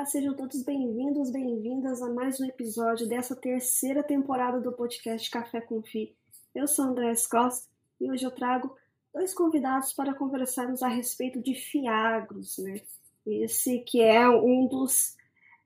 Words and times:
Olá, 0.00 0.06
sejam 0.06 0.34
todos 0.34 0.62
bem-vindos, 0.62 1.30
bem-vindas 1.30 2.00
a 2.00 2.08
mais 2.08 2.40
um 2.40 2.46
episódio 2.46 3.06
dessa 3.06 3.36
terceira 3.36 4.02
temporada 4.02 4.58
do 4.58 4.72
podcast 4.72 5.30
Café 5.30 5.60
com 5.60 5.82
Fi. 5.82 6.16
Eu 6.54 6.66
sou 6.66 6.86
André 6.86 7.12
Costa 7.30 7.68
e 8.00 8.10
hoje 8.10 8.24
eu 8.24 8.30
trago 8.30 8.74
dois 9.12 9.34
convidados 9.34 9.92
para 9.92 10.14
conversarmos 10.14 10.82
a 10.82 10.88
respeito 10.88 11.42
de 11.42 11.54
fiagros, 11.54 12.56
né? 12.56 12.80
Esse 13.26 13.80
que 13.80 14.00
é 14.00 14.26
um 14.26 14.66
dos 14.66 15.16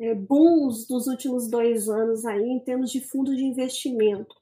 é, 0.01 0.13
booms 0.17 0.89
dos 0.89 1.07
últimos 1.07 1.49
dois 1.49 1.89
anos 1.89 2.27
aí 2.27 2.43
em 2.43 2.59
termos 2.59 2.91
de 2.91 3.01
fundo 3.01 3.37
de 3.37 3.45
investimento. 3.45 4.35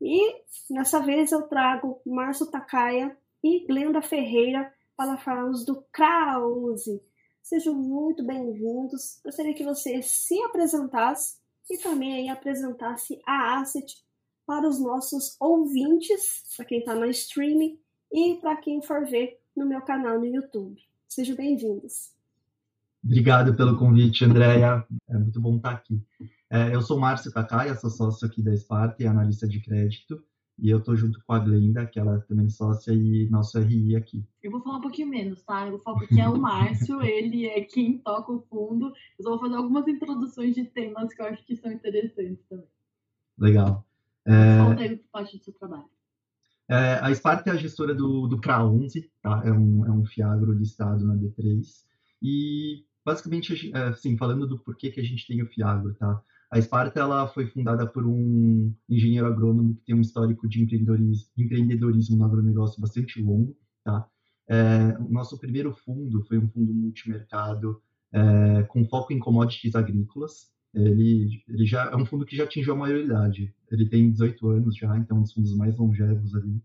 E 0.00 0.40
nessa 0.70 1.00
vez 1.00 1.32
eu 1.32 1.42
trago 1.42 2.00
Márcio 2.06 2.46
Takaya 2.46 3.14
e 3.42 3.66
Glenda 3.66 4.00
Ferreira 4.00 4.72
para 4.96 5.18
falarmos 5.18 5.66
do 5.66 5.84
Krause 5.92 6.98
Sejam 7.44 7.74
muito 7.74 8.24
bem-vindos. 8.24 9.20
Gostaria 9.22 9.52
que 9.52 9.62
você 9.62 10.00
se 10.00 10.40
apresentasse 10.44 11.36
e 11.70 11.76
também 11.76 12.14
aí 12.14 12.28
apresentasse 12.30 13.20
a 13.26 13.60
Asset 13.60 14.02
para 14.46 14.66
os 14.66 14.80
nossos 14.80 15.36
ouvintes, 15.38 16.42
para 16.56 16.64
quem 16.64 16.78
está 16.78 16.94
no 16.94 17.04
streaming 17.04 17.78
e 18.10 18.36
para 18.40 18.56
quem 18.56 18.80
for 18.80 19.04
ver 19.04 19.38
no 19.54 19.66
meu 19.66 19.82
canal 19.82 20.18
no 20.18 20.24
YouTube. 20.24 20.80
Sejam 21.06 21.36
bem-vindos. 21.36 22.14
Obrigado 23.04 23.54
pelo 23.54 23.78
convite, 23.78 24.24
Andréia. 24.24 24.82
É 25.06 25.18
muito 25.18 25.38
bom 25.38 25.58
estar 25.58 25.72
aqui. 25.72 26.02
É, 26.48 26.74
eu 26.74 26.80
sou 26.80 26.98
Márcio 26.98 27.30
Takaya, 27.30 27.74
sou 27.74 27.90
sócio 27.90 28.26
aqui 28.26 28.42
da 28.42 28.56
Sparta 28.56 29.02
e 29.02 29.06
analista 29.06 29.46
de 29.46 29.60
crédito. 29.60 30.24
E 30.58 30.70
eu 30.70 30.80
tô 30.80 30.94
junto 30.94 31.20
com 31.24 31.32
a 31.32 31.38
Glenda, 31.38 31.84
que 31.86 31.98
ela 31.98 32.16
é 32.16 32.20
também 32.20 32.48
sócia 32.48 32.92
e 32.92 33.28
nosso 33.28 33.58
RI 33.58 33.96
aqui. 33.96 34.24
Eu 34.42 34.52
vou 34.52 34.62
falar 34.62 34.78
um 34.78 34.82
pouquinho 34.82 35.08
menos, 35.08 35.42
tá? 35.42 35.66
Eu 35.66 35.72
vou 35.72 35.80
falar 35.80 35.98
porque 35.98 36.20
é 36.20 36.28
o 36.28 36.38
Márcio, 36.38 37.02
ele 37.02 37.46
é 37.46 37.60
quem 37.62 37.98
toca 37.98 38.32
o 38.32 38.40
fundo. 38.42 38.92
Eu 39.18 39.24
só 39.24 39.30
vou 39.30 39.40
fazer 39.40 39.56
algumas 39.56 39.88
introduções 39.88 40.54
de 40.54 40.64
temas 40.64 41.12
que 41.12 41.20
eu 41.20 41.26
acho 41.26 41.44
que 41.44 41.56
são 41.56 41.72
interessantes 41.72 42.44
também. 42.48 42.68
Legal. 43.36 43.84
É... 44.24 44.58
Conta 44.64 44.82
aí 44.82 44.96
parte 45.10 45.36
do 45.36 45.44
seu 45.44 45.52
trabalho. 45.54 45.88
É, 46.68 46.94
a 46.94 47.14
Sparta 47.14 47.50
é 47.50 47.52
a 47.52 47.56
gestora 47.56 47.94
do, 47.94 48.26
do 48.26 48.40
CRA11, 48.40 49.10
tá? 49.20 49.42
É 49.44 49.52
um, 49.52 49.84
é 49.84 49.90
um 49.90 50.06
fiagro 50.06 50.52
listado 50.52 51.04
na 51.04 51.14
B3. 51.14 51.62
E, 52.22 52.84
basicamente, 53.04 53.70
assim, 53.74 54.16
falando 54.16 54.46
do 54.46 54.58
porquê 54.58 54.90
que 54.90 55.00
a 55.00 55.04
gente 55.04 55.26
tem 55.26 55.42
o 55.42 55.46
fiagro, 55.46 55.94
tá? 55.94 56.22
A 56.54 56.62
Sparta 56.62 57.00
ela 57.00 57.26
foi 57.26 57.48
fundada 57.48 57.84
por 57.84 58.06
um 58.06 58.72
engenheiro 58.88 59.26
agrônomo 59.26 59.74
que 59.74 59.86
tem 59.86 59.94
um 59.96 60.00
histórico 60.00 60.48
de 60.48 60.62
empreendedorismo, 60.62 61.28
empreendedorismo 61.36 62.16
no 62.16 62.24
agronegócio 62.24 62.80
bastante 62.80 63.20
longo. 63.20 63.56
Tá? 63.82 64.08
É, 64.48 64.96
o 65.00 65.10
nosso 65.10 65.36
primeiro 65.36 65.74
fundo 65.74 66.22
foi 66.22 66.38
um 66.38 66.48
fundo 66.48 66.72
multimercado 66.72 67.82
é, 68.12 68.62
com 68.68 68.84
foco 68.84 69.12
em 69.12 69.18
commodities 69.18 69.74
agrícolas. 69.74 70.52
Ele, 70.72 71.42
ele 71.48 71.66
já 71.66 71.90
é 71.90 71.96
um 71.96 72.06
fundo 72.06 72.24
que 72.24 72.36
já 72.36 72.44
atingiu 72.44 72.74
a 72.74 72.76
maioridade. 72.76 73.52
Ele 73.68 73.88
tem 73.88 74.12
18 74.12 74.48
anos 74.48 74.76
já, 74.76 74.96
então 74.96 75.16
é 75.16 75.20
um 75.20 75.22
dos 75.24 75.32
fundos 75.32 75.56
mais 75.56 75.76
longevos 75.76 76.36
ali. 76.36 76.62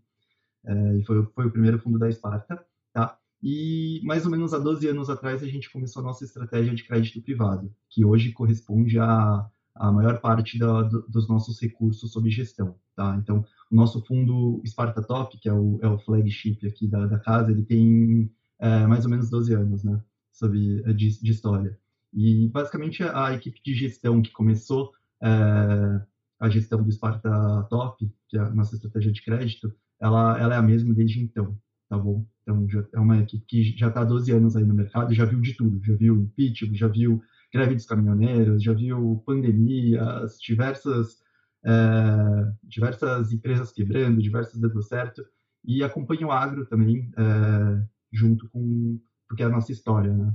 É, 0.66 0.98
e 0.98 1.04
foi, 1.04 1.26
foi 1.34 1.46
o 1.46 1.50
primeiro 1.50 1.80
fundo 1.80 1.98
da 1.98 2.08
Sparta. 2.12 2.64
Tá? 2.92 3.18
E 3.42 4.00
mais 4.04 4.24
ou 4.24 4.30
menos 4.30 4.54
há 4.54 4.58
12 4.60 4.86
anos 4.86 5.10
atrás 5.10 5.42
a 5.42 5.48
gente 5.48 5.68
começou 5.68 6.00
a 6.00 6.04
nossa 6.04 6.24
estratégia 6.24 6.72
de 6.76 6.84
crédito 6.84 7.20
privado, 7.20 7.74
que 7.88 8.04
hoje 8.04 8.30
corresponde 8.30 8.96
a 8.96 9.50
a 9.80 9.90
maior 9.90 10.20
parte 10.20 10.58
do, 10.58 10.82
dos 11.08 11.26
nossos 11.26 11.58
recursos 11.58 12.12
sob 12.12 12.28
gestão, 12.28 12.76
tá? 12.94 13.16
Então, 13.16 13.42
o 13.70 13.74
nosso 13.74 14.04
fundo 14.04 14.62
Sparta 14.66 15.02
Top, 15.02 15.38
que 15.38 15.48
é 15.48 15.54
o, 15.54 15.78
é 15.82 15.88
o 15.88 15.98
flagship 15.98 16.66
aqui 16.66 16.86
da, 16.86 17.06
da 17.06 17.18
casa, 17.18 17.50
ele 17.50 17.62
tem 17.62 18.30
é, 18.58 18.86
mais 18.86 19.06
ou 19.06 19.10
menos 19.10 19.30
12 19.30 19.54
anos, 19.54 19.82
né, 19.82 19.98
sobre, 20.30 20.82
é, 20.84 20.92
de, 20.92 21.22
de 21.22 21.30
história. 21.30 21.78
E, 22.12 22.46
basicamente, 22.48 23.02
a 23.02 23.32
equipe 23.32 23.58
de 23.64 23.72
gestão 23.72 24.20
que 24.20 24.30
começou 24.32 24.92
é, 25.22 26.00
a 26.38 26.50
gestão 26.50 26.82
do 26.82 26.92
Sparta 26.92 27.66
Top, 27.70 28.06
que 28.28 28.36
é 28.36 28.40
a 28.40 28.50
nossa 28.50 28.74
estratégia 28.74 29.10
de 29.10 29.24
crédito, 29.24 29.72
ela, 29.98 30.38
ela 30.38 30.54
é 30.56 30.58
a 30.58 30.62
mesma 30.62 30.92
desde 30.92 31.22
então, 31.22 31.56
tá 31.88 31.96
bom? 31.96 32.26
Então, 32.42 32.68
já, 32.68 32.84
é 32.92 33.00
uma 33.00 33.18
equipe 33.18 33.46
que 33.46 33.62
já 33.78 33.88
está 33.88 34.02
há 34.02 34.04
12 34.04 34.30
anos 34.30 34.56
aí 34.56 34.64
no 34.64 34.74
mercado, 34.74 35.14
já 35.14 35.24
viu 35.24 35.40
de 35.40 35.54
tudo, 35.54 35.82
já 35.82 35.94
viu 35.94 36.16
impeachment, 36.16 36.74
já 36.74 36.86
viu 36.86 37.22
greve 37.52 37.74
dos 37.74 37.86
caminhoneiros, 37.86 38.62
já 38.62 38.72
viu 38.72 39.22
pandemias, 39.26 40.38
diversas, 40.40 41.18
é, 41.64 42.52
diversas 42.62 43.32
empresas 43.32 43.72
quebrando, 43.72 44.22
diversas 44.22 44.60
dando 44.60 44.82
certo, 44.82 45.24
e 45.64 45.82
acompanha 45.82 46.26
o 46.26 46.32
agro 46.32 46.64
também, 46.66 47.10
é, 47.16 47.86
junto 48.12 48.48
com, 48.50 48.98
porque 49.28 49.42
é 49.42 49.46
a 49.46 49.50
nossa 49.50 49.72
história, 49.72 50.12
né? 50.12 50.34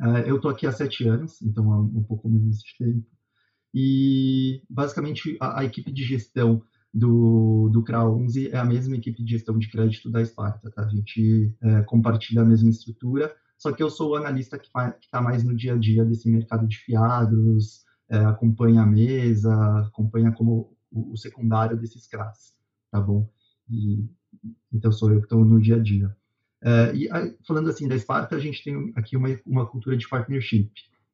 É, 0.00 0.30
eu 0.30 0.36
estou 0.36 0.50
aqui 0.50 0.66
há 0.66 0.72
sete 0.72 1.08
anos, 1.08 1.40
então 1.40 1.72
há 1.72 1.80
um 1.80 2.02
pouco 2.02 2.28
menos 2.28 2.58
de 2.58 2.76
tempo, 2.76 3.06
e 3.72 4.62
basicamente 4.68 5.36
a, 5.40 5.60
a 5.60 5.64
equipe 5.64 5.90
de 5.90 6.04
gestão 6.04 6.62
do, 6.92 7.68
do 7.70 7.82
CRA11 7.82 8.50
é 8.52 8.58
a 8.58 8.64
mesma 8.64 8.96
equipe 8.96 9.22
de 9.22 9.30
gestão 9.32 9.58
de 9.58 9.70
crédito 9.70 10.10
da 10.10 10.24
Sparta, 10.24 10.70
tá? 10.70 10.84
A 10.84 10.88
gente 10.88 11.54
compartilha 11.86 12.42
a 12.42 12.44
mesma 12.44 12.70
estrutura, 12.70 13.34
só 13.58 13.72
que 13.72 13.82
eu 13.82 13.90
sou 13.90 14.10
o 14.10 14.16
analista 14.16 14.58
que 14.58 14.68
está 15.00 15.20
mais 15.20 15.42
no 15.42 15.54
dia 15.54 15.74
a 15.74 15.78
dia 15.78 16.04
desse 16.04 16.28
mercado 16.30 16.66
de 16.66 16.76
fiados, 16.78 17.84
é, 18.08 18.18
acompanha 18.18 18.82
a 18.82 18.86
mesa, 18.86 19.52
acompanha 19.86 20.32
como 20.32 20.76
o, 20.90 21.12
o 21.12 21.16
secundário 21.16 21.76
desses 21.76 22.06
CRAs, 22.06 22.54
tá 22.90 23.00
bom? 23.00 23.28
E, 23.68 24.04
então 24.72 24.92
sou 24.92 25.10
eu 25.10 25.18
que 25.18 25.26
estou 25.26 25.44
no 25.44 25.60
dia 25.60 25.76
a 25.76 25.78
dia. 25.78 26.14
É, 26.62 26.94
e 26.94 27.10
aí, 27.10 27.36
falando 27.46 27.70
assim 27.70 27.88
da 27.88 27.98
Sparta, 27.98 28.36
a 28.36 28.40
gente 28.40 28.62
tem 28.62 28.92
aqui 28.96 29.16
uma, 29.16 29.28
uma 29.46 29.66
cultura 29.66 29.96
de 29.96 30.08
partnership. 30.08 30.70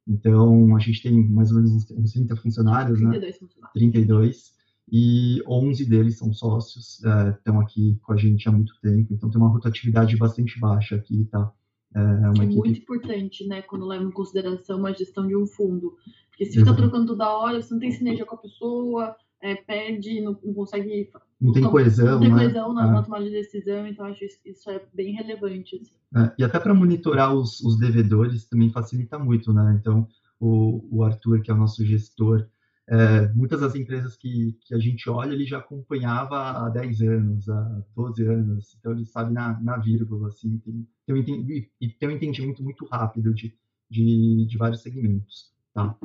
Então, 0.06 0.74
a 0.74 0.78
gente 0.80 1.02
tem 1.02 1.12
mais 1.28 1.50
ou 1.50 1.56
menos 1.56 1.72
uns, 1.72 1.90
uns 1.90 2.12
30 2.12 2.36
funcionários, 2.36 2.98
32 2.98 3.22
né? 3.22 3.38
funcionários. 3.38 3.72
32. 3.72 4.52
E 4.90 5.42
11 5.46 5.84
deles 5.86 6.18
são 6.18 6.32
sócios, 6.32 7.02
é, 7.04 7.30
estão 7.30 7.60
aqui 7.60 7.98
com 8.02 8.12
a 8.12 8.16
gente 8.16 8.48
há 8.48 8.52
muito 8.52 8.74
tempo. 8.80 9.14
Então, 9.14 9.30
tem 9.30 9.40
uma 9.40 9.50
rotatividade 9.50 10.16
bastante 10.16 10.58
baixa 10.58 10.96
aqui, 10.96 11.24
tá? 11.26 11.52
É, 11.94 12.00
é, 12.00 12.02
uma 12.02 12.42
é 12.42 12.46
equipe... 12.46 12.56
muito 12.56 12.80
importante, 12.80 13.46
né, 13.46 13.62
quando 13.62 13.86
leva 13.86 14.04
em 14.04 14.10
consideração 14.10 14.78
uma 14.78 14.94
gestão 14.94 15.26
de 15.26 15.36
um 15.36 15.46
fundo. 15.46 15.96
Porque 16.30 16.46
se 16.46 16.58
fica 16.58 16.74
trocando 16.74 17.06
toda 17.06 17.30
hora, 17.30 17.60
você 17.60 17.72
não 17.72 17.80
tem 17.80 17.92
sinergia 17.92 18.24
com 18.24 18.34
a 18.34 18.38
pessoa, 18.38 19.14
é, 19.42 19.54
perde, 19.54 20.20
não, 20.20 20.38
não, 20.42 20.54
consegue. 20.54 21.10
Não 21.40 21.52
tem 21.52 21.62
coesão. 21.64 22.06
Não 22.12 22.20
tem 22.20 22.30
né? 22.30 22.44
coesão 22.44 22.72
na, 22.72 22.86
é. 22.86 22.90
na, 22.92 23.02
tomada 23.02 23.24
de 23.24 23.30
decisão, 23.32 23.86
então 23.86 24.06
acho 24.06 24.24
isso, 24.24 24.38
isso 24.46 24.70
é 24.70 24.80
bem 24.94 25.14
relevante. 25.14 25.76
Assim. 25.76 26.24
É, 26.24 26.32
e 26.38 26.44
até 26.44 26.58
para 26.58 26.72
monitorar 26.72 27.34
os, 27.34 27.60
os 27.60 27.78
devedores 27.78 28.48
também 28.48 28.70
facilita 28.70 29.18
muito, 29.18 29.52
né? 29.52 29.76
Então, 29.78 30.06
o, 30.40 30.80
o 30.90 31.02
Arthur, 31.02 31.42
que 31.42 31.50
é 31.50 31.54
o 31.54 31.56
nosso 31.56 31.84
gestor, 31.84 32.46
é, 32.88 33.28
muitas 33.28 33.60
das 33.60 33.74
empresas 33.74 34.16
que, 34.16 34.58
que 34.62 34.74
a 34.74 34.78
gente 34.78 35.08
olha, 35.08 35.32
ele 35.32 35.44
já 35.44 35.58
acompanhava 35.58 36.66
há 36.66 36.68
10 36.68 37.02
anos, 37.02 37.48
há 37.48 37.82
12 37.94 38.26
anos, 38.26 38.76
então 38.78 38.92
ele 38.92 39.04
sabe 39.04 39.32
na, 39.32 39.60
na 39.60 39.76
vírgula, 39.76 40.28
assim, 40.28 40.58
tem, 40.58 40.86
tem 41.06 41.14
um, 41.14 41.48
e 41.80 41.88
tem 41.88 42.08
um 42.08 42.12
entendimento 42.12 42.62
muito 42.62 42.84
rápido 42.86 43.32
de, 43.32 43.56
de, 43.88 44.46
de 44.46 44.58
vários 44.58 44.82
segmentos, 44.82 45.52
tá? 45.72 45.96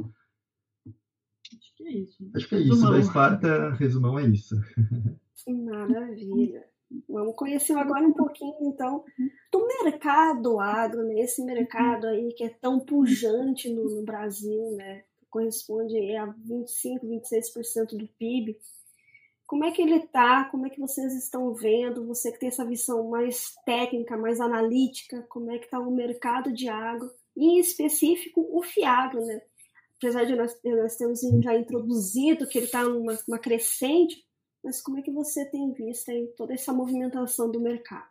Acho 1.58 1.76
que 1.76 1.84
é 1.84 1.92
isso. 1.92 2.32
Acho 2.36 2.50
que 2.50 2.56
é 2.56 2.60
isso, 2.60 2.90
da 2.90 3.00
Esparta, 3.00 3.70
resumão 3.72 4.20
é 4.20 4.28
isso. 4.28 4.56
Maravilha. 5.48 6.64
Vamos 7.10 7.36
conhecer 7.36 7.74
agora 7.74 8.06
um 8.06 8.14
pouquinho, 8.14 8.56
então, 8.62 9.04
do 9.52 9.68
mercado 9.84 10.60
agro, 10.60 11.04
né? 11.04 11.20
Esse 11.20 11.44
mercado 11.44 12.08
aí 12.08 12.34
que 12.34 12.44
é 12.44 12.50
tão 12.50 12.80
pujante 12.80 13.70
no, 13.74 13.90
no 13.90 14.04
Brasil, 14.04 14.72
né? 14.76 15.04
Corresponde 15.30 16.16
a 16.16 16.26
25, 16.26 17.06
26% 17.06 17.98
do 17.98 18.08
PIB. 18.20 18.58
Como 19.46 19.64
é 19.64 19.72
que 19.72 19.82
ele 19.82 19.96
está? 19.96 20.46
Como 20.46 20.68
é 20.68 20.70
que 20.70 20.80
vocês 20.80 21.14
estão 21.16 21.54
vendo? 21.54 22.06
Você 22.08 22.32
que 22.32 22.40
tem 22.40 22.50
essa 22.50 22.66
visão 22.66 23.10
mais 23.10 23.54
técnica, 23.66 24.18
mais 24.18 24.42
analítica, 24.42 25.26
como 25.30 25.52
é 25.52 25.58
que 25.58 25.66
está 25.66 25.80
o 25.80 25.90
mercado 25.90 26.52
de 26.52 26.68
água, 26.68 27.10
e 27.36 27.46
em 27.46 27.60
específico 27.60 28.46
o 28.51 28.62
Fiagro, 28.62 29.25
né? 29.25 29.42
Apesar 29.98 30.25
de 30.25 30.36
nós, 30.36 30.56
nós 30.63 30.96
termos 30.96 31.22
já 31.44 31.57
introduzido 31.57 32.48
que 32.48 32.57
ele 32.57 32.66
está 32.66 32.84
numa 32.84 33.18
uma 33.28 33.40
crescente, 33.40 34.24
mas 34.63 34.81
como 34.81 35.00
é 35.00 35.01
que 35.01 35.12
você 35.12 35.50
tem 35.50 35.72
visto 35.74 36.10
aí 36.10 36.28
toda 36.36 36.54
essa 36.54 36.74
movimentação 36.74 37.50
do 37.50 37.62
mercado? 37.62 38.10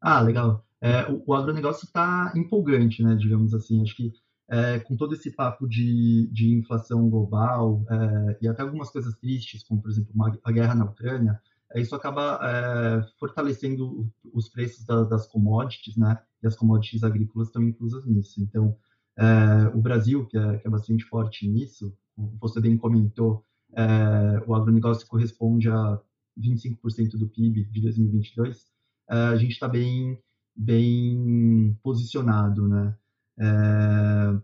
Ah, 0.00 0.20
legal. 0.20 0.64
É, 0.80 1.10
o, 1.10 1.22
o 1.26 1.34
agronegócio 1.34 1.86
está 1.86 2.32
empolgante, 2.36 3.02
né? 3.02 3.14
Digamos 3.14 3.54
assim. 3.54 3.82
Acho 3.82 3.96
que 3.96 4.12
é, 4.48 4.78
com 4.80 4.96
todo 4.96 5.14
esse 5.14 5.30
papo 5.30 5.68
de, 5.68 6.28
de 6.32 6.54
inflação 6.54 7.08
global 7.10 7.84
é, 7.90 8.38
e 8.42 8.48
até 8.48 8.62
algumas 8.62 8.90
coisas 8.90 9.14
tristes, 9.16 9.62
como, 9.62 9.82
por 9.82 9.90
exemplo, 9.90 10.10
uma, 10.14 10.38
a 10.42 10.52
guerra 10.52 10.74
na 10.74 10.86
Ucrânia, 10.86 11.40
é, 11.74 11.80
isso 11.80 11.94
acaba 11.94 12.40
é, 12.42 13.02
fortalecendo 13.18 14.10
os 14.32 14.48
preços 14.48 14.84
da, 14.84 15.04
das 15.04 15.26
commodities, 15.26 15.96
né? 15.96 16.18
E 16.42 16.46
as 16.46 16.56
commodities 16.56 17.02
agrícolas 17.02 17.48
estão 17.48 17.62
inclusas 17.62 18.06
nisso. 18.06 18.40
Então, 18.40 18.74
é, 19.16 19.68
o 19.74 19.80
Brasil, 19.80 20.24
que 20.26 20.38
é, 20.38 20.58
que 20.58 20.66
é, 20.66 20.70
bastante 20.70 21.04
forte 21.04 21.46
nisso, 21.46 21.94
você 22.40 22.60
bem 22.60 22.76
comentou, 22.76 23.44
é, 23.74 24.42
o 24.46 24.54
agronegócio 24.54 25.06
corresponde 25.06 25.68
a 25.68 26.00
25% 26.38 27.18
do 27.18 27.28
PIB 27.28 27.64
de 27.64 27.80
2022, 27.82 28.66
é, 29.10 29.14
a 29.14 29.36
gente 29.36 29.52
está 29.52 29.68
bem, 29.68 30.18
bem 30.56 31.76
posicionado, 31.82 32.66
né? 32.66 32.96
É, 33.38 34.40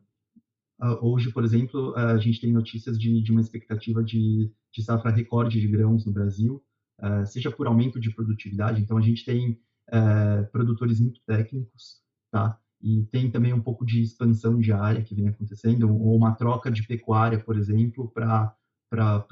hoje, 1.01 1.33
por 1.33 1.45
exemplo, 1.45 1.95
a 1.97 2.17
gente 2.19 2.41
tem 2.41 2.53
notícias 2.53 2.99
de, 2.99 3.23
de 3.23 3.33
uma 3.33 3.41
expectativa 3.41 4.03
de, 4.03 4.53
de, 4.73 4.83
safra 4.83 5.11
recorde 5.11 5.61
de 5.61 5.69
grãos 5.69 6.05
no 6.05 6.13
Brasil, 6.13 6.63
seja 7.27 7.51
por 7.51 7.67
aumento 7.67 7.99
de 7.99 8.15
produtividade. 8.15 8.81
Então, 8.81 8.97
a 8.97 9.01
gente 9.01 9.25
tem 9.25 9.59
produtores 10.53 11.01
muito 11.01 11.21
técnicos, 11.27 12.01
tá? 12.31 12.59
E 12.83 13.03
tem 13.07 13.31
também 13.31 13.53
um 13.53 13.63
pouco 13.63 13.85
de 13.85 14.03
expansão 14.03 14.61
de 14.61 14.71
área 14.71 15.03
que 15.03 15.15
vem 15.15 15.29
acontecendo, 15.29 15.91
ou 15.91 16.15
uma 16.17 16.35
troca 16.35 16.71
de 16.71 16.87
pecuária, 16.87 17.43
por 17.43 17.57
exemplo, 17.57 18.11
para 18.13 18.55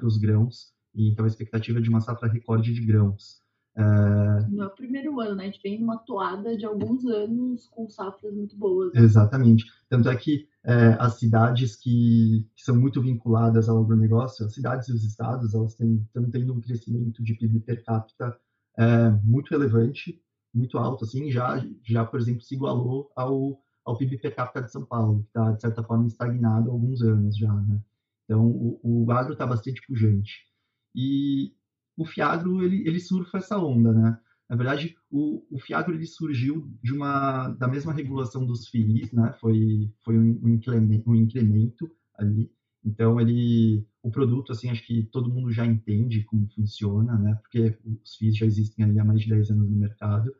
os 0.03 0.17
grãos. 0.17 0.73
E, 0.95 1.11
então, 1.11 1.25
a 1.25 1.29
expectativa 1.29 1.79
é 1.79 1.83
de 1.83 1.91
uma 1.91 2.01
safra 2.01 2.29
recorde 2.29 2.73
de 2.73 2.81
grãos. 2.81 3.42
Não 3.77 4.65
é 4.65 4.67
o 4.67 4.71
primeiro 4.71 5.19
ano, 5.21 5.37
né? 5.37 5.45
A 5.45 5.47
gente 5.47 5.63
vem 5.63 5.81
numa 5.81 5.99
toada 5.99 6.57
de 6.57 6.65
alguns 6.65 7.05
anos 7.07 7.69
com 7.69 7.89
safras 7.89 8.35
muito 8.35 8.57
boas. 8.57 8.93
Né? 8.93 9.01
Exatamente. 9.01 9.65
Tanto 9.89 10.09
é 10.09 10.17
que 10.17 10.47
é, 10.65 10.97
as 10.99 11.19
cidades 11.19 11.77
que, 11.77 12.47
que, 12.55 12.63
são 12.63 12.77
muito 12.77 13.01
vinculadas 13.01 13.69
ao 13.69 13.83
agronegócio, 13.83 14.45
as 14.47 14.55
cidades 14.55 14.89
e 14.89 14.93
os 14.93 15.05
estados, 15.05 15.55
elas 15.55 15.73
estão 15.73 16.31
tendo 16.31 16.53
um 16.53 16.61
crescimento 16.61 17.23
de 17.23 17.35
PIB 17.35 17.61
per 17.61 17.85
capita 17.85 18.37
é, 18.79 19.11
muito 19.25 19.51
relevante, 19.51 20.21
muito 20.55 20.79
alto, 20.79 21.05
assim, 21.05 21.31
já, 21.31 21.65
já, 21.83 22.05
por 22.05 22.21
exemplo, 22.21 22.43
se 22.43 22.55
igualou 22.55 23.11
ao, 23.17 23.61
ao 23.85 23.97
PIB 23.97 24.19
per 24.19 24.35
capita 24.35 24.63
de 24.63 24.71
São 24.71 24.85
Paulo, 24.85 25.23
que 25.23 25.29
está, 25.29 25.51
de 25.53 25.61
certa 25.61 25.83
forma, 25.83 26.07
estagnado 26.07 26.71
há 26.71 26.73
alguns 26.73 27.03
anos 27.03 27.37
já, 27.37 27.53
né? 27.53 27.81
Então, 28.25 28.47
o, 28.47 28.81
o 28.83 29.13
agro 29.13 29.33
está 29.33 29.47
bastante 29.47 29.83
pujante. 29.87 30.47
E 30.95 31.55
o 31.97 32.05
Fiagro 32.05 32.63
ele, 32.63 32.87
ele 32.87 33.01
surfa 33.01 33.39
essa 33.39 33.59
onda, 33.59 33.93
né? 33.93 34.19
Na 34.49 34.57
verdade, 34.57 34.97
o, 35.11 35.43
o 35.51 35.59
Fiagro 35.59 35.95
ele 35.95 36.07
surgiu 36.07 36.71
de 36.83 36.93
uma 36.93 37.49
da 37.51 37.67
mesma 37.67 37.93
regulação 37.93 38.45
dos 38.45 38.69
FIIs, 38.69 39.13
né? 39.13 39.33
Foi 39.41 39.91
foi 40.05 40.19
um, 40.19 40.41
um, 40.43 40.49
incremento, 40.51 41.11
um 41.11 41.15
incremento 41.15 41.91
ali. 42.19 42.51
Então 42.85 43.21
ele 43.21 43.87
o 44.03 44.11
produto 44.11 44.53
assim 44.53 44.69
acho 44.71 44.85
que 44.87 45.05
todo 45.05 45.33
mundo 45.33 45.51
já 45.53 45.65
entende 45.65 46.25
como 46.25 46.49
funciona, 46.55 47.17
né? 47.19 47.35
Porque 47.43 47.79
os 48.03 48.17
FIIs 48.17 48.37
já 48.37 48.47
existem 48.47 48.85
ali 48.85 48.99
há 48.99 49.05
mais 49.05 49.23
de 49.23 49.29
10 49.29 49.51
anos 49.51 49.71
no 49.71 49.77
mercado 49.77 50.35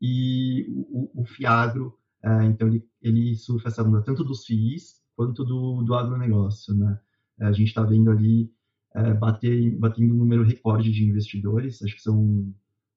e 0.00 0.66
o, 0.68 1.22
o 1.22 1.24
Fiagro 1.24 1.98
é, 2.22 2.44
então 2.44 2.68
ele, 2.68 2.84
ele 3.00 3.34
surfa 3.36 3.68
essa 3.68 3.82
onda 3.82 4.02
tanto 4.02 4.24
dos 4.24 4.44
FIIs 4.44 5.00
quanto 5.14 5.44
do, 5.44 5.82
do 5.82 5.94
agronegócio, 5.94 6.74
né? 6.74 7.00
A 7.40 7.52
gente 7.52 7.68
está 7.68 7.82
vendo 7.82 8.10
ali 8.10 8.50
é, 8.96 9.12
bater, 9.12 9.76
batendo 9.78 10.14
um 10.14 10.18
número 10.18 10.42
recorde 10.42 10.90
de 10.90 11.04
investidores, 11.04 11.82
acho 11.82 11.94
que 11.94 12.02
são, 12.02 12.50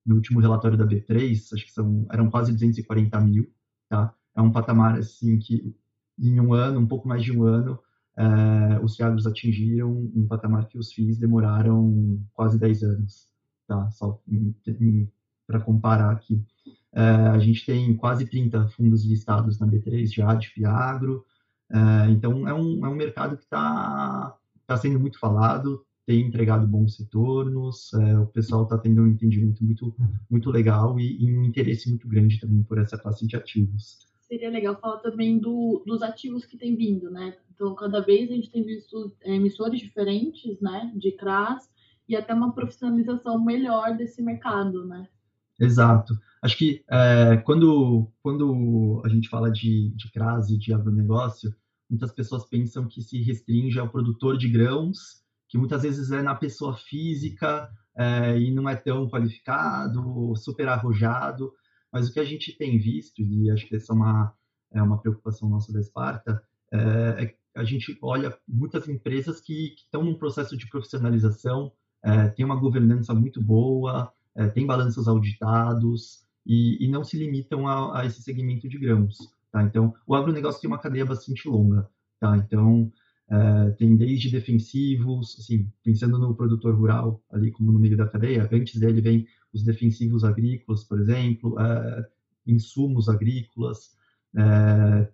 no 0.05 0.15
último 0.15 0.39
relatório 0.39 0.77
da 0.77 0.87
B3, 0.87 1.33
acho 1.53 1.65
que 1.65 1.73
são, 1.73 2.07
eram 2.09 2.29
quase 2.29 2.53
240 2.53 3.19
mil, 3.19 3.51
tá? 3.89 4.13
É 4.33 4.41
um 4.41 4.51
patamar, 4.51 4.97
assim, 4.97 5.37
que 5.37 5.75
em 6.17 6.39
um 6.39 6.53
ano, 6.53 6.79
um 6.79 6.87
pouco 6.87 7.07
mais 7.07 7.21
de 7.21 7.37
um 7.37 7.43
ano, 7.43 7.77
é, 8.17 8.79
os 8.81 8.95
fiagros 8.95 9.27
atingiram 9.27 9.91
um 10.15 10.25
patamar 10.25 10.67
que 10.67 10.77
os 10.77 10.93
FIIs 10.93 11.17
demoraram 11.17 12.21
quase 12.33 12.57
10 12.57 12.83
anos, 12.83 13.29
tá? 13.67 13.89
Só 13.91 14.21
para 15.45 15.59
comparar 15.59 16.11
aqui. 16.11 16.41
É, 16.93 17.01
a 17.01 17.39
gente 17.39 17.65
tem 17.65 17.95
quase 17.95 18.25
30 18.25 18.69
fundos 18.69 19.03
listados 19.05 19.59
na 19.59 19.67
B3 19.67 20.13
já 20.13 20.33
de 20.33 20.47
Fiagro, 20.47 21.25
é, 21.69 22.09
então 22.09 22.47
é 22.47 22.53
um, 22.53 22.85
é 22.85 22.89
um 22.89 22.95
mercado 22.95 23.35
que 23.35 23.43
está 23.43 24.35
tá 24.65 24.77
sendo 24.77 24.99
muito 24.99 25.19
falado, 25.19 25.85
tem 26.09 26.21
entregado 26.21 26.65
bons 26.65 26.97
retornos, 26.97 27.93
é, 27.93 28.17
o 28.17 28.25
pessoal 28.25 28.63
está 28.63 28.79
tendo 28.79 29.03
um 29.03 29.07
entendimento 29.09 29.63
muito, 29.63 29.95
muito 30.27 30.49
legal 30.49 30.99
e, 30.99 31.23
e, 31.23 31.37
um 31.37 31.43
interesse 31.43 31.87
muito 31.87 32.07
grande 32.07 32.39
também 32.39 32.63
por 32.63 32.79
essa 32.79 32.97
classe 32.97 33.27
de 33.27 33.35
ativos. 33.35 33.99
Seria 34.27 34.49
legal 34.49 34.75
falar 34.81 34.97
também 35.01 35.37
do, 35.37 35.83
dos 35.85 36.01
ativos 36.01 36.45
que 36.45 36.57
tem 36.57 36.75
vindo, 36.75 37.11
né? 37.11 37.37
Então, 37.53 37.75
cada 37.75 37.99
vez 38.01 38.31
a 38.31 38.33
gente 38.33 38.49
tem 38.49 38.63
visto 38.63 39.15
é, 39.21 39.35
emissores 39.35 39.79
diferentes, 39.79 40.59
né, 40.59 40.91
de 40.95 41.11
CRAS 41.11 41.69
e 42.07 42.15
até 42.15 42.33
uma 42.33 42.53
profissionalização 42.53 43.45
melhor 43.45 43.95
desse 43.95 44.19
mercado, 44.23 44.87
né? 44.87 45.07
Exato. 45.59 46.17
Acho 46.41 46.57
que 46.57 46.83
é, 46.89 47.37
quando, 47.45 48.09
quando 48.23 48.99
a 49.05 49.09
gente 49.09 49.29
fala 49.29 49.51
de, 49.51 49.89
de 49.89 50.11
CRAS 50.11 50.49
e 50.49 50.57
de 50.57 50.73
agronegócio, 50.73 51.53
muitas 51.87 52.11
pessoas 52.11 52.49
pensam 52.49 52.87
que 52.87 52.99
se 52.99 53.21
restringe 53.21 53.77
ao 53.77 53.89
produtor 53.89 54.39
de 54.39 54.49
grãos 54.49 55.18
que 55.49 55.57
muitas 55.57 55.81
vezes 55.81 56.11
é 56.11 56.21
na 56.21 56.35
pessoa 56.35 56.77
física 56.77 57.69
é, 57.97 58.39
e 58.39 58.51
não 58.51 58.69
é 58.69 58.75
tão 58.75 59.09
qualificado, 59.09 60.33
super 60.35 60.69
arrojado, 60.69 61.51
mas 61.91 62.07
o 62.07 62.13
que 62.13 62.19
a 62.19 62.25
gente 62.25 62.55
tem 62.55 62.77
visto, 62.77 63.21
e 63.21 63.49
acho 63.51 63.67
que 63.67 63.75
essa 63.75 63.91
é 63.91 63.95
uma, 63.95 64.33
é 64.71 64.81
uma 64.81 65.01
preocupação 65.01 65.49
nossa 65.49 65.73
da 65.73 65.79
Esparta, 65.79 66.41
é, 66.71 67.23
é 67.23 67.39
a 67.55 67.63
gente 67.63 67.97
olha 68.01 68.37
muitas 68.47 68.87
empresas 68.87 69.41
que, 69.41 69.73
estão 69.75 70.03
num 70.03 70.15
processo 70.15 70.55
de 70.55 70.69
profissionalização, 70.69 71.71
é, 72.03 72.29
tem 72.29 72.45
uma 72.45 72.55
governança 72.55 73.13
muito 73.13 73.43
boa, 73.43 74.13
é, 74.35 74.47
tem 74.47 74.65
balanços 74.65 75.07
auditados 75.07 76.23
e, 76.45 76.85
e 76.85 76.87
não 76.87 77.03
se 77.03 77.17
limitam 77.17 77.67
a, 77.67 77.99
a, 77.99 78.05
esse 78.05 78.21
segmento 78.21 78.69
de 78.69 78.77
grãos. 78.77 79.17
Tá? 79.51 79.63
Então, 79.63 79.93
o 80.07 80.15
agronegócio 80.15 80.61
tem 80.61 80.69
uma 80.69 80.79
cadeia 80.79 81.05
bastante 81.05 81.49
longa. 81.49 81.89
Tá? 82.19 82.37
Então, 82.37 82.91
Uh, 83.29 83.71
tem 83.77 83.95
desde 83.95 84.31
defensivos, 84.31 85.37
assim, 85.37 85.71
pensando 85.83 86.17
no 86.17 86.33
produtor 86.33 86.73
rural 86.73 87.23
ali 87.31 87.51
como 87.51 87.71
no 87.71 87.77
meio 87.77 87.95
da 87.95 88.07
cadeia, 88.07 88.49
antes 88.51 88.79
dele 88.79 89.01
vem 89.01 89.27
os 89.53 89.63
defensivos 89.63 90.23
agrícolas, 90.23 90.83
por 90.83 90.99
exemplo, 90.99 91.53
uh, 91.53 92.03
insumos 92.47 93.07
agrícolas, 93.07 93.95
uh, 94.33 95.07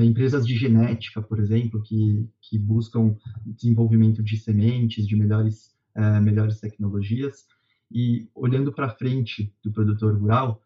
empresas 0.00 0.46
de 0.46 0.54
genética, 0.54 1.20
por 1.20 1.40
exemplo, 1.40 1.82
que, 1.82 2.28
que 2.40 2.56
buscam 2.56 3.16
desenvolvimento 3.44 4.22
de 4.22 4.36
sementes, 4.36 5.04
de 5.04 5.16
melhores, 5.16 5.74
melhores 6.22 6.60
tecnologias. 6.60 7.48
E 7.90 8.28
olhando 8.32 8.72
para 8.72 8.90
frente 8.90 9.52
do 9.60 9.72
produtor 9.72 10.16
rural, 10.16 10.62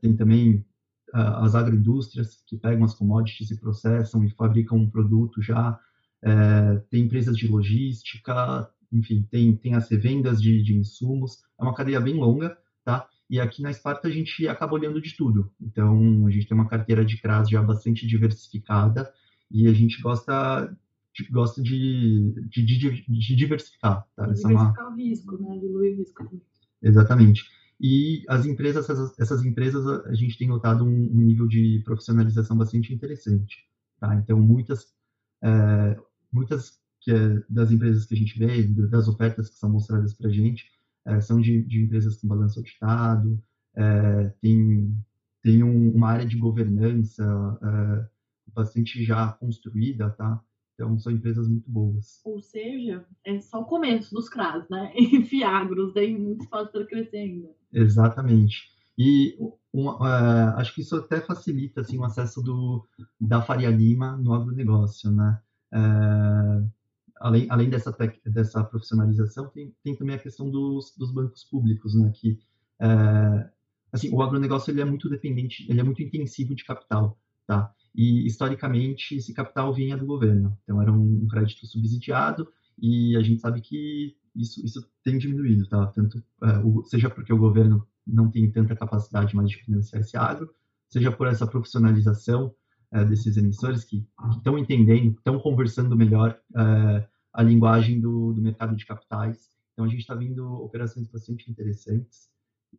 tem 0.00 0.16
também 0.16 0.64
as 1.12 1.54
agroindústrias 1.54 2.42
que 2.46 2.56
pegam 2.56 2.84
as 2.84 2.94
commodities 2.94 3.50
e 3.50 3.60
processam 3.60 4.24
e 4.24 4.30
fabricam 4.30 4.78
um 4.78 4.90
produto 4.90 5.40
já, 5.40 5.78
é, 6.22 6.82
tem 6.90 7.04
empresas 7.04 7.36
de 7.36 7.46
logística, 7.46 8.68
enfim, 8.92 9.26
tem, 9.30 9.56
tem 9.56 9.74
as 9.74 9.88
revendas 9.88 10.40
de, 10.40 10.62
de 10.62 10.74
insumos, 10.74 11.42
é 11.58 11.62
uma 11.62 11.74
cadeia 11.74 12.00
bem 12.00 12.14
longa, 12.14 12.56
tá? 12.84 13.08
E 13.28 13.40
aqui 13.40 13.60
na 13.62 13.70
Esparta 13.70 14.08
a 14.08 14.10
gente 14.10 14.46
acaba 14.46 14.74
olhando 14.74 15.00
de 15.00 15.16
tudo. 15.16 15.50
Então, 15.60 16.26
a 16.26 16.30
gente 16.30 16.46
tem 16.46 16.56
uma 16.56 16.68
carteira 16.68 17.04
de 17.04 17.20
CRAS 17.20 17.48
já 17.48 17.60
bastante 17.60 18.06
diversificada 18.06 19.12
e 19.50 19.66
a 19.66 19.72
gente 19.72 20.00
gosta 20.00 20.76
de, 21.12 21.24
gosta 21.30 21.62
de, 21.62 22.32
de, 22.48 22.64
de, 22.64 23.04
de 23.08 23.36
diversificar. 23.36 24.06
Tá? 24.14 24.22
Diversificar 24.26 24.74
é 24.78 24.82
uma... 24.82 24.90
o 24.90 24.96
risco, 24.96 25.42
né? 25.42 25.58
Diluir 25.58 25.94
o 25.94 25.96
risco. 25.98 26.40
Exatamente. 26.82 27.44
E 27.80 28.24
as 28.28 28.46
empresas, 28.46 28.88
essas, 28.88 29.18
essas 29.18 29.44
empresas, 29.44 29.86
a 30.06 30.14
gente 30.14 30.38
tem 30.38 30.48
notado 30.48 30.84
um, 30.84 30.88
um, 30.88 31.20
nível 31.20 31.46
de 31.46 31.82
profissionalização 31.84 32.56
bastante 32.56 32.92
interessante. 32.92 33.66
Tá? 34.00 34.14
Então, 34.16 34.40
muitas, 34.40 34.94
é, 35.42 35.98
muitas 36.32 36.80
que, 37.00 37.10
é, 37.10 37.42
das 37.48 37.70
empresas 37.70 38.06
que 38.06 38.14
a 38.14 38.16
gente 38.16 38.38
vê, 38.38 38.62
das 38.88 39.08
ofertas 39.08 39.50
que 39.50 39.56
são 39.56 39.70
mostradas 39.70 40.14
para 40.14 40.28
a 40.28 40.32
gente, 40.32 40.64
é, 41.04 41.20
são 41.20 41.40
de, 41.40 41.62
de, 41.64 41.82
empresas 41.82 42.16
com 42.16 42.28
balanço 42.28 42.58
auditado, 42.58 43.42
é, 43.74 44.28
tem, 44.40 44.96
tem 45.42 45.62
um, 45.62 45.90
uma 45.94 46.08
área 46.08 46.26
de 46.26 46.36
governança 46.36 47.24
é, 47.62 48.08
bastante 48.52 49.04
já 49.04 49.32
construída, 49.32 50.10
tá? 50.10 50.42
Então, 50.76 50.98
são 50.98 51.10
empresas 51.10 51.48
muito 51.48 51.70
boas. 51.70 52.20
Ou 52.22 52.38
seja, 52.38 53.02
é 53.24 53.40
só 53.40 53.62
o 53.62 53.64
começo 53.64 54.14
dos 54.14 54.28
CRAS, 54.28 54.68
né? 54.68 54.92
E 54.94 55.24
Fiagros, 55.24 55.94
tem 55.94 56.18
muito 56.18 56.44
espaço 56.44 56.70
para 56.70 56.86
crescer 56.86 57.16
ainda. 57.16 57.48
Exatamente. 57.72 58.70
E 58.98 59.38
um, 59.72 59.88
uh, 59.88 60.56
acho 60.56 60.74
que 60.74 60.82
isso 60.82 60.96
até 60.96 61.18
facilita 61.20 61.80
assim, 61.80 61.98
o 61.98 62.04
acesso 62.04 62.42
do, 62.42 62.86
da 63.18 63.40
Faria 63.40 63.70
Lima 63.70 64.16
no 64.18 64.34
agronegócio, 64.34 65.10
né? 65.10 65.40
Uh, 65.72 66.70
além, 67.20 67.46
além 67.50 67.70
dessa, 67.70 67.90
tec, 67.90 68.20
dessa 68.26 68.62
profissionalização, 68.62 69.48
tem, 69.48 69.74
tem 69.82 69.96
também 69.96 70.16
a 70.16 70.18
questão 70.18 70.50
dos, 70.50 70.94
dos 70.96 71.10
bancos 71.10 71.44
públicos, 71.44 71.94
né? 71.94 72.12
Que, 72.14 72.38
uh, 72.82 73.48
assim, 73.90 74.10
o 74.12 74.20
agronegócio 74.20 74.70
ele 74.70 74.82
é 74.82 74.84
muito 74.84 75.08
dependente, 75.08 75.66
ele 75.70 75.80
é 75.80 75.82
muito 75.82 76.02
intensivo 76.02 76.54
de 76.54 76.64
capital, 76.64 77.18
tá? 77.46 77.72
e 77.96 78.26
historicamente 78.26 79.16
esse 79.16 79.32
capital 79.32 79.72
vinha 79.72 79.96
do 79.96 80.04
governo, 80.04 80.56
então 80.62 80.82
era 80.82 80.92
um 80.92 81.26
crédito 81.26 81.66
subsidiado 81.66 82.46
e 82.78 83.16
a 83.16 83.22
gente 83.22 83.40
sabe 83.40 83.62
que 83.62 84.14
isso, 84.34 84.64
isso 84.64 84.86
tem 85.02 85.16
diminuído, 85.16 85.66
tá? 85.66 85.86
Tanto 85.86 86.22
é, 86.44 86.88
seja 86.90 87.08
porque 87.08 87.32
o 87.32 87.38
governo 87.38 87.86
não 88.06 88.30
tem 88.30 88.50
tanta 88.52 88.76
capacidade 88.76 89.34
mais 89.34 89.48
de 89.48 89.56
financiar 89.56 90.02
esse 90.02 90.14
agro, 90.14 90.54
seja 90.90 91.10
por 91.10 91.26
essa 91.26 91.46
profissionalização 91.46 92.54
é, 92.92 93.02
desses 93.02 93.38
emissores 93.38 93.82
que 93.82 94.06
estão 94.36 94.58
entendendo, 94.58 95.16
estão 95.16 95.38
conversando 95.38 95.96
melhor 95.96 96.38
é, 96.54 97.08
a 97.32 97.42
linguagem 97.42 97.98
do, 97.98 98.34
do 98.34 98.42
mercado 98.42 98.76
de 98.76 98.84
capitais. 98.84 99.48
Então 99.72 99.86
a 99.86 99.88
gente 99.88 100.00
está 100.00 100.14
vendo 100.14 100.46
operações 100.62 101.08
bastante 101.08 101.50
interessantes 101.50 102.28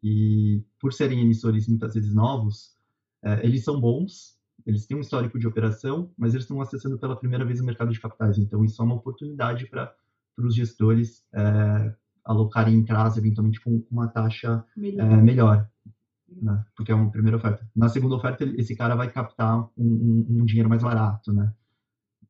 e 0.03 0.63
por 0.79 0.93
serem 0.93 1.21
emissores 1.21 1.67
muitas 1.67 1.95
vezes 1.95 2.13
novos, 2.13 2.75
é, 3.24 3.43
eles 3.43 3.63
são 3.63 3.81
bons, 3.81 4.37
eles 4.65 4.85
têm 4.85 4.97
um 4.97 5.01
histórico 5.01 5.39
de 5.39 5.47
operação, 5.47 6.11
mas 6.17 6.33
eles 6.33 6.43
estão 6.43 6.61
acessando 6.61 6.97
pela 6.97 7.15
primeira 7.15 7.45
vez 7.45 7.59
o 7.59 7.65
mercado 7.65 7.91
de 7.91 7.99
capitais. 7.99 8.37
Então, 8.37 8.63
isso 8.63 8.81
é 8.81 8.85
uma 8.85 8.95
oportunidade 8.95 9.67
para 9.67 9.93
os 10.37 10.55
gestores 10.55 11.25
é, 11.33 11.93
alocarem 12.25 12.75
em 12.75 12.83
casa, 12.83 13.19
eventualmente, 13.19 13.61
com 13.61 13.83
uma 13.89 14.07
taxa 14.07 14.63
melhor. 14.75 15.11
É, 15.11 15.17
melhor 15.17 15.69
né? 16.41 16.63
porque 16.75 16.91
é 16.91 16.95
uma 16.95 17.11
primeira 17.11 17.37
oferta. 17.37 17.69
Na 17.75 17.89
segunda 17.89 18.15
oferta, 18.15 18.43
esse 18.43 18.75
cara 18.75 18.95
vai 18.95 19.11
captar 19.11 19.59
um, 19.59 19.69
um, 19.77 20.25
um 20.41 20.45
dinheiro 20.45 20.69
mais 20.69 20.83
barato, 20.83 21.31
né? 21.33 21.53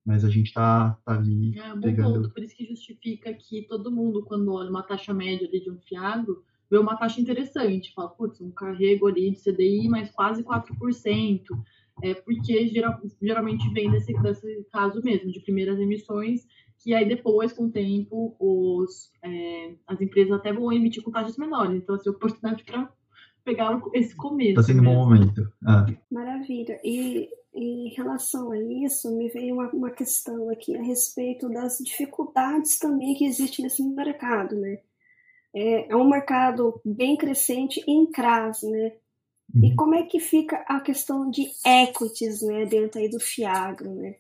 Mas 0.06 0.24
a 0.24 0.30
gente 0.30 0.48
está 0.48 0.92
tá 1.04 1.16
ali 1.16 1.58
é, 1.58 1.74
um 1.74 1.82
pegando... 1.82 2.22
Ponto. 2.22 2.34
Por 2.34 2.44
isso 2.44 2.56
que 2.56 2.66
justifica 2.66 3.34
que 3.34 3.64
todo 3.64 3.92
mundo, 3.92 4.24
quando 4.24 4.54
olha 4.54 4.70
uma 4.70 4.84
taxa 4.84 5.14
média 5.14 5.48
de 5.50 5.70
um 5.70 5.78
fiado, 5.80 6.44
vê 6.70 6.78
uma 6.78 6.96
taxa 6.96 7.20
interessante. 7.20 7.94
Fala, 7.94 8.10
putz, 8.10 8.40
um 8.40 8.52
carrego 8.52 9.08
ali 9.08 9.32
de 9.32 9.42
CDI 9.42 9.90
mais 9.90 10.10
quase 10.12 10.44
4%. 10.44 11.42
É 12.04 12.14
porque 12.14 12.68
geral, 12.68 13.00
geralmente 13.22 13.68
vem 13.74 13.90
desse, 13.90 14.14
desse 14.22 14.68
caso 14.72 15.02
mesmo, 15.04 15.32
de 15.32 15.40
primeiras 15.42 15.80
emissões, 15.80 16.46
que 16.80 16.94
aí 16.94 17.08
depois, 17.08 17.52
com 17.54 17.66
o 17.66 17.72
tempo, 17.72 18.36
os, 18.40 19.12
é, 19.24 19.74
as 19.88 20.00
empresas 20.00 20.32
até 20.34 20.54
vão 20.54 20.72
emitir 20.72 21.04
com 21.04 21.12
taxas 21.12 21.38
menores. 21.38 21.82
Então, 21.82 21.96
assim, 21.96 22.10
oportunidade 22.10 22.64
para 22.64 22.92
pegar 23.44 23.82
esse 23.94 24.16
começo. 24.16 24.52
Está 24.52 24.64
sendo 24.64 24.82
um 24.82 24.86
bom 24.86 24.96
momento. 24.96 25.52
Ah. 25.66 25.86
Maravilha. 26.12 26.80
E 26.84 27.30
em 27.54 27.90
relação 27.96 28.52
a 28.52 28.60
isso, 28.60 29.18
me 29.18 29.30
veio 29.30 29.56
uma, 29.56 29.70
uma 29.72 29.90
questão 29.90 30.50
aqui 30.50 30.76
a 30.76 30.82
respeito 30.82 31.50
das 31.50 31.78
dificuldades 31.80 32.78
também 32.78 33.16
que 33.16 33.26
existem 33.26 33.64
nesse 33.64 33.82
mercado, 33.84 34.56
né? 34.56 34.80
É, 35.56 35.92
é 35.92 35.96
um 35.96 36.08
mercado 36.08 36.80
bem 36.86 37.18
crescente 37.18 37.84
em 37.88 38.06
CRAS, 38.12 38.62
né? 38.62 38.94
Uhum. 39.54 39.66
E 39.66 39.76
como 39.76 39.96
é 39.96 40.04
que 40.04 40.20
fica 40.20 40.58
a 40.68 40.80
questão 40.80 41.30
de 41.30 41.48
equities, 41.66 42.42
né, 42.42 42.66
dentro 42.66 43.00
aí 43.00 43.10
do 43.10 43.20
Fiagro, 43.20 43.94
né? 43.94 44.16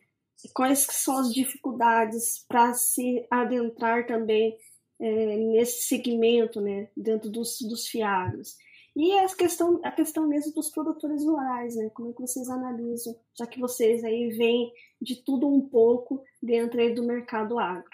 E 0.46 0.50
quais 0.50 0.86
são 0.90 1.18
as 1.18 1.34
dificuldades 1.34 2.46
para 2.48 2.74
se 2.74 3.26
adentrar 3.30 4.06
também 4.06 4.56
é, 5.00 5.38
nesse 5.38 5.88
segmento, 5.88 6.62
né, 6.62 6.90
dentro 6.96 7.30
dos, 7.30 7.58
dos 7.62 7.88
Fiagros? 7.88 8.56
E 8.96 9.14
a 9.20 9.28
questão, 9.28 9.80
a 9.84 9.92
questão 9.92 10.28
mesmo 10.28 10.54
dos 10.56 10.72
produtores 10.72 11.24
rurais, 11.24 11.76
né? 11.76 11.88
Como 11.94 12.10
é 12.10 12.14
que 12.14 12.22
vocês 12.22 12.50
analisam, 12.50 13.16
já 13.38 13.46
que 13.46 13.60
vocês 13.60 14.04
aí 14.04 14.30
vêm 14.30 14.72
de 15.00 15.18
tudo 15.24 15.48
um 15.48 15.62
pouco 15.62 16.24
dentro 16.42 16.80
aí 16.80 16.96
do 16.96 17.04
mercado 17.04 17.60
agro? 17.60 17.92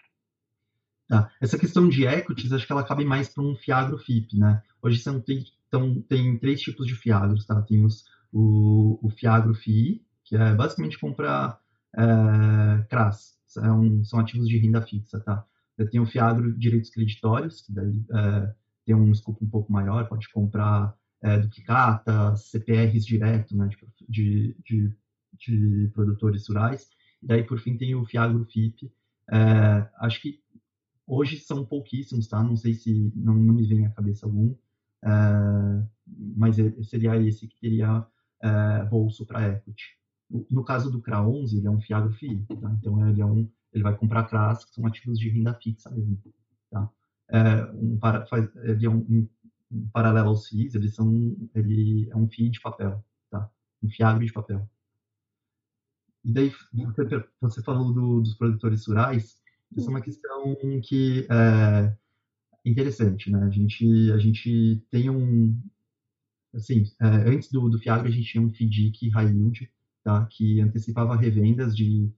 Tá. 1.09 1.29
Essa 1.41 1.59
questão 1.59 1.89
de 1.89 2.05
equities, 2.05 2.53
acho 2.53 2.65
que 2.65 2.71
ela 2.71 2.85
cabe 2.85 3.03
mais 3.03 3.27
para 3.27 3.43
um 3.43 3.53
fiagro 3.53 3.99
FIP, 3.99 4.37
né? 4.37 4.63
Hoje 4.81 4.99
são, 4.99 5.19
tem, 5.19 5.43
então, 5.73 5.99
tem 6.03 6.37
três 6.37 6.61
tipos 6.61 6.85
de 6.85 6.93
fiagros, 6.93 7.47
tá? 7.47 7.59
Tem 7.63 7.83
os, 7.83 8.05
o, 8.31 8.99
o 9.01 9.09
fiagro 9.09 9.55
FII, 9.55 10.05
que 10.23 10.35
é 10.35 10.53
basicamente 10.53 10.99
comprar 10.99 11.59
é, 11.97 12.83
CRAS, 12.83 13.39
são, 13.47 14.03
são 14.03 14.19
ativos 14.19 14.47
de 14.47 14.59
renda 14.59 14.83
fixa, 14.83 15.19
tá? 15.19 15.43
Tenho 15.89 16.03
o 16.03 16.07
fiagro 16.07 16.55
direitos 16.55 16.91
creditórios, 16.91 17.61
que 17.61 17.73
daí 17.73 18.05
é, 18.13 18.53
tem 18.85 18.93
um 18.93 19.11
escopo 19.11 19.43
um 19.43 19.49
pouco 19.49 19.71
maior, 19.73 20.07
pode 20.07 20.29
comprar 20.31 20.95
é, 21.23 21.41
CPRs 22.35 23.03
direto, 23.03 23.57
né, 23.57 23.67
de, 24.07 24.55
de, 24.63 24.95
de, 25.39 25.91
produtores 25.91 26.47
rurais. 26.47 26.87
E 27.23 27.25
daí, 27.25 27.43
por 27.43 27.59
fim, 27.59 27.75
tem 27.75 27.95
o 27.95 28.05
Fiagro 28.05 28.45
FIP. 28.45 28.91
É, 29.31 29.89
acho 30.01 30.21
que 30.21 30.39
hoje 31.07 31.39
são 31.39 31.65
pouquíssimos, 31.65 32.27
tá? 32.27 32.43
Não 32.43 32.55
sei 32.55 32.75
se, 32.75 33.11
não, 33.15 33.33
não 33.33 33.55
me 33.55 33.65
vem 33.65 33.87
à 33.87 33.89
cabeça 33.89 34.27
algum, 34.27 34.53
é, 34.53 34.57
mas 36.35 36.55
seria 36.87 37.15
esse 37.21 37.47
que 37.47 37.59
teria 37.59 38.05
é, 38.41 38.85
bolso 38.85 39.25
para 39.25 39.49
equity. 39.49 39.97
No 40.49 40.63
caso 40.63 40.89
do 40.89 41.01
CRA 41.01 41.21
11, 41.21 41.57
ele 41.57 41.67
é 41.67 41.71
um 41.71 41.81
Fiagro 41.81 42.13
FI, 42.13 42.45
tá? 42.59 42.75
Então, 42.79 43.07
ele, 43.07 43.21
é 43.21 43.25
um, 43.25 43.49
ele 43.71 43.83
vai 43.83 43.95
comprar 43.95 44.23
CRAs, 44.25 44.65
que 44.65 44.73
são 44.73 44.85
ativos 44.85 45.19
de 45.19 45.29
renda 45.29 45.53
fixa 45.53 45.89
mesmo, 45.91 46.19
tá? 46.71 46.89
é, 47.29 47.65
um, 47.73 47.99
faz, 47.99 48.55
ele 48.63 48.85
é 48.85 48.89
um, 48.89 48.97
um, 48.97 49.29
um, 49.71 49.89
paralelo 49.89 50.29
aos 50.29 50.47
FIIs, 50.47 50.75
eles 50.75 50.93
são, 50.93 51.35
ele 51.53 52.07
é 52.11 52.15
um 52.15 52.27
FII 52.27 52.49
de 52.49 52.61
papel, 52.61 53.03
tá? 53.29 53.49
Um 53.81 53.89
fiagro 53.89 54.25
de 54.25 54.31
papel. 54.31 54.69
E 56.23 56.31
daí, 56.31 56.51
você 57.41 57.61
falou 57.63 57.91
do, 57.91 58.21
dos 58.21 58.35
produtores 58.35 58.85
rurais, 58.87 59.41
isso 59.75 59.87
é 59.87 59.89
uma 59.89 60.01
questão 60.01 60.55
que 60.83 61.27
é 61.29 61.97
interessante, 62.65 63.29
né? 63.31 63.43
A 63.43 63.49
gente, 63.49 64.11
a 64.11 64.17
gente 64.17 64.83
tem 64.89 65.09
um, 65.09 65.59
assim, 66.53 66.83
é, 67.01 67.07
antes 67.07 67.51
do, 67.51 67.69
do 67.69 67.79
Fiagro 67.79 68.07
a 68.07 68.11
gente 68.11 68.31
tinha 68.31 68.43
um 68.43 68.51
FIDIC 68.51 69.09
High 69.09 69.31
Yield, 69.31 69.71
tá? 70.03 70.25
Que 70.27 70.61
antecipava 70.61 71.15
revendas 71.15 71.75
de, 71.75 72.11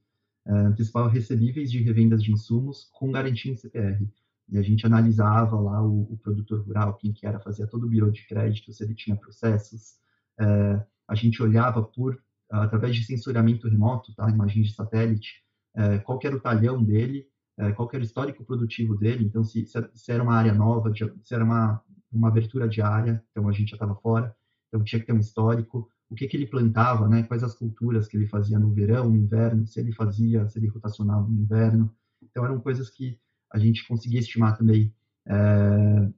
é, 0.45 0.51
antecipava 0.51 1.09
recebíveis 1.09 1.71
de 1.71 1.81
revendas 1.81 2.23
de 2.23 2.31
insumos 2.31 2.89
com 2.93 3.11
garantia 3.11 3.51
em 3.51 3.55
CPR 3.55 4.07
e 4.49 4.57
a 4.57 4.61
gente 4.61 4.85
analisava 4.85 5.59
lá 5.59 5.81
o, 5.81 6.13
o, 6.13 6.17
produtor 6.17 6.61
rural, 6.65 6.95
quem 6.95 7.11
que 7.11 7.25
era, 7.25 7.39
fazia 7.39 7.65
todo 7.65 7.85
o 7.85 7.89
bureau 7.89 8.11
de 8.11 8.25
crédito, 8.27 8.71
se 8.71 8.83
ele 8.83 8.93
tinha 8.93 9.15
processos. 9.15 9.95
É, 10.39 10.85
a 11.07 11.15
gente 11.15 11.41
olhava 11.41 11.81
por, 11.81 12.21
através 12.49 12.95
de 12.95 13.03
sensoramento 13.03 13.67
remoto, 13.67 14.13
tá, 14.13 14.29
imagens 14.29 14.67
de 14.67 14.73
satélite, 14.73 15.43
é, 15.75 15.97
qual 15.99 16.19
era 16.23 16.35
o 16.35 16.39
talhão 16.39 16.83
dele, 16.83 17.27
é, 17.57 17.71
qual 17.71 17.89
era 17.93 18.01
o 18.01 18.05
histórico 18.05 18.43
produtivo 18.43 18.95
dele, 18.95 19.25
então 19.25 19.43
se, 19.43 19.65
se 19.65 20.11
era 20.11 20.23
uma 20.23 20.35
área 20.35 20.53
nova, 20.53 20.91
se 20.93 21.33
era 21.33 21.43
uma, 21.43 21.81
uma 22.11 22.27
abertura 22.27 22.67
de 22.67 22.81
área, 22.81 23.23
então 23.31 23.47
a 23.47 23.51
gente 23.51 23.69
já 23.69 23.75
estava 23.75 23.95
fora, 23.95 24.35
então 24.67 24.83
tinha 24.83 24.99
que 24.99 25.05
ter 25.05 25.13
um 25.13 25.19
histórico, 25.19 25.89
o 26.09 26.15
que, 26.15 26.27
que 26.27 26.37
ele 26.37 26.47
plantava, 26.47 27.07
né, 27.07 27.23
quais 27.23 27.43
as 27.43 27.55
culturas 27.55 28.07
que 28.07 28.17
ele 28.17 28.27
fazia 28.27 28.59
no 28.59 28.73
verão, 28.73 29.09
no 29.09 29.15
inverno, 29.15 29.65
se 29.65 29.79
ele 29.79 29.93
fazia, 29.93 30.47
se 30.49 30.59
ele 30.59 30.67
rotacionava 30.67 31.27
no 31.27 31.41
inverno, 31.41 31.93
então 32.21 32.43
eram 32.43 32.59
coisas 32.59 32.89
que 32.89 33.19
a 33.51 33.57
gente 33.57 33.87
conseguia 33.87 34.19
estimar 34.19 34.57
também 34.57 34.93
é, 35.27 36.11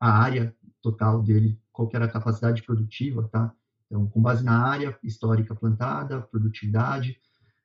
a 0.00 0.22
área 0.22 0.54
total 0.80 1.22
dele, 1.22 1.58
qual 1.72 1.90
era 1.92 2.04
a 2.04 2.10
capacidade 2.10 2.62
produtiva, 2.62 3.28
tá? 3.28 3.52
Então, 3.86 4.06
com 4.08 4.20
base 4.20 4.44
na 4.44 4.64
área 4.66 4.96
histórica 5.02 5.54
plantada, 5.54 6.20
produtividade, 6.20 7.18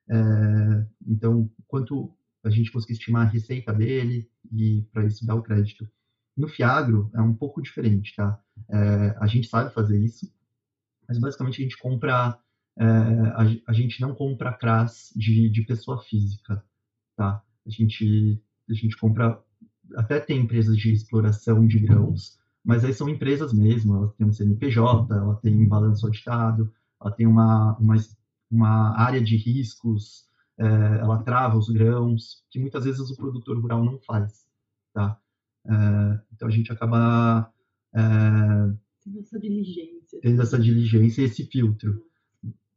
é, 0.08 0.86
então, 1.06 1.50
quanto 1.66 2.14
a 2.44 2.50
gente 2.50 2.70
conseguia 2.70 2.94
estimar 2.94 3.26
a 3.26 3.30
receita 3.30 3.72
dele 3.72 4.28
e 4.52 4.82
para 4.92 5.04
isso 5.04 5.26
dar 5.26 5.34
o 5.34 5.42
crédito. 5.42 5.88
No 6.36 6.48
Fiagro 6.48 7.10
é 7.14 7.20
um 7.20 7.34
pouco 7.34 7.62
diferente, 7.62 8.14
tá? 8.14 8.38
É, 8.68 9.16
a 9.18 9.26
gente 9.26 9.48
sabe 9.48 9.72
fazer 9.72 9.98
isso, 9.98 10.30
mas 11.08 11.18
basicamente 11.18 11.60
a 11.60 11.62
gente 11.62 11.78
compra, 11.78 12.38
é, 12.76 12.84
a, 12.84 13.42
a, 13.68 13.72
gente 13.72 14.00
não 14.00 14.14
compra 14.14 14.52
CRAS 14.52 15.12
de, 15.16 15.48
de 15.48 15.62
pessoa 15.62 16.02
física, 16.02 16.62
tá? 17.16 17.42
A 17.66 17.70
gente 17.70 18.42
a 18.68 18.74
gente 18.74 18.96
compra, 18.96 19.42
até 19.96 20.18
tem 20.18 20.40
empresas 20.40 20.76
de 20.76 20.92
exploração 20.92 21.66
de 21.66 21.78
grãos, 21.78 22.38
mas 22.64 22.84
aí 22.84 22.94
são 22.94 23.08
empresas 23.08 23.52
mesmo, 23.52 23.94
ela 23.94 24.08
tem 24.16 24.26
um 24.26 24.32
CNPJ, 24.32 25.14
ela 25.14 25.36
tem 25.36 25.54
um 25.54 25.68
balanço 25.68 26.06
auditado, 26.06 26.72
ela 27.00 27.10
tem 27.10 27.26
uma, 27.26 27.76
uma, 27.76 27.94
uma 28.50 28.98
área 28.98 29.22
de 29.22 29.36
riscos, 29.36 30.26
ela 30.62 31.22
trava 31.22 31.56
os 31.56 31.68
grãos, 31.68 32.44
que 32.50 32.58
muitas 32.58 32.84
vezes 32.84 33.10
o 33.10 33.16
produtor 33.16 33.58
rural 33.58 33.84
não 33.84 33.98
faz, 33.98 34.46
tá? 34.92 35.18
É, 35.66 36.20
então 36.32 36.48
a 36.48 36.50
gente 36.50 36.70
acaba 36.70 37.52
é, 37.94 38.00
tendo 39.02 39.20
essa 39.20 39.38
diligência, 39.38 40.20
tendo 40.20 40.42
essa 40.42 40.58
diligência 40.58 41.22
e 41.22 41.24
esse 41.24 41.44
filtro 41.46 42.04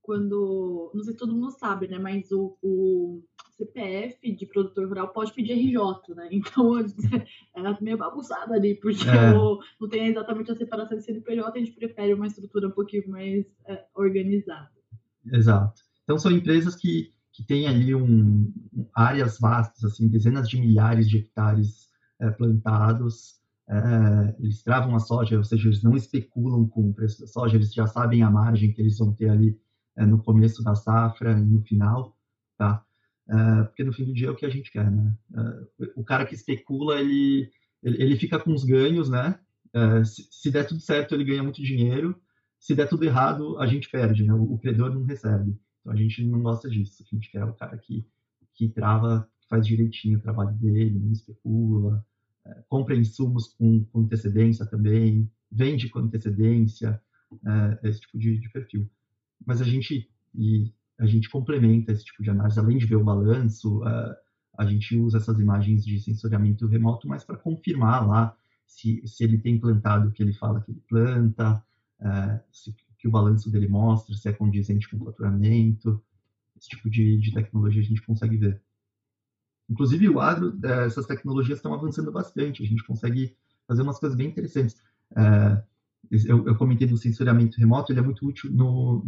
quando. 0.08 0.90
Não 0.94 1.04
sei 1.04 1.12
se 1.12 1.20
todo 1.20 1.34
mundo 1.34 1.52
sabe, 1.52 1.90
né? 1.90 2.00
Mas 2.00 2.32
o, 2.32 2.58
o 2.64 3.22
CPF 3.58 4.32
de 4.34 4.46
produtor 4.46 4.88
rural 4.88 5.10
pode 5.10 5.34
pedir 5.34 5.52
RJ, 5.52 6.16
né? 6.16 6.30
Então 6.32 6.80
é 6.80 7.82
meio 7.82 7.98
bagunçado 7.98 8.54
ali, 8.54 8.76
porque 8.76 9.04
é. 9.10 9.34
não 9.34 9.90
tem 9.90 10.08
exatamente 10.08 10.50
a 10.50 10.56
separação 10.56 10.98
de 10.98 11.04
CNPJ, 11.04 11.52
a 11.52 11.60
gente 11.60 11.74
prefere 11.74 12.14
uma 12.14 12.26
estrutura 12.26 12.70
um 12.70 12.72
pouquinho 12.72 13.10
mais 13.10 13.46
é, 13.68 13.86
organizada. 13.94 14.72
Exato. 15.26 15.82
Então 16.06 16.18
são 16.18 16.32
empresas 16.32 16.74
que, 16.74 17.12
que 17.38 17.44
têm 17.44 17.68
ali 17.68 17.94
um, 17.94 18.52
áreas 18.96 19.38
vastas, 19.40 19.84
assim, 19.84 20.08
dezenas 20.08 20.50
de 20.50 20.60
milhares 20.60 21.08
de 21.08 21.20
hectares 21.20 21.88
é, 22.20 22.32
plantados. 22.32 23.36
É, 23.70 24.36
eles 24.40 24.64
travam 24.64 24.96
a 24.96 25.00
soja, 25.00 25.38
ou 25.38 25.44
seja, 25.44 25.68
eles 25.68 25.84
não 25.84 25.96
especulam 25.96 26.68
com 26.68 26.90
o 26.90 26.94
preço 26.96 27.22
da 27.22 27.28
soja, 27.28 27.56
eles 27.56 27.72
já 27.72 27.86
sabem 27.86 28.24
a 28.24 28.32
margem 28.32 28.74
que 28.74 28.82
eles 28.82 28.98
vão 28.98 29.14
ter 29.14 29.30
ali 29.30 29.56
é, 29.96 30.04
no 30.04 30.18
começo 30.18 30.64
da 30.64 30.74
safra 30.74 31.34
e 31.34 31.46
no 31.46 31.62
final, 31.62 32.18
tá? 32.58 32.84
É, 33.30 33.64
porque 33.66 33.84
no 33.84 33.94
fim 33.94 34.06
do 34.06 34.16
dia 34.16 34.30
é 34.30 34.32
o 34.32 34.36
que 34.36 34.46
a 34.46 34.50
gente 34.50 34.72
quer, 34.72 34.90
né? 34.90 35.16
É, 35.36 35.92
o 35.96 36.04
cara 36.04 36.26
que 36.26 36.34
especula, 36.34 37.00
ele, 37.00 37.52
ele, 37.84 38.02
ele 38.02 38.16
fica 38.16 38.40
com 38.40 38.52
os 38.52 38.64
ganhos, 38.64 39.12
né? 39.12 39.40
É, 39.76 40.04
se, 40.04 40.28
se, 40.32 40.50
der 40.50 40.66
tudo 40.66 40.82
certo, 40.82 41.14
ele 41.14 41.24
ganha 41.24 41.44
muito 41.44 41.62
dinheiro. 41.62 42.20
Se 42.60 42.74
der 42.74 42.90
tudo 42.90 43.04
errado, 43.04 43.60
a 43.60 43.68
gente 43.68 43.92
perde, 43.92 44.24
né? 44.24 44.34
O 44.34 44.58
credor 44.58 44.92
não 44.92 45.04
recebe. 45.04 45.56
Então 45.88 45.94
a 45.94 45.98
gente 45.98 46.26
não 46.26 46.42
gosta 46.42 46.70
disso. 46.70 47.02
A 47.02 47.16
gente 47.16 47.32
quer 47.32 47.46
o 47.46 47.54
cara 47.54 47.78
que, 47.78 48.06
que 48.54 48.68
trava, 48.68 49.28
faz 49.50 49.66
direitinho 49.66 50.20
o 50.20 50.22
trabalho 50.22 50.54
dele, 50.58 51.00
não 51.00 51.14
especula, 51.14 52.06
é, 52.46 52.64
compra 52.68 52.96
insumos 52.96 53.48
com, 53.54 53.86
com 53.86 54.02
antecedência 54.02 54.66
também, 54.66 55.32
vende 55.50 55.88
com 55.90 56.00
antecedência, 56.00 57.02
é, 57.46 57.88
esse 57.88 58.02
tipo 58.02 58.20
de, 58.20 58.38
de 58.38 58.50
perfil 58.50 58.90
mas 59.46 59.62
a 59.62 59.66
gente, 59.66 60.10
e 60.34 60.74
a 61.00 61.06
gente 61.06 61.30
complementa 61.30 61.92
esse 61.92 62.04
tipo 62.04 62.24
de 62.24 62.30
análise, 62.30 62.60
além 62.60 62.78
de 62.78 62.86
ver 62.86 62.96
o 62.96 63.04
balanço, 63.04 63.80
uh, 63.84 64.16
a 64.58 64.66
gente 64.66 64.98
usa 64.98 65.18
essas 65.18 65.40
imagens 65.40 65.86
de 65.86 66.00
sensoriamento 66.00 66.66
remoto, 66.68 67.08
mas 67.08 67.24
para 67.24 67.38
confirmar 67.38 68.08
lá 68.08 68.36
se, 68.66 69.06
se 69.06 69.24
ele 69.24 69.38
tem 69.38 69.60
plantado 69.60 70.10
o 70.10 70.12
que 70.12 70.24
ele 70.24 70.34
fala 70.34 70.62
que 70.62 70.72
ele 70.72 70.82
planta, 70.90 71.64
uh, 72.02 72.40
se 72.52 72.76
o 73.08 73.12
balanço 73.12 73.50
dele 73.50 73.68
mostra, 73.68 74.16
se 74.16 74.28
é 74.30 74.34
condizente 74.34 74.90
com 74.90 74.98
o 74.98 75.06
faturamento, 75.06 76.02
esse 76.58 76.70
tipo 76.70 76.90
de, 76.90 77.18
de 77.18 77.34
tecnologia 77.34 77.82
a 77.82 77.86
gente 77.86 78.02
consegue 78.02 78.38
ver. 78.38 78.62
Inclusive, 79.70 80.10
o 80.10 80.20
agro, 80.20 80.50
uh, 80.50 80.82
essas 80.86 81.06
tecnologias 81.06 81.60
estão 81.60 81.74
avançando 81.74 82.12
bastante, 82.12 82.64
a 82.64 82.66
gente 82.66 82.84
consegue 82.84 83.36
fazer 83.68 83.82
umas 83.82 84.00
coisas 84.00 84.18
bem 84.18 84.28
interessantes. 84.28 84.76
eu, 86.10 86.48
eu 86.48 86.56
comentei 86.56 86.88
do 86.88 86.98
sensoriamento 86.98 87.60
remoto, 87.60 87.92
ele 87.92 88.00
é 88.00 88.04
muito 88.04 88.26
útil 88.26 88.50
no, 88.52 89.04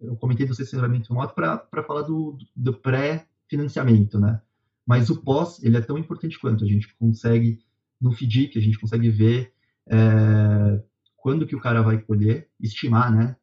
eu 0.00 0.16
comentei 0.16 0.46
do 0.46 0.54
censuramento 0.54 1.12
remoto 1.12 1.34
para 1.34 1.84
falar 1.86 2.02
do, 2.02 2.36
do 2.56 2.72
pré-financiamento, 2.72 4.18
né? 4.18 4.40
Mas 4.86 5.10
o 5.10 5.20
pós, 5.22 5.62
ele 5.62 5.76
é 5.76 5.80
tão 5.80 5.98
importante 5.98 6.38
quanto. 6.38 6.64
A 6.64 6.66
gente 6.66 6.92
consegue, 6.96 7.60
no 8.00 8.10
FDIC, 8.10 8.58
a 8.58 8.62
gente 8.62 8.78
consegue 8.78 9.10
ver 9.10 9.52
é, 9.86 10.82
quando 11.16 11.46
que 11.46 11.54
o 11.54 11.60
cara 11.60 11.82
vai 11.82 11.98
colher, 11.98 12.48
estimar, 12.58 13.14
né? 13.14 13.36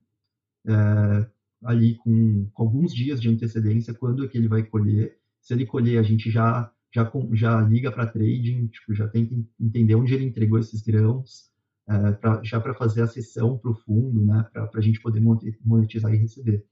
É, 0.66 1.30
ali 1.64 1.96
com, 1.96 2.48
com, 2.54 2.64
alguns 2.64 2.94
dias 2.94 3.20
de 3.20 3.30
antecedência, 3.30 3.94
quando 3.94 4.24
é 4.24 4.28
que 4.28 4.38
ele 4.38 4.48
vai 4.48 4.64
colher. 4.64 5.18
Se 5.42 5.54
ele 5.54 5.66
colher, 5.66 6.00
a 6.00 6.04
gente 6.04 6.30
já 6.30 6.72
já, 6.94 7.12
já 7.34 7.62
liga 7.62 7.92
para 7.92 8.08
trading, 8.08 8.68
tipo, 8.68 8.94
já 8.94 9.08
tenta 9.08 9.36
entender 9.60 9.96
onde 9.96 10.14
ele 10.14 10.26
entregou 10.26 10.58
esses 10.58 10.82
grãos, 10.82 11.52
é, 11.88 12.12
pra, 12.14 12.42
já 12.44 12.60
para 12.60 12.74
fazer 12.74 13.02
a 13.02 13.08
sessão 13.08 13.58
para 13.58 13.72
o 13.72 13.76
fundo, 13.76 14.26
né, 14.26 14.46
para 14.52 14.70
a 14.74 14.82
gente 14.82 15.02
poder 15.02 15.22
monetizar 15.64 16.14
e 16.14 16.18
receber. 16.18 16.66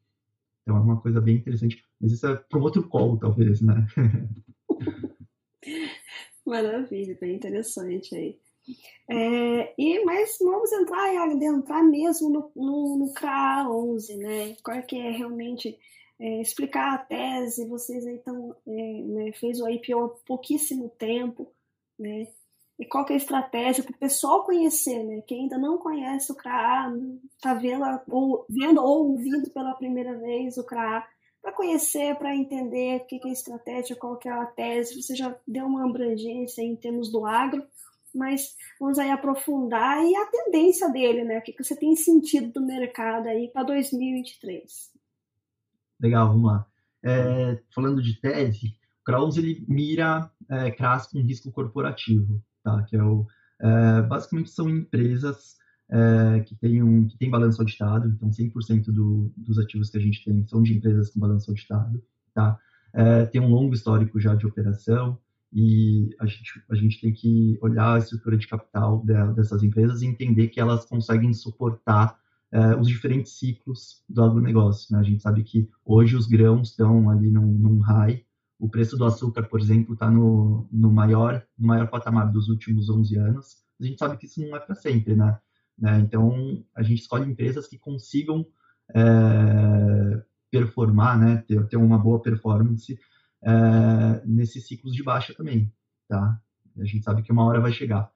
Então 0.62 0.78
é 0.78 0.80
uma 0.80 1.00
coisa 1.00 1.22
bem 1.22 1.38
interessante. 1.38 1.84
Mas 2.02 2.12
isso 2.12 2.26
é 2.26 2.36
para 2.36 2.60
um 2.60 2.64
outro 2.64 2.88
call, 2.88 3.18
talvez, 3.18 3.62
né? 3.62 3.86
Maravilha, 6.46 7.18
bem 7.20 7.36
interessante 7.36 8.16
aí. 8.16 8.40
É, 9.10 9.74
e, 9.78 10.04
mas 10.04 10.38
vamos 10.40 10.72
entrar, 10.72 11.16
adentrar 11.24 11.84
mesmo 11.84 12.30
no, 12.30 12.52
no, 12.56 12.98
no 12.98 13.14
CRA 13.14 13.68
11, 13.70 14.18
né? 14.18 14.58
Qual 14.64 14.78
é 14.78 14.82
que 14.82 14.98
é 14.98 15.12
realmente 15.12 15.78
é, 16.20 16.42
explicar 16.42 16.94
a 16.94 16.98
tese, 16.98 17.68
vocês 17.68 18.06
aí 18.08 18.16
estão, 18.16 18.56
é, 18.68 18.72
né, 18.72 19.32
fez 19.34 19.62
o 19.62 19.70
IPO 19.70 20.06
há 20.06 20.10
pouquíssimo 20.26 20.90
tempo, 20.98 21.52
né? 22.00 22.28
e 22.78 22.86
qual 22.86 23.06
é 23.10 23.14
a 23.14 23.18
estratégia 23.18 23.84
para 23.84 23.96
o 23.96 23.98
pessoal 23.98 24.44
conhecer, 24.44 25.04
né? 25.04 25.22
Quem 25.26 25.44
ainda 25.44 25.58
não 25.58 25.78
conhece 25.78 26.32
o 26.32 26.36
CRA, 26.36 26.94
está 27.36 27.54
vendo 27.54 27.86
ou, 28.10 28.46
vendo 28.50 28.82
ou 28.82 29.12
ouvindo 29.12 29.50
pela 29.50 29.74
primeira 29.74 30.18
vez 30.18 30.58
o 30.58 30.66
CRA, 30.66 31.08
para 31.42 31.54
conhecer, 31.54 32.16
para 32.16 32.36
entender 32.36 32.98
o 32.98 33.06
que 33.06 33.22
é 33.24 33.30
a 33.30 33.32
estratégia, 33.32 33.96
qual 33.96 34.18
que 34.18 34.28
é 34.28 34.32
a 34.32 34.46
tese. 34.46 35.02
Você 35.02 35.16
já 35.16 35.34
deu 35.48 35.66
uma 35.66 35.86
abrangência 35.86 36.62
em 36.62 36.76
termos 36.76 37.10
do 37.12 37.26
agro, 37.26 37.66
mas 38.16 38.56
vamos 38.80 38.98
aí 38.98 39.12
aprofundar 39.12 40.04
e 40.04 40.16
a 40.16 40.26
tendência 40.28 40.90
dele, 40.90 41.24
né? 41.24 41.40
O 41.40 41.42
que, 41.42 41.64
você 41.64 41.76
tem 41.76 41.96
sentido 41.96 42.52
do 42.54 42.66
mercado 42.66 43.28
aí 43.28 43.50
para 43.52 43.64
2023? 43.64 44.92
Legal, 46.00 46.30
vamos 46.30 46.46
lá. 46.46 46.66
É, 47.04 47.60
falando 47.74 48.02
de 48.02 48.20
tese, 48.20 48.68
o 49.02 49.04
Kraus 49.04 49.38
ele 49.38 49.64
mira 49.68 50.32
é, 50.50 50.72
CRAS 50.72 51.08
com 51.08 51.20
risco 51.20 51.52
corporativo 51.52 52.42
tá? 52.66 52.82
Que 52.84 52.98
é 52.98 53.04
o, 53.04 53.28
é, 53.62 54.02
basicamente 54.02 54.50
são 54.50 54.68
empresas 54.68 55.56
é, 55.90 56.40
que 56.42 56.56
têm 56.56 56.82
um 56.82 57.08
que 57.08 57.18
tem 57.18 57.30
balanço 57.30 57.62
auditado, 57.62 58.10
então 58.10 58.30
100% 58.30 58.86
do, 58.86 59.32
dos 59.38 59.60
ativos 59.60 59.92
que 59.92 59.98
a 59.98 60.02
gente 60.02 60.26
tem 60.26 60.46
são 60.48 60.64
de 60.64 60.76
empresas 60.76 61.12
com 61.12 61.20
balanço 61.20 61.52
auditado, 61.52 62.04
tá? 62.34 62.60
É, 62.92 63.26
tem 63.28 63.40
um 63.40 63.50
longo 63.50 63.74
histórico 63.74 64.20
já 64.20 64.34
de 64.34 64.48
operação 64.48 65.20
e 65.54 66.10
a 66.20 66.26
gente, 66.26 66.64
a 66.70 66.76
gente 66.76 67.00
tem 67.00 67.14
que 67.14 67.58
olhar 67.62 67.96
a 67.96 67.98
estrutura 67.98 68.38
de 68.38 68.48
capital 68.48 69.04
de, 69.06 69.34
dessas 69.34 69.64
empresas 69.64 70.02
e 70.02 70.06
entender 70.06 70.50
que 70.50 70.60
elas 70.60 70.86
conseguem 70.86 71.34
suportar 71.34 72.18
é, 72.52 72.76
os 72.76 72.88
diferentes 72.88 73.38
ciclos 73.38 74.04
do 74.08 74.24
agronegócio. 74.24 74.94
Né? 74.94 75.00
A 75.00 75.04
gente 75.04 75.22
sabe 75.22 75.44
que 75.44 75.70
hoje 75.84 76.16
os 76.16 76.28
grãos 76.28 76.70
estão 76.70 77.10
ali 77.10 77.30
num, 77.30 77.48
num 77.48 77.80
high, 77.80 78.24
o 78.60 78.70
preço 78.70 78.98
do 78.98 79.06
açúcar, 79.06 79.44
por 79.44 79.60
exemplo, 79.60 79.94
está 79.94 80.10
no, 80.10 80.68
no, 80.72 80.92
maior, 80.92 81.46
no 81.58 81.68
maior 81.68 81.90
patamar 81.90 82.32
dos 82.32 82.48
últimos 82.48 82.90
11 82.90 83.18
anos. 83.18 83.58
A 83.80 83.86
gente 83.86 84.00
sabe 84.00 84.18
que 84.18 84.26
isso 84.26 84.42
não 84.42 84.56
é 84.56 84.60
para 84.60 84.76
sempre, 84.76 85.16
né? 85.16 85.38
né? 85.78 86.00
Então, 86.00 86.64
a 86.74 86.82
gente 86.82 87.02
escolhe 87.02 87.30
empresas 87.30 87.68
que 87.68 87.78
consigam 87.78 88.46
é, 88.94 90.24
performar, 90.50 91.20
né? 91.20 91.44
Ter, 91.48 91.68
ter, 91.68 91.78
uma 91.78 91.98
boa 91.98 92.22
performance 92.22 92.98
é, 93.46 94.26
nesses 94.26 94.68
ciclos 94.68 94.94
de 94.94 95.04
baixa 95.04 95.34
também, 95.34 95.72
tá? 96.08 96.42
A 96.78 96.84
gente 96.84 97.04
sabe 97.04 97.22
que 97.22 97.32
uma 97.32 97.46
hora 97.46 97.62
vai 97.62 97.72
chegar. 97.72 98.12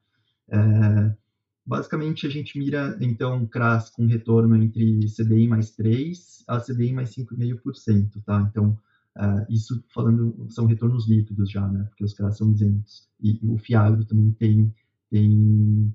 É, 0.48 1.16
basicamente, 1.64 2.26
a 2.26 2.30
gente 2.30 2.58
mira, 2.58 2.98
então, 3.00 3.46
CRAS 3.46 3.88
com 3.90 4.06
retorno 4.06 4.56
entre 4.56 5.06
CDI 5.06 5.46
mais 5.48 5.70
3 5.70 6.44
a 6.48 6.58
CDI 6.58 6.92
mais 6.92 7.14
5,5%, 7.14 8.22
tá? 8.24 8.46
Então, 8.50 8.78
Uh, 9.18 9.44
isso 9.52 9.82
falando, 9.92 10.46
são 10.50 10.66
retornos 10.66 11.08
líquidos 11.08 11.50
já, 11.50 11.66
né? 11.66 11.84
Porque 11.88 12.04
os 12.04 12.14
caras 12.14 12.38
são 12.38 12.52
isentos. 12.52 13.08
E, 13.20 13.44
e 13.44 13.48
o 13.48 13.58
Fiagro 13.58 14.04
também 14.04 14.30
tem, 14.30 14.72
tem 15.10 15.94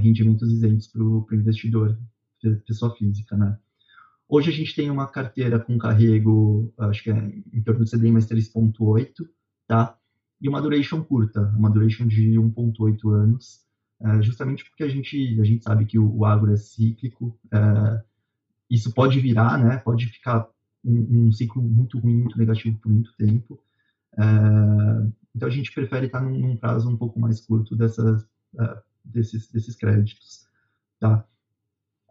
rendimentos 0.00 0.50
isentos 0.52 0.88
para 0.88 1.02
o 1.02 1.26
investidor, 1.32 1.96
pessoa 2.66 2.94
física, 2.96 3.36
né? 3.36 3.56
Hoje 4.32 4.48
a 4.48 4.52
gente 4.52 4.76
tem 4.76 4.88
uma 4.88 5.08
carteira 5.08 5.58
com 5.58 5.76
carrego, 5.76 6.72
acho 6.78 7.02
que 7.02 7.10
é 7.10 7.16
em 7.52 7.60
torno 7.64 7.84
de 7.84 7.90
CDI 7.90 8.12
mais 8.12 8.26
3.8, 8.28 9.28
tá? 9.66 9.98
E 10.40 10.48
uma 10.48 10.62
duration 10.62 11.02
curta, 11.02 11.40
uma 11.58 11.68
duration 11.68 12.06
de 12.06 12.38
1.8 12.38 13.12
anos, 13.12 13.66
uh, 14.00 14.22
justamente 14.22 14.64
porque 14.64 14.84
a 14.84 14.88
gente, 14.88 15.36
a 15.40 15.42
gente 15.42 15.64
sabe 15.64 15.84
que 15.84 15.98
o, 15.98 16.24
agro 16.24 16.52
é 16.52 16.56
cíclico, 16.56 17.36
isso 18.70 18.94
pode 18.94 19.18
virar, 19.18 19.58
né? 19.58 19.78
Pode 19.78 20.06
ficar 20.06 20.48
um, 20.84 21.26
um, 21.26 21.32
ciclo 21.32 21.60
muito 21.60 21.98
ruim, 21.98 22.14
muito 22.14 22.38
negativo 22.38 22.78
por 22.78 22.92
muito 22.92 23.12
tempo. 23.16 23.60
É, 24.16 24.22
então 25.34 25.48
a 25.48 25.50
gente 25.50 25.74
prefere 25.74 26.06
estar 26.06 26.20
num, 26.20 26.38
num, 26.38 26.56
prazo 26.56 26.88
um 26.88 26.96
pouco 26.96 27.18
mais 27.18 27.40
curto 27.40 27.74
dessas, 27.74 28.24
desses, 29.04 29.50
desses 29.50 29.74
créditos. 29.74 30.46
Tá? 31.00 31.26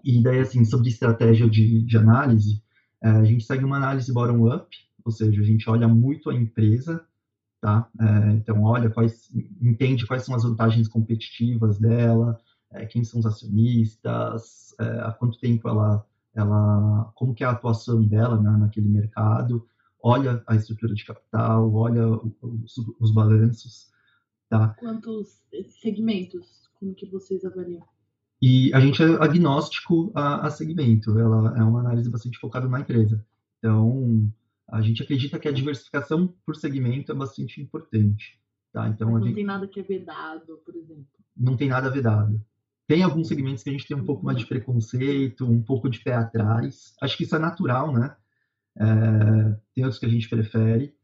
E 0.03 0.21
daí, 0.21 0.39
assim, 0.39 0.63
sobre 0.65 0.89
estratégia 0.89 1.49
de, 1.49 1.81
de 1.81 1.97
análise, 1.97 2.62
é, 3.01 3.09
a 3.09 3.23
gente 3.23 3.43
segue 3.43 3.63
uma 3.63 3.77
análise 3.77 4.12
bottom-up, 4.13 4.67
ou 5.03 5.12
seja, 5.12 5.41
a 5.41 5.45
gente 5.45 5.69
olha 5.69 5.88
muito 5.88 6.29
a 6.29 6.33
empresa, 6.33 7.05
tá? 7.62 7.89
É, 7.99 8.31
então, 8.33 8.63
olha 8.63 8.89
quais, 8.89 9.29
entende 9.62 10.05
quais 10.05 10.23
são 10.23 10.35
as 10.35 10.43
vantagens 10.43 10.88
competitivas 10.88 11.79
dela, 11.79 12.38
é, 12.71 12.85
quem 12.85 13.03
são 13.03 13.19
os 13.19 13.25
acionistas, 13.25 14.75
é, 14.79 14.83
há 15.01 15.12
quanto 15.12 15.39
tempo 15.39 15.67
ela 15.67 16.05
ela, 16.33 17.12
como 17.15 17.33
que 17.33 17.43
é 17.43 17.47
a 17.47 17.51
atuação 17.51 18.01
dela 18.05 18.41
né, 18.41 18.51
naquele 18.57 18.88
mercado, 18.88 19.67
olha 20.01 20.43
a 20.47 20.55
estrutura 20.55 20.93
de 20.93 21.05
capital, 21.05 21.73
olha 21.73 22.07
os, 22.07 22.77
os 22.99 23.13
balanços, 23.13 23.91
tá? 24.47 24.69
Quantos 24.79 25.41
segmentos, 25.81 26.69
como 26.79 26.93
que 26.93 27.05
vocês 27.07 27.43
avaliam? 27.43 27.85
E 28.41 28.73
a 28.73 28.80
gente 28.80 29.02
é 29.04 29.06
agnóstico 29.06 30.12
a, 30.15 30.47
a 30.47 30.49
segmento, 30.49 31.17
ela 31.19 31.58
é 31.58 31.63
uma 31.63 31.82
análise 31.82 32.10
bastante 32.10 32.39
focada 32.39 32.67
na 32.67 32.80
empresa. 32.80 33.25
Então, 33.58 34.32
a 34.67 34.82
gente 34.82 35.04
acredita 35.04 35.38
que 35.38 35.47
a 35.47 35.52
diversificação 35.52 36.34
por 36.45 36.56
segmento 36.56 37.12
é 37.12 37.15
bastante 37.15 37.62
importante. 37.62 38.39
Tá? 38.71 38.88
Então, 38.88 39.12
não 39.12 39.23
gente... 39.23 39.36
tem 39.36 39.43
nada 39.43 39.67
que 39.67 39.80
é 39.80 39.84
vedado, 39.84 40.58
por 40.65 40.75
exemplo. 40.75 41.06
Não 41.36 41.58
tem 41.58 41.67
nada 41.67 41.89
vedado. 41.89 42.41
Tem 42.88 43.04
alguns 43.04 43.28
segmentos 43.28 43.62
que 43.63 43.69
a 43.69 43.73
gente 43.73 43.88
tem 43.88 43.97
um 43.97 44.06
pouco 44.06 44.25
mais 44.25 44.38
de 44.38 44.45
preconceito, 44.45 45.45
um 45.45 45.62
pouco 45.62 45.89
de 45.89 45.99
pé 45.99 46.15
atrás. 46.15 46.95
Acho 47.02 47.17
que 47.17 47.23
isso 47.23 47.36
é 47.36 47.39
natural, 47.39 47.93
né? 47.93 48.15
É, 48.78 49.58
tem 49.75 49.84
outros 49.84 49.99
que 49.99 50.06
a 50.06 50.10
gente 50.10 50.30
prefere, 50.30 50.95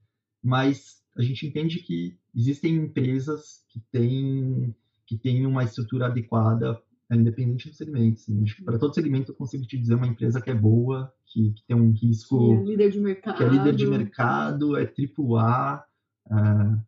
mas 0.41 1.03
a 1.17 1.21
gente 1.21 1.45
entende 1.45 1.79
que 1.79 2.17
existem 2.35 2.75
empresas 2.75 3.63
que 3.69 3.79
têm, 3.91 4.75
que 5.05 5.17
têm 5.17 5.45
uma 5.45 5.63
estrutura 5.63 6.07
adequada, 6.07 6.81
é, 7.09 7.15
independente 7.15 7.69
do 7.69 7.75
segmento. 7.75 8.19
Assim. 8.19 8.43
Acho 8.43 8.55
que 8.55 8.63
para 8.63 8.79
todo 8.79 8.93
segmento 8.93 9.31
eu 9.31 9.35
consigo 9.35 9.65
te 9.65 9.77
dizer 9.77 9.95
uma 9.95 10.07
empresa 10.07 10.41
que 10.41 10.49
é 10.49 10.55
boa, 10.55 11.13
que, 11.25 11.51
que 11.51 11.63
tem 11.67 11.75
um 11.75 11.91
risco. 11.91 12.37
Que 12.37 12.53
é 12.53 12.63
líder 12.63 12.91
de 12.91 12.99
mercado. 12.99 13.37
Que 13.37 13.43
é 13.43 13.49
líder 13.49 13.75
de 13.75 13.87
mercado, 13.87 14.77
é 14.77 14.83
AAA, 14.83 15.85
é, 16.31 16.79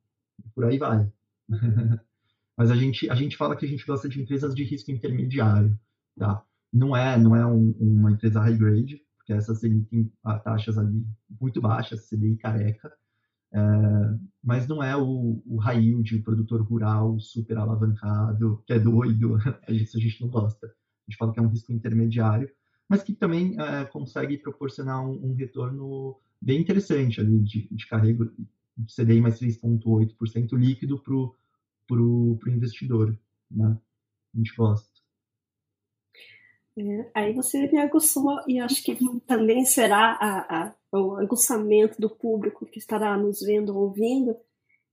por 0.53 0.65
aí 0.65 0.77
vai. 0.77 1.12
mas 2.58 2.71
a 2.71 2.75
gente, 2.75 3.10
a 3.10 3.15
gente 3.15 3.38
fala 3.38 3.56
que 3.56 3.65
a 3.65 3.69
gente 3.69 3.86
gosta 3.86 4.10
de 4.10 4.21
empresas 4.21 4.56
de 4.56 4.63
risco 4.63 4.91
intermediário, 4.91 5.77
tá? 6.17 6.43
Não 6.73 6.95
é, 6.95 7.17
não 7.17 7.36
é 7.36 7.45
um, 7.45 7.71
uma 7.80 8.12
empresa 8.12 8.41
high 8.41 8.58
grade, 8.58 9.01
porque 9.17 9.34
essas 9.34 9.63
emitem 9.63 10.12
taxas 10.43 10.77
ali 10.77 11.06
muito 11.39 11.62
baixas, 11.62 12.10
CDI 12.10 12.38
careca, 12.38 12.91
é, 13.53 13.60
mas 14.43 14.67
não 14.67 14.83
é 14.83 14.95
o, 14.95 15.41
o 15.45 15.57
o 15.57 16.23
produtor 16.23 16.62
rural 16.62 17.19
super 17.19 17.57
alavancado, 17.57 18.62
que 18.65 18.73
é 18.73 18.79
doido, 18.79 19.38
isso 19.69 19.97
a 19.97 19.99
gente 19.99 20.21
não 20.21 20.29
gosta. 20.29 20.67
A 20.67 20.71
gente 21.12 21.17
fala 21.17 21.33
que 21.33 21.39
é 21.39 21.43
um 21.43 21.49
risco 21.49 21.71
intermediário, 21.71 22.49
mas 22.89 23.03
que 23.03 23.13
também 23.13 23.60
é, 23.60 23.86
consegue 23.86 24.38
proporcionar 24.38 25.05
um, 25.05 25.31
um, 25.31 25.33
retorno 25.33 26.17
bem 26.41 26.62
interessante 26.62 27.19
ali 27.19 27.39
de, 27.39 27.67
de 27.69 27.88
carrego 27.88 28.31
de 28.77 28.93
CDI 28.93 29.21
mais 29.21 29.39
3,8% 29.39 30.53
líquido 30.53 30.99
para 30.99 32.01
o 32.01 32.39
investidor, 32.47 33.17
né? 33.49 33.77
A 34.33 34.38
gente 34.38 34.55
gosta. 34.55 34.96
É, 36.77 37.09
aí 37.15 37.33
você 37.33 37.67
me 37.71 37.79
aguçou, 37.79 38.39
e 38.47 38.59
acho 38.59 38.83
que 38.83 38.95
também 39.25 39.65
será 39.65 40.15
a, 40.21 40.61
a, 40.61 40.75
o 40.97 41.15
aguçamento 41.15 41.99
do 41.99 42.07
público 42.07 42.67
que 42.67 42.77
estará 42.77 43.17
nos 43.17 43.39
vendo, 43.41 43.75
ouvindo, 43.75 44.37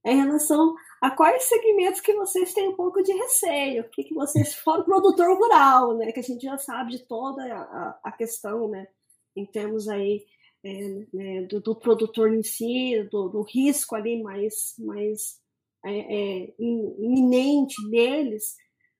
em 0.03 0.17
relação 0.17 0.73
a 1.01 1.11
quais 1.11 1.43
segmentos 1.43 2.01
que 2.01 2.13
vocês 2.13 2.53
têm 2.53 2.69
um 2.69 2.75
pouco 2.75 3.03
de 3.03 3.13
receio, 3.13 3.83
o 3.83 3.89
que, 3.89 4.03
que 4.03 4.15
vocês, 4.15 4.59
o 4.65 4.83
produtor 4.83 5.37
rural, 5.37 5.95
né, 5.95 6.11
que 6.11 6.19
a 6.19 6.23
gente 6.23 6.41
já 6.41 6.57
sabe 6.57 6.91
de 6.91 7.07
toda 7.07 7.43
a, 7.43 7.99
a 8.03 8.11
questão, 8.11 8.67
né, 8.67 8.87
em 9.35 9.45
termos 9.45 9.87
aí 9.87 10.23
é, 10.63 10.89
né, 11.13 11.41
do, 11.43 11.61
do, 11.61 11.75
produtor 11.75 12.33
em 12.33 12.41
si, 12.41 13.07
do, 13.11 13.29
do 13.29 13.43
risco 13.43 13.95
ali 13.95 14.23
mais, 14.23 14.73
mais 14.79 15.39
é, 15.85 15.91
é, 15.91 16.53
iminente 16.57 17.75
deles, 17.91 18.55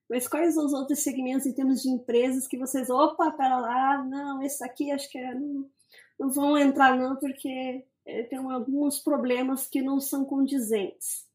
mas 0.10 0.28
quais 0.28 0.56
os 0.58 0.74
outros 0.74 1.00
segmentos 1.00 1.46
em 1.46 1.54
termos 1.54 1.82
de 1.82 1.90
empresas 1.90 2.48
que 2.48 2.58
vocês, 2.58 2.90
opa, 2.90 3.32
pera 3.32 3.60
lá, 3.60 4.04
não, 4.04 4.42
esse 4.42 4.64
aqui 4.64 4.92
acho 4.92 5.10
que 5.10 5.18
é, 5.18 5.34
não, 5.34 5.68
não 6.20 6.30
vão 6.32 6.58
entrar 6.58 6.98
não, 6.98 7.16
porque 7.16 7.84
é, 8.06 8.24
tem 8.24 8.40
alguns 8.40 9.00
problemas 9.00 9.68
que 9.68 9.82
não 9.82 10.00
são 10.00 10.24
condizentes. 10.24 11.26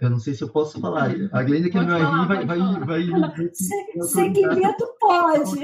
Eu 0.00 0.10
não 0.10 0.18
sei 0.18 0.34
se 0.34 0.42
eu 0.42 0.48
posso 0.48 0.80
falar. 0.80 1.10
A 1.32 1.42
Glenda 1.42 1.68
que 1.68 1.76
não 1.76 1.86
vai 1.86 2.00
vai, 2.26 2.46
vai, 2.46 2.58
vai, 2.86 3.06
vai, 3.06 3.54
Segmento 4.02 4.96
pode. 4.98 5.60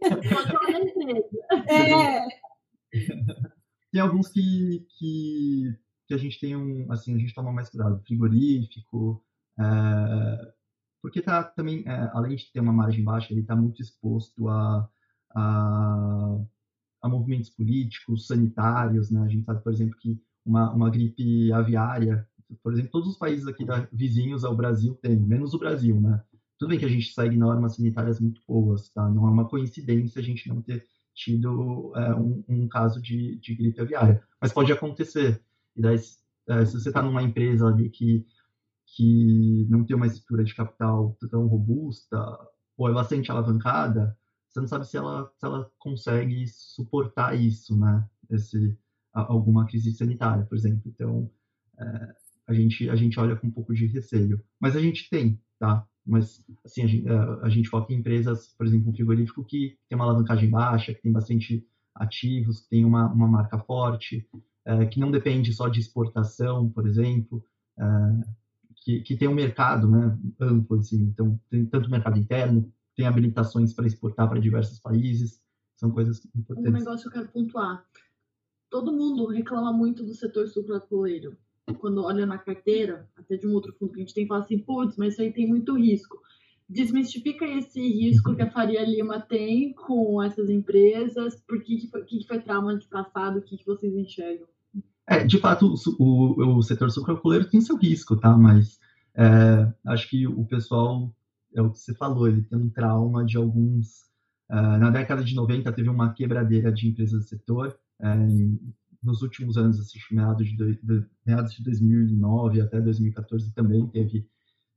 é. 1.68 2.28
Tem 3.90 4.00
alguns 4.00 4.28
que, 4.28 4.86
que, 4.96 5.76
que 6.06 6.14
a 6.14 6.16
gente 6.16 6.38
tem 6.38 6.54
um, 6.56 6.90
assim, 6.92 7.14
a 7.14 7.18
gente 7.18 7.34
toma 7.34 7.52
mais 7.52 7.68
cuidado. 7.68 8.00
Frigorífico, 8.06 9.20
é, 9.58 10.52
porque 11.02 11.22
tá 11.22 11.42
também, 11.42 11.82
é, 11.86 12.10
além 12.12 12.36
de 12.36 12.50
ter 12.52 12.60
uma 12.60 12.72
margem 12.72 13.02
baixa, 13.02 13.32
ele 13.32 13.40
está 13.40 13.56
muito 13.56 13.80
exposto 13.80 14.48
a, 14.48 14.88
a, 15.34 16.38
a, 17.02 17.08
movimentos 17.08 17.50
políticos, 17.50 18.26
sanitários, 18.26 19.10
né? 19.10 19.22
A 19.22 19.28
gente 19.28 19.44
sabe, 19.44 19.62
por 19.62 19.72
exemplo, 19.72 19.96
que 19.98 20.20
uma, 20.44 20.72
uma 20.72 20.90
gripe 20.90 21.52
aviária, 21.52 22.26
por 22.62 22.72
exemplo, 22.72 22.90
todos 22.90 23.08
os 23.08 23.18
países 23.18 23.46
aqui 23.46 23.64
da, 23.64 23.88
vizinhos 23.92 24.44
ao 24.44 24.56
Brasil 24.56 24.94
têm, 24.96 25.16
menos 25.16 25.54
o 25.54 25.58
Brasil, 25.58 26.00
né? 26.00 26.22
Tudo 26.58 26.70
bem 26.70 26.78
que 26.78 26.84
a 26.84 26.88
gente 26.88 27.12
segue 27.12 27.36
normas 27.36 27.76
sanitárias 27.76 28.20
muito 28.20 28.42
boas, 28.46 28.90
tá? 28.90 29.08
Não 29.08 29.26
é 29.26 29.30
uma 29.30 29.48
coincidência 29.48 30.20
a 30.20 30.24
gente 30.24 30.48
não 30.48 30.60
ter 30.60 30.84
tido 31.14 31.92
é, 31.96 32.14
um, 32.14 32.44
um, 32.48 32.68
caso 32.68 33.00
de, 33.00 33.36
de 33.38 33.54
gripe 33.54 33.80
aviária, 33.80 34.22
mas 34.40 34.52
pode 34.52 34.72
acontecer. 34.72 35.42
E 35.74 35.80
daí, 35.80 35.98
é, 36.48 36.64
se 36.66 36.78
você 36.78 36.88
está 36.88 37.02
numa 37.02 37.22
empresa 37.22 37.66
ali 37.66 37.88
que 37.88 38.26
que 38.96 39.66
não 39.68 39.84
tem 39.84 39.96
uma 39.96 40.06
estrutura 40.06 40.44
de 40.44 40.54
capital 40.54 41.16
tão 41.30 41.46
robusta 41.46 42.18
ou 42.76 42.88
é 42.88 42.92
bastante 42.92 43.30
alavancada, 43.30 44.16
você 44.48 44.60
não 44.60 44.66
sabe 44.66 44.86
se 44.86 44.96
ela, 44.96 45.30
se 45.38 45.46
ela 45.46 45.70
consegue 45.78 46.46
suportar 46.48 47.38
isso, 47.38 47.78
né? 47.78 48.04
Esse, 48.28 48.76
alguma 49.12 49.66
crise 49.66 49.92
sanitária, 49.92 50.44
por 50.44 50.56
exemplo. 50.56 50.82
Então, 50.86 51.30
é, 51.78 52.14
a, 52.48 52.54
gente, 52.54 52.90
a 52.90 52.96
gente 52.96 53.18
olha 53.20 53.36
com 53.36 53.46
um 53.46 53.50
pouco 53.50 53.72
de 53.72 53.86
receio. 53.86 54.42
Mas 54.58 54.76
a 54.76 54.80
gente 54.80 55.08
tem, 55.08 55.40
tá? 55.58 55.86
Mas, 56.04 56.42
assim, 56.64 56.82
a 56.82 56.86
gente, 56.86 57.08
é, 57.08 57.18
a 57.42 57.48
gente 57.48 57.68
foca 57.68 57.92
em 57.92 57.96
empresas, 57.96 58.48
por 58.56 58.66
exemplo, 58.66 58.90
um 58.90 58.94
frigorífico 58.94 59.44
que 59.44 59.78
tem 59.88 59.96
uma 59.96 60.04
alavancagem 60.06 60.50
baixa, 60.50 60.92
que 60.92 61.02
tem 61.02 61.12
bastante 61.12 61.64
ativos, 61.94 62.60
que 62.60 62.70
tem 62.70 62.84
uma, 62.84 63.06
uma 63.12 63.28
marca 63.28 63.58
forte, 63.58 64.26
é, 64.64 64.86
que 64.86 64.98
não 64.98 65.10
depende 65.12 65.52
só 65.52 65.68
de 65.68 65.78
exportação, 65.78 66.68
por 66.70 66.88
exemplo. 66.88 67.44
É, 67.78 67.84
que, 68.80 69.00
que 69.02 69.16
tem 69.16 69.28
um 69.28 69.34
mercado 69.34 69.88
né, 69.88 70.18
amplo, 70.40 70.78
assim, 70.78 71.02
então 71.02 71.38
tem 71.48 71.66
tanto 71.66 71.90
mercado 71.90 72.18
interno, 72.18 72.72
tem 72.96 73.06
habilitações 73.06 73.72
para 73.72 73.86
exportar 73.86 74.28
para 74.28 74.40
diversos 74.40 74.78
países, 74.80 75.40
são 75.76 75.90
coisas 75.90 76.24
importantes. 76.34 76.74
Um 76.74 76.84
negócio 76.84 77.10
que 77.10 77.18
eu 77.18 77.22
quero 77.22 77.32
pontuar, 77.32 77.84
todo 78.68 78.92
mundo 78.92 79.26
reclama 79.26 79.72
muito 79.72 80.04
do 80.04 80.14
setor 80.14 80.48
sucroalcooleiro, 80.48 81.36
quando 81.78 82.02
olha 82.02 82.26
na 82.26 82.38
carteira, 82.38 83.08
até 83.16 83.36
de 83.36 83.46
um 83.46 83.52
outro 83.52 83.72
fundo 83.74 83.92
que 83.92 84.00
a 84.00 84.02
gente 84.02 84.14
tem, 84.14 84.26
fala 84.26 84.42
assim, 84.42 84.58
putz, 84.58 84.96
mas 84.96 85.12
isso 85.12 85.22
aí 85.22 85.32
tem 85.32 85.46
muito 85.46 85.78
risco. 85.78 86.20
Desmistifica 86.68 87.44
esse 87.44 87.80
risco 87.80 88.34
que 88.34 88.42
a 88.42 88.50
Faria 88.50 88.84
Lima 88.84 89.20
tem 89.20 89.72
com 89.72 90.22
essas 90.22 90.48
empresas, 90.48 91.40
por 91.46 91.62
que, 91.62 91.76
que, 91.76 91.88
foi, 91.88 92.04
que 92.04 92.26
foi 92.26 92.40
trauma 92.40 92.76
de 92.76 92.86
passado, 92.88 93.38
o 93.38 93.42
que, 93.42 93.56
que 93.56 93.66
vocês 93.66 93.94
enxergam? 93.94 94.46
É, 95.10 95.24
de 95.24 95.38
fato, 95.38 95.74
o, 95.98 96.58
o, 96.58 96.62
setor 96.62 96.88
sucroalcooleiro 96.88 97.50
tem 97.50 97.60
seu 97.60 97.76
risco, 97.76 98.16
tá? 98.16 98.36
Mas 98.36 98.78
é, 99.16 99.72
acho 99.88 100.08
que 100.08 100.24
o 100.24 100.44
pessoal, 100.44 101.12
é 101.52 101.60
o 101.60 101.70
que 101.70 101.80
você 101.80 101.92
falou, 101.92 102.28
ele 102.28 102.42
tem 102.42 102.56
um 102.56 102.70
trauma 102.70 103.24
de 103.26 103.36
alguns... 103.36 104.08
Uh, 104.48 104.78
na 104.78 104.90
década 104.90 105.22
de 105.22 105.34
90 105.34 105.72
teve 105.72 105.88
uma 105.88 106.12
quebradeira 106.12 106.72
de 106.72 106.88
empresas 106.88 107.24
do 107.24 107.28
setor, 107.28 107.76
é, 108.00 108.14
nos 109.02 109.22
últimos 109.22 109.56
anos, 109.56 109.80
assim, 109.80 109.98
meados 110.12 110.48
de, 110.48 110.56
de, 110.56 111.06
meados 111.26 111.54
de 111.54 111.64
2009 111.64 112.60
até 112.60 112.80
2014 112.80 113.52
também 113.52 113.86
teve 113.88 114.28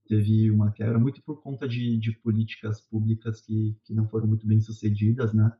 teve 0.08 0.52
uma 0.52 0.72
quebra 0.72 1.00
muito 1.00 1.24
por 1.24 1.41
conta 1.41 1.67
de, 1.67 1.98
de 1.98 2.12
políticas 2.12 2.82
públicas 2.82 3.41
que, 3.41 3.76
que 3.86 3.93
não 3.93 4.08
foram 4.08 4.28
muito 4.28 4.46
bem 4.46 4.60
sucedidas, 4.60 5.34
né? 5.34 5.52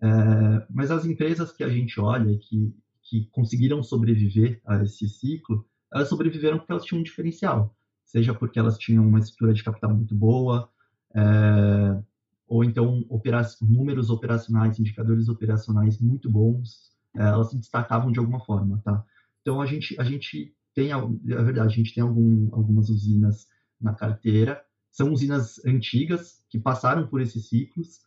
É, 0.00 0.66
mas 0.70 0.90
as 0.90 1.04
empresas 1.04 1.52
que 1.52 1.62
a 1.62 1.68
gente 1.68 2.00
olha 2.00 2.36
que 2.38 2.74
que 3.08 3.26
conseguiram 3.32 3.82
sobreviver 3.82 4.60
a 4.66 4.82
esse 4.82 5.08
ciclo, 5.08 5.66
elas 5.92 6.08
sobreviveram 6.08 6.58
porque 6.58 6.72
elas 6.72 6.84
tinham 6.84 7.00
um 7.00 7.04
diferencial, 7.04 7.74
seja 8.04 8.34
porque 8.34 8.58
elas 8.58 8.76
tinham 8.76 9.06
uma 9.06 9.18
estrutura 9.18 9.54
de 9.54 9.64
capital 9.64 9.94
muito 9.94 10.14
boa, 10.14 10.70
é, 11.14 12.02
ou 12.46 12.62
então 12.62 13.04
opera 13.08 13.42
números 13.62 14.10
operacionais, 14.10 14.78
indicadores 14.78 15.28
operacionais 15.28 15.98
muito 15.98 16.30
bons, 16.30 16.90
é, 17.16 17.22
elas 17.22 17.50
se 17.50 17.58
destacavam 17.58 18.12
de 18.12 18.18
alguma 18.18 18.40
forma, 18.40 18.80
tá? 18.84 19.02
Então 19.40 19.60
a 19.60 19.66
gente 19.66 19.98
a 19.98 20.04
gente 20.04 20.54
tem 20.74 20.92
a, 20.92 20.98
é 20.98 21.42
verdade, 21.42 21.72
a 21.72 21.76
gente 21.76 21.94
tem 21.94 22.02
algum, 22.02 22.54
algumas 22.54 22.90
usinas 22.90 23.48
na 23.80 23.94
carteira, 23.94 24.62
são 24.90 25.12
usinas 25.12 25.64
antigas 25.64 26.42
que 26.50 26.58
passaram 26.58 27.06
por 27.06 27.20
esses 27.20 27.48
ciclos, 27.48 28.00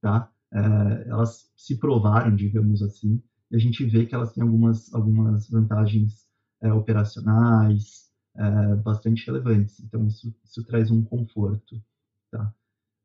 tá? 0.00 0.30
É, 0.52 1.08
elas 1.08 1.50
se 1.56 1.76
provaram, 1.76 2.34
digamos 2.34 2.82
assim, 2.82 3.22
e 3.50 3.56
a 3.56 3.58
gente 3.58 3.84
vê 3.84 4.06
que 4.06 4.14
elas 4.14 4.32
têm 4.32 4.42
algumas, 4.42 4.92
algumas 4.94 5.48
vantagens 5.48 6.26
é, 6.60 6.72
operacionais 6.72 8.10
é, 8.36 8.74
bastante 8.76 9.26
relevantes. 9.26 9.80
Então, 9.80 10.06
isso, 10.06 10.34
isso 10.44 10.64
traz 10.64 10.90
um 10.90 11.02
conforto. 11.02 11.80
Tá? 12.30 12.52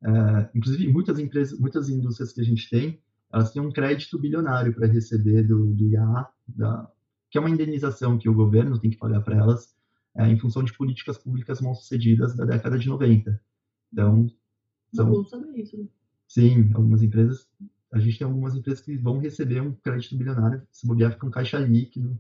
É, 0.03 0.49
inclusive, 0.55 0.87
muitas 0.91 1.19
empresas, 1.19 1.59
muitas 1.59 1.89
indústrias 1.89 2.33
que 2.33 2.41
a 2.41 2.43
gente 2.43 2.69
tem, 2.69 2.99
elas 3.31 3.51
têm 3.51 3.61
um 3.61 3.71
crédito 3.71 4.19
bilionário 4.19 4.73
para 4.73 4.87
receber 4.87 5.43
do, 5.43 5.73
do 5.73 5.87
IA, 5.87 6.27
da, 6.47 6.91
que 7.29 7.37
é 7.37 7.41
uma 7.41 7.49
indenização 7.49 8.17
que 8.17 8.27
o 8.27 8.33
governo 8.33 8.79
tem 8.79 8.89
que 8.89 8.97
pagar 8.97 9.21
para 9.21 9.37
elas, 9.37 9.73
é, 10.15 10.27
em 10.27 10.37
função 10.37 10.63
de 10.63 10.73
políticas 10.73 11.17
públicas 11.17 11.61
mal 11.61 11.73
sucedidas 11.75 12.35
da 12.35 12.43
década 12.43 12.77
de 12.77 12.89
90. 12.89 13.39
Então, 13.93 14.27
são, 14.93 15.09
Não 15.09 15.23
saber 15.23 15.57
isso. 15.57 15.77
Né? 15.77 15.87
Sim, 16.27 16.71
algumas 16.73 17.01
empresas 17.01 17.47
a 17.91 17.99
gente 17.99 18.17
tem 18.17 18.25
algumas 18.25 18.55
empresas 18.55 18.83
que 18.83 18.95
vão 18.97 19.19
receber 19.19 19.61
um 19.61 19.73
crédito 19.73 20.17
bilionário, 20.17 20.65
se 20.71 20.87
bobear 20.87 21.11
fica 21.11 21.27
um 21.27 21.31
caixa 21.31 21.59
líquido, 21.59 22.17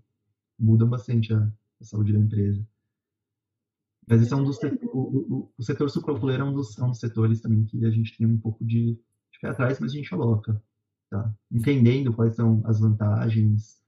mudam 0.59 0.89
bastante 0.89 1.33
a, 1.33 1.51
a 1.79 1.83
saúde 1.83 2.13
da 2.13 2.19
empresa. 2.19 2.65
Mas 4.07 4.21
esse 4.21 4.33
é 4.33 4.35
um 4.35 4.43
dos 4.43 4.59
o, 4.93 4.99
o, 4.99 5.53
o 5.57 5.63
setor 5.63 5.89
sucroalcooleiro 5.89 6.43
é 6.43 6.45
um 6.45 6.53
dos, 6.53 6.77
é 6.77 6.83
um 6.83 6.89
dos 6.89 6.99
setores 6.99 7.39
também 7.39 7.63
que 7.63 7.85
a 7.85 7.89
gente 7.89 8.17
tem 8.17 8.27
um 8.27 8.37
pouco 8.37 8.65
de, 8.65 8.93
de 8.93 9.39
pé 9.41 9.49
atrás, 9.49 9.79
mas 9.79 9.91
a 9.91 9.95
gente 9.95 10.09
coloca, 10.09 10.61
tá? 11.09 11.33
Entendendo 11.49 12.13
quais 12.13 12.35
são 12.35 12.61
as 12.65 12.79
vantagens, 12.79 13.81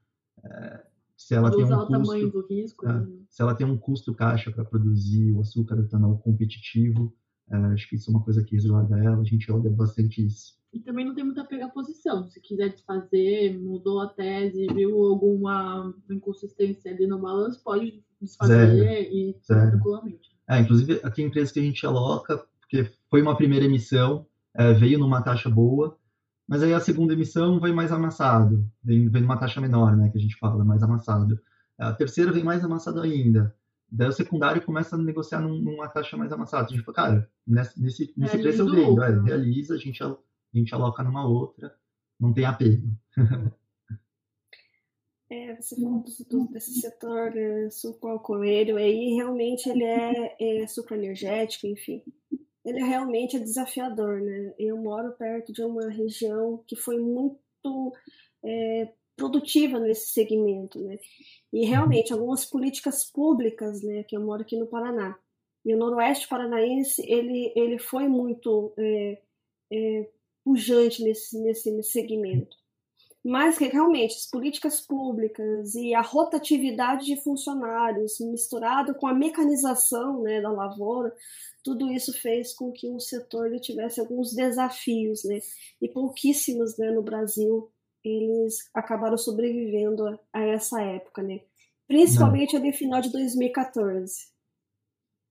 é, 0.43 0.86
se 1.17 1.36
ela 1.36 1.52
tem 1.52 1.65
um 1.65 1.86
custo, 1.86 2.48
risco, 2.50 2.88
é, 2.88 2.93
né? 2.93 3.08
se 3.30 3.41
ela 3.41 3.56
tem 3.56 3.67
um 3.67 3.78
custo 3.78 4.13
caixa 4.13 4.52
para 4.52 4.63
produzir 4.63 5.32
o 5.32 5.41
açúcar 5.41 5.80
etanol 5.80 6.17
competitivo, 6.19 7.13
é, 7.50 7.56
acho 7.56 7.89
que 7.89 7.96
isso 7.96 8.10
é 8.10 8.13
uma 8.13 8.24
coisa 8.24 8.43
que 8.43 8.56
resguarda 8.56 8.98
ela, 8.98 9.19
a 9.19 9.26
gente 9.26 9.52
olha 9.52 9.69
bastante 9.69 10.26
isso. 10.26 10.58
E 10.73 10.79
também 10.79 11.05
não 11.05 11.13
tem 11.13 11.23
muito 11.23 11.39
apego 11.39 11.65
à 11.65 11.69
posição. 11.69 12.27
Se 12.27 12.41
quiser 12.41 12.69
desfazer, 12.69 13.59
mudou 13.59 14.01
a 14.01 14.07
tese, 14.07 14.65
viu 14.73 15.03
alguma 15.05 15.93
inconsistência 16.09 16.91
ali 16.91 17.05
no 17.05 17.19
balanço, 17.19 17.63
pode 17.63 18.03
desfazer 18.19 18.67
Zero. 18.67 19.13
e 19.13 19.38
Zero. 19.45 19.71
tranquilamente. 19.71 20.31
É, 20.49 20.59
inclusive, 20.59 20.99
tem 21.12 21.27
empresas 21.27 21.51
que 21.51 21.59
a 21.59 21.63
gente 21.63 21.86
aloca, 21.86 22.43
porque 22.59 22.89
foi 23.09 23.21
uma 23.21 23.38
primeira 23.38 23.65
emissão, 23.65 24.25
é, 24.55 24.73
veio 24.73 24.97
numa 24.97 25.21
taxa 25.21 25.49
boa, 25.49 25.95
mas 26.47 26.63
aí 26.63 26.73
a 26.73 26.79
segunda 26.79 27.13
emissão 27.13 27.59
vem 27.59 27.73
mais 27.73 27.91
amassado, 27.91 28.67
vem, 28.83 29.07
vem 29.09 29.21
numa 29.21 29.38
taxa 29.38 29.62
menor, 29.62 29.95
né, 29.95 30.09
que 30.09 30.17
a 30.17 30.21
gente 30.21 30.38
fala, 30.38 30.65
mais 30.65 30.81
amassado. 30.81 31.39
A 31.77 31.93
terceira 31.93 32.31
vem 32.31 32.43
mais 32.43 32.63
amassado 32.63 32.99
ainda. 32.99 33.55
Daí 33.89 34.07
o 34.07 34.12
secundário 34.12 34.62
começa 34.62 34.95
a 34.95 34.99
negociar 34.99 35.39
num, 35.39 35.55
numa 35.62 35.88
taxa 35.88 36.17
mais 36.17 36.31
amassada. 36.31 36.65
A 36.65 36.69
gente 36.69 36.83
fala, 36.83 36.95
cara, 36.95 37.29
nesse, 37.45 37.79
nesse, 37.79 38.13
nesse 38.17 38.38
preço 38.39 38.62
eu 38.62 38.71
vendo, 38.71 39.03
é, 39.03 39.21
realiza, 39.21 39.75
a 39.75 39.77
gente 39.77 40.01
a 40.53 40.57
gente 40.57 40.73
aloca 40.73 41.03
numa 41.03 41.27
outra, 41.27 41.75
não 42.19 42.33
tem 42.33 42.45
apego. 42.45 42.87
É, 45.29 45.55
você 45.55 45.75
falou 45.75 46.03
do, 46.29 46.47
desse 46.51 46.79
setor 46.79 47.35
é, 47.35 47.67
sucroalcooleiro 47.71 48.77
aí, 48.77 49.15
realmente 49.15 49.67
ele 49.67 49.83
é, 49.83 50.35
é 50.39 50.67
sucroenergético, 50.67 51.65
enfim. 51.65 52.03
Ele 52.63 52.79
é 52.79 52.83
realmente 52.83 53.35
é 53.35 53.39
desafiador, 53.39 54.21
né? 54.21 54.53
Eu 54.59 54.77
moro 54.77 55.11
perto 55.13 55.51
de 55.51 55.63
uma 55.63 55.89
região 55.89 56.63
que 56.67 56.75
foi 56.75 56.99
muito 56.99 57.91
é, 58.45 58.93
produtiva 59.15 59.79
nesse 59.79 60.13
segmento, 60.13 60.79
né? 60.83 60.99
E 61.51 61.65
realmente 61.65 62.13
algumas 62.13 62.45
políticas 62.45 63.03
públicas, 63.03 63.81
né? 63.81 64.03
Que 64.03 64.15
eu 64.15 64.21
moro 64.21 64.43
aqui 64.43 64.55
no 64.55 64.67
Paraná 64.67 65.17
e 65.65 65.73
o 65.73 65.77
Noroeste 65.77 66.27
Paranaense 66.27 67.01
ele 67.07 67.51
ele 67.55 67.79
foi 67.79 68.07
muito 68.07 68.73
é, 68.77 69.21
é, 69.71 70.09
pujante 70.43 71.03
nesse, 71.03 71.39
nesse 71.39 71.71
nesse 71.71 71.91
segmento 71.91 72.58
mas 73.23 73.58
que 73.58 73.67
realmente 73.67 74.15
as 74.15 74.25
políticas 74.29 74.82
públicas 74.82 75.75
e 75.75 75.93
a 75.93 76.01
rotatividade 76.01 77.06
de 77.06 77.21
funcionários 77.21 78.19
misturado 78.19 78.93
com 78.95 79.08
a 79.08 79.13
mecanização 79.13 80.21
né, 80.21 80.41
da 80.41 80.51
lavoura, 80.51 81.15
tudo 81.63 81.89
isso 81.89 82.12
fez 82.12 82.53
com 82.53 82.71
que 82.71 82.89
o 82.89 82.99
setor 82.99 83.47
ele 83.47 83.62
tivesse 83.62 84.01
alguns 84.01 84.34
desafios, 84.34 85.23
né? 85.23 85.39
E 85.82 85.88
pouquíssimos 85.88 86.77
né, 86.77 86.91
no 86.91 87.01
Brasil 87.01 87.71
eles 88.03 88.69
acabaram 88.73 89.17
sobrevivendo 89.17 90.19
a, 90.34 90.41
essa 90.41 90.82
época, 90.82 91.23
né? 91.23 91.39
Principalmente 91.88 92.58
ali 92.58 92.73
final 92.73 92.99
de 92.99 93.10
2014. 93.10 94.27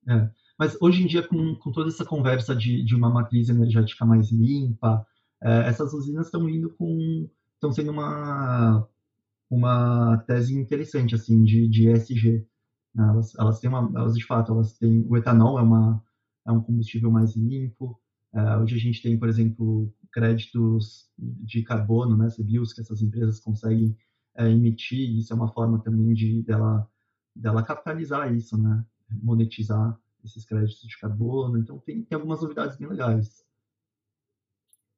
É. 0.08 0.41
Mas 0.62 0.80
hoje 0.80 1.02
em 1.02 1.08
dia, 1.08 1.26
com, 1.26 1.56
com 1.56 1.72
toda 1.72 1.88
essa 1.88 2.04
conversa 2.04 2.54
de, 2.54 2.84
de 2.84 2.94
uma 2.94 3.10
matriz 3.10 3.48
energética 3.48 4.06
mais 4.06 4.30
limpa, 4.30 5.04
é, 5.42 5.66
essas 5.66 5.92
usinas 5.92 6.26
estão 6.26 6.48
indo 6.48 6.70
com 6.76 7.28
estão 7.54 7.72
sendo 7.72 7.90
uma 7.90 8.86
uma 9.50 10.18
tese 10.18 10.54
interessante 10.54 11.16
assim 11.16 11.42
de, 11.42 11.68
de 11.68 11.88
ESG. 11.88 12.46
Né? 12.94 13.08
Elas, 13.08 13.34
elas 13.36 13.58
têm 13.58 13.70
uma, 13.70 13.90
elas 13.98 14.14
de 14.14 14.24
fato, 14.24 14.52
elas 14.52 14.78
têm 14.78 15.04
o 15.08 15.16
etanol 15.16 15.58
é 15.58 15.62
uma 15.62 16.00
é 16.46 16.52
um 16.52 16.60
combustível 16.62 17.10
mais 17.10 17.34
limpo. 17.34 18.00
É, 18.32 18.56
hoje 18.58 18.76
a 18.76 18.78
gente 18.78 19.02
tem, 19.02 19.18
por 19.18 19.28
exemplo, 19.28 19.92
créditos 20.12 21.08
de 21.18 21.62
carbono, 21.64 22.16
né, 22.16 22.28
CBIOS, 22.28 22.72
que 22.72 22.82
essas 22.82 23.02
empresas 23.02 23.40
conseguem 23.40 23.96
é, 24.36 24.48
emitir. 24.48 25.10
Isso 25.18 25.32
é 25.32 25.36
uma 25.36 25.52
forma 25.52 25.82
também 25.82 26.14
de 26.14 26.40
dela 26.44 26.88
dela 27.34 27.64
capitalizar 27.64 28.32
isso, 28.32 28.56
né, 28.56 28.84
monetizar 29.10 29.98
esses 30.24 30.44
créditos 30.44 30.86
de 30.86 30.98
carbono. 30.98 31.58
Então 31.58 31.78
tem, 31.78 32.02
tem 32.02 32.16
algumas 32.16 32.42
novidades 32.42 32.76
bem 32.76 32.88
legais. 32.88 33.44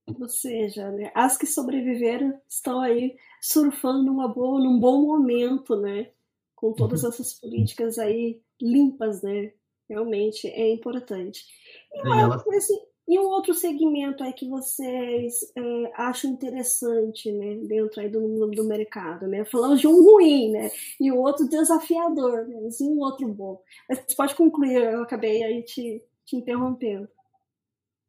Ou 0.06 0.28
seja, 0.28 0.90
né, 0.90 1.10
as 1.14 1.38
que 1.38 1.46
sobreviveram 1.46 2.38
estão 2.46 2.80
aí 2.80 3.16
surfando 3.40 4.02
numa 4.02 4.28
boa, 4.28 4.60
num 4.60 4.78
bom 4.78 5.06
momento, 5.06 5.76
né? 5.76 6.10
Com 6.54 6.72
todas 6.74 7.02
uhum. 7.02 7.08
essas 7.08 7.34
políticas 7.34 7.98
aí 7.98 8.40
limpas, 8.60 9.22
né? 9.22 9.52
Realmente 9.88 10.46
é 10.46 10.70
importante. 10.72 11.44
E, 11.92 12.02
uma, 12.02 12.20
ela... 12.20 12.36
assim, 12.36 12.78
e 13.06 13.18
um 13.18 13.24
outro 13.24 13.52
segmento 13.52 14.24
aí 14.24 14.32
que 14.32 14.48
vocês 14.48 15.34
é, 15.54 15.92
acham 15.94 16.30
interessante, 16.30 17.30
né? 17.30 17.56
Dentro 17.66 18.00
aí 18.00 18.08
do, 18.08 18.50
do 18.50 18.64
mercado, 18.64 19.26
né? 19.28 19.44
Falamos 19.44 19.78
de 19.80 19.86
um 19.86 20.02
ruim, 20.02 20.50
né? 20.50 20.70
E 20.98 21.12
o 21.12 21.18
outro 21.18 21.46
desafiador, 21.46 22.46
né? 22.48 22.56
E 22.80 22.84
um 22.84 22.98
outro 23.00 23.28
bom. 23.28 23.60
Mas 23.88 23.98
você 23.98 24.16
pode 24.16 24.34
concluir, 24.34 24.82
eu 24.82 25.02
acabei 25.02 25.42
aí 25.42 25.62
te, 25.62 26.02
te 26.24 26.36
interrompendo. 26.36 27.06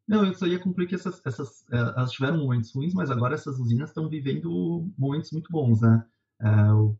Não, 0.07 0.25
eu 0.25 0.33
só 0.33 0.45
ia 0.45 0.59
concluir 0.59 0.87
que 0.87 0.95
essas, 0.95 1.21
essas 1.25 1.65
é, 1.71 1.77
elas 1.77 2.11
tiveram 2.11 2.37
momentos 2.37 2.71
ruins, 2.73 2.93
mas 2.93 3.11
agora 3.11 3.33
essas 3.33 3.59
usinas 3.59 3.89
estão 3.89 4.07
vivendo 4.07 4.87
momentos 4.97 5.31
muito 5.31 5.51
bons, 5.51 5.81
né? 5.81 6.05
É, 6.39 6.71
o, 6.71 6.95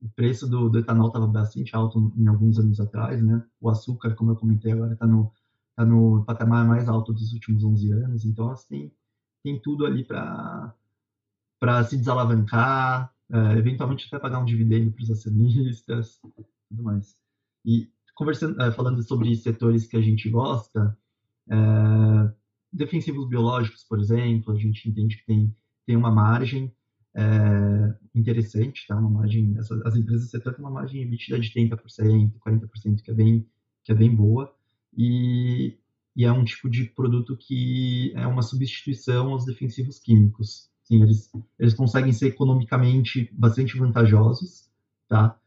o, 0.00 0.08
preço 0.16 0.48
do, 0.48 0.70
do 0.70 0.78
etanol 0.78 1.08
estava 1.08 1.26
bastante 1.26 1.76
alto 1.76 2.12
em 2.16 2.26
alguns 2.26 2.58
anos 2.58 2.80
atrás, 2.80 3.22
né? 3.22 3.44
O 3.60 3.68
açúcar, 3.68 4.14
como 4.14 4.30
eu 4.30 4.36
comentei 4.36 4.72
agora, 4.72 4.94
está 4.94 5.06
no, 5.06 5.30
tá 5.76 5.84
no 5.84 6.24
patamar 6.24 6.66
mais 6.66 6.88
alto 6.88 7.12
dos 7.12 7.32
últimos 7.32 7.64
11 7.64 7.92
anos, 7.92 8.24
então 8.24 8.46
elas 8.46 8.64
têm, 8.64 8.92
têm 9.42 9.60
tudo 9.60 9.84
ali 9.84 10.04
para 10.04 10.74
se 11.84 11.96
desalavancar, 11.96 13.12
é, 13.30 13.58
eventualmente 13.58 14.06
até 14.06 14.18
pagar 14.18 14.40
um 14.40 14.44
dividendo 14.44 14.92
para 14.92 15.02
os 15.02 15.10
acionistas, 15.10 16.20
tudo 16.68 16.82
mais. 16.82 17.16
E 17.64 17.90
conversando, 18.14 18.60
é, 18.62 18.70
falando 18.70 19.02
sobre 19.02 19.34
setores 19.34 19.86
que 19.86 19.96
a 19.96 20.00
gente 20.00 20.28
gosta, 20.30 20.96
é, 21.50 22.34
defensivos 22.72 23.28
biológicos, 23.28 23.84
por 23.84 23.98
exemplo, 23.98 24.52
a 24.52 24.58
gente 24.58 24.88
entende 24.88 25.16
que 25.16 25.26
tem, 25.26 25.54
tem 25.86 25.96
uma 25.96 26.10
margem 26.10 26.72
é, 27.14 27.94
interessante, 28.14 28.86
tá? 28.86 28.96
Uma 28.96 29.10
margem, 29.10 29.56
essa, 29.58 29.80
as 29.84 29.96
empresas 29.96 30.26
do 30.26 30.30
setor 30.30 30.54
têm 30.54 30.64
uma 30.64 30.70
margem 30.70 31.02
emitida 31.02 31.38
de 31.38 31.50
30%, 31.50 32.32
40%, 32.38 33.02
que 33.02 33.10
é 33.10 33.14
bem, 33.14 33.48
que 33.84 33.92
é 33.92 33.94
bem 33.94 34.14
boa, 34.14 34.53
e, 34.96 35.76
e 36.16 36.24
é 36.24 36.32
um 36.32 36.44
tipo 36.44 36.68
de 36.68 36.84
produto 36.84 37.36
que 37.36 38.12
é 38.14 38.26
uma 38.26 38.42
substituição 38.42 39.32
aos 39.32 39.44
defensivos 39.44 39.98
químicos. 39.98 40.70
Sim, 40.84 41.02
eles, 41.02 41.30
eles 41.58 41.74
conseguem 41.74 42.12
ser 42.12 42.28
economicamente 42.28 43.30
bastante 43.32 43.76
vantajosos, 43.78 44.68
tá? 45.08 45.38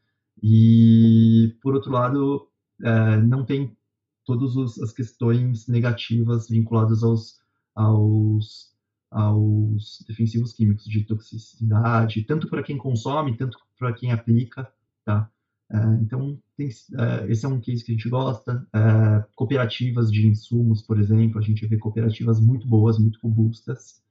E, 0.42 1.56
por 1.62 1.74
outro 1.74 1.92
lado, 1.92 2.48
é, 2.82 3.16
não 3.18 3.44
tem 3.44 3.76
todas 4.24 4.78
as 4.80 4.92
questões 4.92 5.66
negativas 5.68 6.48
vinculadas 6.48 7.02
aos, 7.02 7.40
aos, 7.74 8.74
aos 9.10 10.04
defensivos 10.06 10.52
químicos 10.52 10.84
de 10.84 11.04
toxicidade, 11.04 12.24
tanto 12.24 12.48
para 12.48 12.62
quem 12.62 12.76
consome, 12.76 13.36
tanto 13.36 13.58
para 13.78 13.92
quem 13.92 14.12
aplica, 14.12 14.70
tá? 15.04 15.30
É, 15.70 15.78
então, 16.00 16.40
tem, 16.56 16.68
é, 16.68 17.30
esse 17.30 17.44
é 17.44 17.48
um 17.48 17.60
case 17.60 17.84
que 17.84 17.92
a 17.92 17.94
gente 17.94 18.08
gosta. 18.08 18.66
É, 18.74 19.24
cooperativas 19.34 20.10
de 20.10 20.26
insumos, 20.26 20.82
por 20.82 20.98
exemplo, 20.98 21.38
a 21.38 21.42
gente 21.42 21.66
vê 21.66 21.76
cooperativas 21.76 22.40
muito 22.40 22.66
boas, 22.66 22.98
muito 22.98 23.18
robustas, 23.22 24.02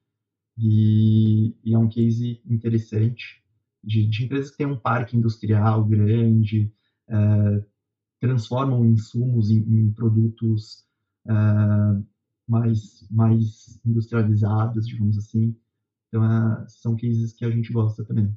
e, 0.58 1.56
e 1.64 1.74
é 1.74 1.78
um 1.78 1.90
case 1.90 2.42
interessante 2.46 3.44
de, 3.84 4.08
de, 4.08 4.26
empresas 4.26 4.52
que 4.52 4.58
têm 4.58 4.68
um 4.68 4.80
parque 4.80 5.16
industrial 5.16 5.86
grande, 5.86 6.72
transformam 8.20 8.86
insumos 8.86 9.52
em, 9.52 9.60
em 9.60 9.92
produtos 9.94 10.84
mais, 12.48 13.08
mais 13.12 13.80
industrializados, 13.86 14.88
digamos 14.88 15.18
assim. 15.18 15.56
Então, 16.08 16.24
são 16.68 16.96
cases 16.96 17.34
que 17.34 17.46
a 17.46 17.52
gente 17.52 17.72
gosta 17.72 18.04
também. 18.04 18.36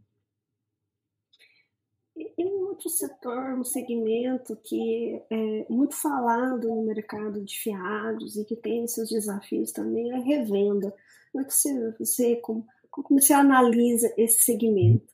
Outro 2.81 2.97
setor, 2.97 3.59
um 3.59 3.63
segmento 3.63 4.57
que 4.65 5.21
é 5.31 5.67
muito 5.69 5.95
falado 5.95 6.67
no 6.67 6.83
mercado 6.83 7.45
de 7.45 7.55
fiados 7.59 8.37
e 8.37 8.45
que 8.47 8.57
tem 8.57 8.87
seus 8.87 9.11
desafios 9.11 9.71
também 9.71 10.11
é 10.11 10.17
a 10.17 10.25
revenda. 10.25 10.91
Como 11.31 11.45
é 11.45 11.47
que 11.47 11.53
você, 11.53 11.95
você 11.99 12.37
como, 12.37 12.67
como 12.91 13.21
você 13.21 13.35
analisa 13.35 14.11
esse 14.17 14.45
segmento? 14.45 15.13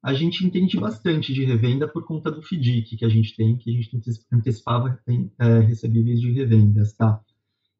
a 0.00 0.14
gente 0.14 0.46
entende 0.46 0.78
bastante 0.78 1.32
de 1.32 1.44
revenda 1.44 1.88
por 1.88 2.06
conta 2.06 2.30
do 2.30 2.42
FDIC 2.42 2.98
que 2.98 3.04
a 3.04 3.08
gente 3.08 3.34
tem, 3.34 3.56
que 3.56 3.70
a 3.70 3.72
gente 3.72 3.90
antecipava 4.30 5.02
é, 5.40 5.58
recebíveis 5.60 6.20
de 6.20 6.30
revendas, 6.30 6.92
tá? 6.92 7.20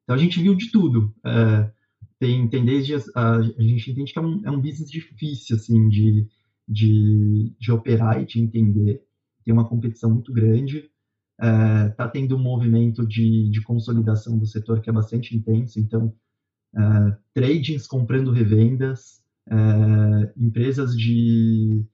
Então 0.03 0.15
a 0.15 0.19
gente 0.19 0.41
viu 0.41 0.53
de 0.55 0.69
tudo. 0.69 1.13
É, 1.23 1.71
tem, 2.19 2.49
tem 2.49 2.65
desde 2.65 2.95
a, 2.95 3.35
a, 3.37 3.61
gente 3.61 3.91
entende 3.91 4.11
que 4.11 4.19
é 4.19 4.21
um, 4.21 4.41
é 4.43 4.51
um 4.51 4.59
business 4.59 4.89
difícil 4.89 5.55
assim 5.55 5.87
de, 5.87 6.27
de, 6.67 7.53
de 7.59 7.71
operar 7.71 8.21
e 8.21 8.25
de 8.25 8.39
entender. 8.39 9.03
Tem 9.43 9.53
uma 9.53 9.67
competição 9.67 10.11
muito 10.11 10.33
grande. 10.33 10.89
É, 11.39 11.89
tá 11.89 12.07
tendo 12.07 12.35
um 12.35 12.41
movimento 12.41 13.05
de, 13.05 13.49
de 13.49 13.61
consolidação 13.61 14.37
do 14.37 14.45
setor 14.45 14.81
que 14.81 14.89
é 14.89 14.93
bastante 14.93 15.35
intenso. 15.35 15.79
Então, 15.79 16.13
é, 16.75 17.17
tradings 17.33 17.87
comprando 17.87 18.31
revendas, 18.31 19.21
é, 19.47 20.33
empresas 20.37 20.95
de 20.95 21.85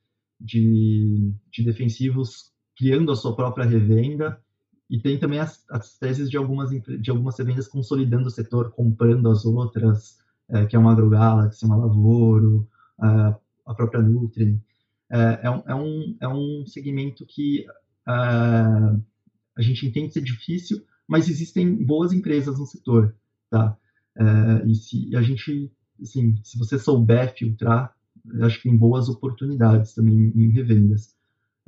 de, 0.42 1.34
de 1.52 1.64
defensivos 1.64 2.52
criando 2.76 3.12
a 3.12 3.16
sua 3.16 3.36
própria 3.36 3.66
revenda 3.66 4.42
e 4.90 5.00
tem 5.00 5.18
também 5.20 5.40
as, 5.40 5.64
as, 5.70 5.98
teses 5.98 6.30
de 6.30 6.36
algumas, 6.36 6.70
de 6.70 7.12
algumas 7.12 7.38
revendas 7.38 7.68
consolidando 7.68 8.28
o 8.28 8.32
setor, 8.32 8.72
comprando 8.72 9.30
as 9.30 9.46
outras, 9.46 10.18
é, 10.50 10.66
que 10.66 10.76
é 10.76 10.80
uma 10.80 10.92
AgroGalaxy, 10.92 11.64
uma 11.64 11.78
Lavoro, 11.78 12.68
a, 13.00 13.38
a 13.66 13.74
própria 13.74 14.02
Nutri. 14.02 14.60
É, 15.10 15.40
é, 15.44 15.50
um, 15.50 15.64
é, 15.68 15.76
um, 15.76 16.18
é 16.22 16.28
um 16.28 16.66
segmento 16.66 17.26
que 17.26 17.66
é, 18.08 18.12
a 18.12 19.62
gente 19.62 19.86
entende 19.86 20.14
ser 20.14 20.22
difícil, 20.22 20.84
mas 21.08 21.30
existem 21.30 21.76
boas 21.84 22.14
empresas 22.14 22.58
no 22.58 22.66
setor, 22.66 23.16
tá? 23.50 23.78
É, 24.16 24.68
e 24.68 24.76
se 24.76 25.16
a 25.16 25.22
gente, 25.22 25.72
assim, 26.02 26.36
se 26.44 26.58
você 26.58 26.80
souber 26.80 27.34
filtrar, 27.36 27.96
acho 28.42 28.58
que 28.58 28.70
tem 28.70 28.78
boas 28.78 29.10
oportunidades 29.10 29.94
também 29.94 30.32
em 30.36 30.50
revendas. 30.52 31.16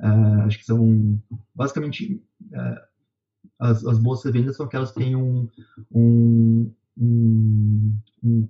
Uh, 0.00 0.42
acho 0.46 0.58
que 0.58 0.64
são, 0.64 1.20
basicamente, 1.54 2.22
uh, 2.52 2.80
as, 3.58 3.84
as, 3.84 3.98
boas 3.98 4.24
revendas 4.24 4.56
são 4.56 4.66
aquelas 4.66 4.90
que 4.90 5.00
têm 5.00 5.16
um, 5.16 5.48
um, 5.90 6.70
um, 6.96 7.96
um 8.22 8.48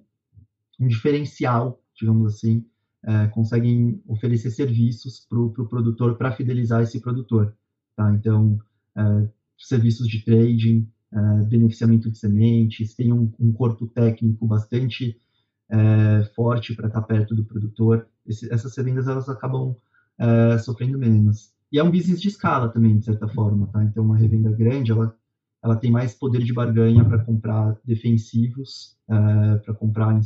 um 0.79 0.87
diferencial, 0.87 1.81
digamos 1.95 2.35
assim, 2.35 2.65
é, 3.07 3.27
conseguem 3.29 4.03
oferecer 4.07 4.51
serviços 4.51 5.27
para 5.29 5.39
o 5.39 5.51
pro 5.51 5.69
produtor 5.69 6.17
para 6.17 6.33
fidelizar 6.33 6.83
esse 6.83 7.01
produtor. 7.01 7.55
Tá? 7.97 8.13
Então, 8.15 8.59
é, 8.97 9.29
serviços 9.59 10.09
de 10.09 10.25
trading, 10.25 10.89
é, 11.13 11.45
beneficiamento 11.45 12.11
de 12.11 12.19
sementes, 12.19 12.95
tem 12.95 13.13
um, 13.13 13.31
um 13.39 13.53
corpo 13.53 13.87
técnico 13.87 14.47
bastante 14.47 15.21
é, 15.69 16.25
forte 16.35 16.75
para 16.75 16.89
estar 16.89 17.01
tá 17.01 17.07
perto 17.07 17.35
do 17.35 17.45
produtor. 17.45 18.09
Esse, 18.27 18.53
essas 18.53 18.77
revendas 18.77 19.07
elas 19.07 19.29
acabam 19.29 19.77
é, 20.19 20.59
sofrendo 20.59 20.99
menos. 20.99 21.53
E 21.71 21.79
é 21.79 21.83
um 21.83 21.91
business 21.91 22.21
de 22.21 22.29
escala 22.29 22.69
também, 22.69 22.99
de 22.99 23.05
certa 23.05 23.29
forma. 23.29 23.67
Tá? 23.67 23.85
Então, 23.85 24.05
uma 24.05 24.17
revenda 24.17 24.51
grande, 24.51 24.93
ela, 24.93 25.15
ela 25.63 25.77
tem 25.77 25.91
mais 25.91 26.15
poder 26.15 26.43
de 26.43 26.53
barganha 26.53 27.05
para 27.05 27.19
comprar 27.19 27.77
defensivos, 27.85 28.97
é, 29.09 29.57
para 29.59 29.75
comprar 29.75 30.19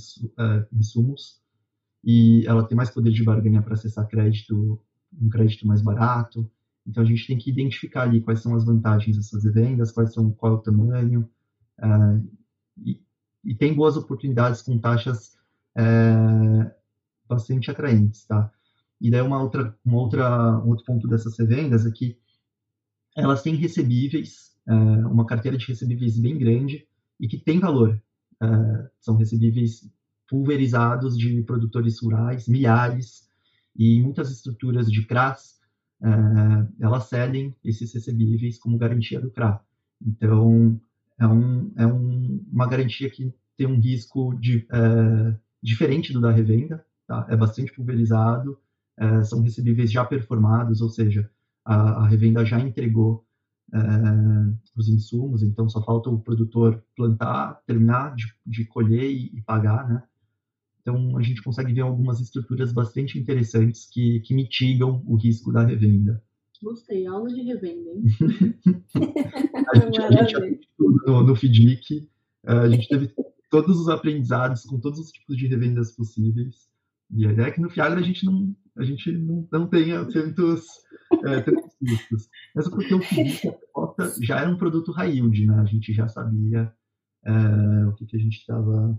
insumos, 0.72 1.40
e 2.10 2.42
ela 2.46 2.66
tem 2.66 2.74
mais 2.74 2.88
poder 2.88 3.10
de 3.10 3.22
barganha 3.22 3.60
para 3.60 3.74
acessar 3.74 4.08
crédito, 4.08 4.80
um 5.20 5.28
crédito 5.28 5.66
mais 5.66 5.82
barato. 5.82 6.50
Então 6.86 7.02
a 7.02 7.06
gente 7.06 7.26
tem 7.26 7.36
que 7.36 7.50
identificar 7.50 8.04
ali 8.04 8.22
quais 8.22 8.40
são 8.40 8.54
as 8.54 8.64
vantagens 8.64 9.14
dessas 9.14 9.44
vendas, 9.52 9.92
quais 9.92 10.14
são 10.14 10.30
qual 10.30 10.54
é 10.54 10.56
o 10.56 10.62
tamanho 10.62 11.28
uh, 11.78 12.26
e, 12.78 12.98
e, 13.44 13.54
tem 13.54 13.74
boas 13.74 13.94
oportunidades 13.94 14.62
com 14.62 14.78
taxas 14.78 15.36
uh, 15.76 16.70
bastante 17.28 17.70
atraentes, 17.70 18.24
tá? 18.24 18.50
E 18.98 19.10
daí 19.10 19.20
uma 19.20 19.42
outra, 19.42 19.76
uma 19.84 19.98
outra, 19.98 20.56
um 20.64 20.70
outro 20.70 20.86
ponto 20.86 21.06
dessas 21.06 21.38
revendas 21.38 21.84
é 21.84 21.90
que 21.90 22.18
elas 23.14 23.42
têm 23.42 23.54
recebíveis, 23.54 24.56
uh, 24.66 25.06
uma 25.10 25.26
carteira 25.26 25.58
de 25.58 25.66
recebíveis 25.66 26.18
bem 26.18 26.38
grande 26.38 26.88
e 27.20 27.28
que 27.28 27.36
tem 27.36 27.60
valor. 27.60 28.00
são 28.98 29.16
recebíveis 29.16 29.82
pulverizados 30.28 31.16
de 31.16 31.42
produtores 31.42 32.00
rurais, 32.00 32.46
milhares, 32.46 33.28
e 33.74 34.00
muitas 34.02 34.30
estruturas 34.30 34.90
de 34.90 35.06
CRAS, 35.06 35.58
é, 36.02 36.08
elas 36.80 37.04
cedem 37.04 37.54
esses 37.64 37.92
recebíveis 37.92 38.58
como 38.58 38.78
garantia 38.78 39.20
do 39.20 39.30
CRA. 39.30 39.60
Então, 40.04 40.80
é, 41.18 41.26
um, 41.26 41.72
é 41.76 41.86
um, 41.86 42.44
uma 42.52 42.66
garantia 42.68 43.08
que 43.10 43.32
tem 43.56 43.66
um 43.66 43.80
risco 43.80 44.34
de, 44.38 44.66
é, 44.70 45.36
diferente 45.62 46.12
do 46.12 46.20
da 46.20 46.30
revenda, 46.30 46.84
tá? 47.06 47.26
é 47.28 47.36
bastante 47.36 47.72
pulverizado, 47.72 48.58
é, 48.96 49.22
são 49.24 49.42
recebíveis 49.42 49.90
já 49.90 50.04
performados, 50.04 50.80
ou 50.80 50.88
seja, 50.88 51.30
a, 51.64 52.04
a 52.04 52.08
revenda 52.08 52.44
já 52.44 52.58
entregou 52.60 53.24
é, 53.72 53.78
os 54.76 54.88
insumos, 54.88 55.42
então 55.42 55.68
só 55.68 55.82
falta 55.84 56.08
o 56.08 56.20
produtor 56.20 56.82
plantar, 56.96 57.60
terminar 57.66 58.14
de, 58.14 58.32
de 58.46 58.64
colher 58.64 59.10
e, 59.10 59.36
e, 59.36 59.42
pagar, 59.42 59.88
né? 59.88 60.02
Então, 60.88 61.18
a 61.18 61.22
gente 61.22 61.42
consegue 61.42 61.74
ver 61.74 61.82
algumas 61.82 62.18
estruturas 62.18 62.72
bastante 62.72 63.18
interessantes 63.18 63.86
que, 63.92 64.20
que 64.20 64.34
mitigam 64.34 65.02
o 65.06 65.16
risco 65.16 65.52
da 65.52 65.62
revenda. 65.62 66.22
Gostei, 66.62 67.06
aula 67.06 67.28
de 67.28 67.42
revenda, 67.42 67.90
hein? 67.90 68.04
a 69.68 69.78
gente, 69.78 70.00
a 70.00 70.10
gente 70.24 70.68
no, 71.06 71.22
no 71.24 71.36
FDIC, 71.36 72.08
eh, 72.46 72.52
a 72.52 72.68
gente 72.70 72.88
teve 72.88 73.12
todos 73.50 73.78
os 73.78 73.90
aprendizados 73.90 74.62
com 74.62 74.80
todos 74.80 74.98
os 74.98 75.12
tipos 75.12 75.36
de 75.36 75.46
revendas 75.46 75.94
possíveis. 75.94 76.70
E 77.10 77.26
a 77.26 77.32
ideia 77.32 77.48
é 77.48 77.50
que 77.50 77.60
no 77.60 77.68
Fiagra 77.68 78.00
a 78.00 78.02
gente 78.02 78.24
não, 78.24 78.56
a 78.74 78.82
gente 78.82 79.12
não, 79.12 79.46
não 79.52 79.66
tenha 79.66 80.06
tantos, 80.06 80.64
é, 81.26 81.40
tantos 81.42 81.76
riscos. 81.82 82.30
Mas 82.54 82.66
é 82.66 82.70
porque 82.70 82.94
o 82.94 83.02
FDIC 83.02 83.52
já 84.22 84.40
era 84.40 84.50
um 84.50 84.56
produto 84.56 84.90
high 84.92 85.12
yield, 85.12 85.46
né? 85.46 85.60
A 85.60 85.66
gente 85.66 85.92
já 85.92 86.08
sabia 86.08 86.72
é, 87.26 87.86
o 87.86 87.92
que, 87.92 88.06
que 88.06 88.16
a 88.16 88.20
gente 88.20 88.38
estava 88.38 88.98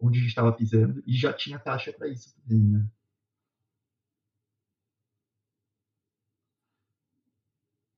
onde 0.00 0.18
a 0.18 0.20
gente 0.20 0.30
estava 0.30 0.52
pisando 0.52 1.02
e 1.06 1.14
já 1.14 1.32
tinha 1.32 1.58
taxa 1.58 1.92
para 1.92 2.08
isso 2.08 2.34
também, 2.42 2.62
né? 2.62 2.86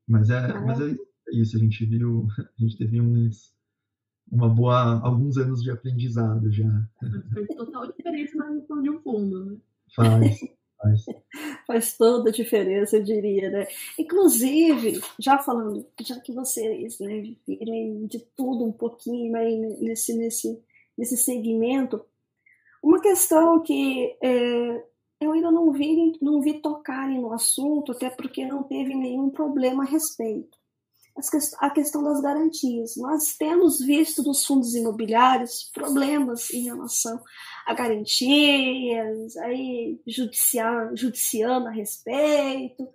Mas 0.07 0.29
é, 0.31 0.61
mas 0.61 0.81
é 0.81 0.95
isso, 1.33 1.57
a 1.57 1.61
gente 1.61 1.85
viu, 1.87 2.29
a 2.39 2.63
gente 2.63 2.77
teve 2.77 3.01
uns, 3.01 3.55
uma 4.31 4.49
boa, 4.49 5.01
alguns 5.01 5.39
anos 5.39 5.63
de 5.63 5.71
aprendizado 5.71 6.53
já. 6.53 6.69
Faz 7.33 7.47
total 7.57 7.93
diferença 7.93 8.37
na 8.37 8.53
gestão 8.53 8.83
de 8.83 8.91
um 8.91 9.01
fundo, 9.01 9.45
né? 9.45 9.57
Faz, 9.95 10.41
faz. 10.79 11.05
Faz 11.67 11.97
toda 11.97 12.29
a 12.29 12.33
diferença, 12.33 12.99
eu 12.99 13.03
diria, 13.03 13.51
né? 13.51 13.67
Inclusive, 13.99 15.01
já 15.19 15.39
falando, 15.39 15.87
já 16.03 16.21
que 16.21 16.31
vocês 16.31 16.99
né, 17.01 17.35
viram 17.47 18.07
de 18.07 18.19
tudo 18.37 18.67
um 18.67 18.73
pouquinho 18.73 19.33
né, 19.33 19.45
nesse, 19.81 20.15
nesse, 20.15 20.63
nesse 20.97 21.17
segmento. 21.17 22.05
Uma 22.83 23.01
questão 23.01 23.63
que 23.63 24.17
é, 24.23 24.85
eu 25.21 25.33
ainda 25.33 25.51
não 25.51 25.73
vi, 25.73 26.19
não 26.21 26.41
vi 26.41 26.61
tocarem 26.61 27.21
no 27.21 27.33
assunto, 27.33 27.93
até 27.93 28.11
porque 28.11 28.45
não 28.45 28.63
teve 28.63 28.95
nenhum 28.95 29.31
problema 29.31 29.85
a 29.85 29.87
respeito. 29.87 30.57
A 31.61 31.71
questão 31.71 32.03
das 32.03 32.21
garantias. 32.21 32.97
Nós 32.97 33.37
temos 33.37 33.79
visto 33.79 34.23
nos 34.25 34.45
fundos 34.45 34.75
imobiliários 34.75 35.71
problemas 35.73 36.51
em 36.51 36.65
relação 36.65 37.23
a 37.67 37.73
garantias, 37.73 39.37
aí 39.37 40.01
judiciar, 40.07 40.91
judiciando 40.97 41.69
a 41.69 41.71
respeito. 41.71 42.89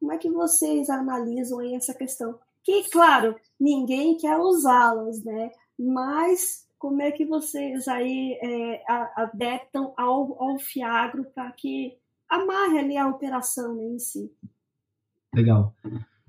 Como 0.00 0.12
é 0.12 0.18
que 0.18 0.28
vocês 0.28 0.90
analisam 0.90 1.60
aí 1.60 1.74
essa 1.74 1.94
questão? 1.94 2.38
Que, 2.64 2.90
claro, 2.90 3.36
ninguém 3.58 4.16
quer 4.16 4.36
usá-las, 4.36 5.22
né? 5.22 5.52
Mas 5.78 6.63
como 6.84 7.00
é 7.00 7.10
que 7.10 7.24
vocês 7.24 7.88
aí 7.88 8.38
é, 8.42 8.84
adaptam 9.16 9.94
ao, 9.96 10.38
ao 10.38 10.58
Fiagro 10.58 11.24
para 11.34 11.50
que 11.52 11.96
amarre 12.28 12.78
ali 12.78 12.98
a 12.98 13.08
operação 13.08 13.80
em 13.80 13.98
si? 13.98 14.30
Legal. 15.34 15.74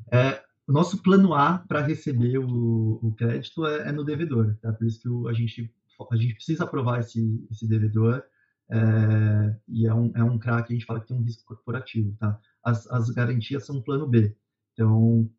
É, 0.09 0.41
o 0.65 0.71
nosso 0.71 1.03
plano 1.03 1.33
A 1.33 1.57
para 1.57 1.81
receber 1.81 2.37
o, 2.37 3.01
o 3.03 3.13
crédito 3.17 3.65
é, 3.65 3.89
é, 3.89 3.91
no 3.91 4.05
devedor, 4.05 4.55
tá? 4.61 4.71
Por 4.71 4.87
isso 4.87 5.01
que 5.01 5.09
o, 5.09 5.27
a, 5.27 5.33
gente, 5.33 5.69
a 6.09 6.15
gente 6.15 6.35
precisa 6.35 6.63
aprovar 6.63 7.01
esse, 7.01 7.45
esse 7.51 7.67
devedor 7.67 8.23
é, 8.71 9.59
e 9.67 9.85
é 9.85 9.93
um, 9.93 10.09
é 10.15 10.23
um 10.23 10.39
CRA 10.39 10.63
que 10.63 10.71
a 10.71 10.75
gente 10.77 10.85
fala 10.85 11.01
que 11.01 11.07
tem 11.07 11.17
um 11.17 11.23
risco 11.23 11.43
corporativo, 11.43 12.15
tá? 12.17 12.39
As, 12.63 12.89
as 12.89 13.09
garantias 13.09 13.65
são 13.65 13.81
plano 13.81 14.07
B. 14.07 14.33
Então, 14.71 15.29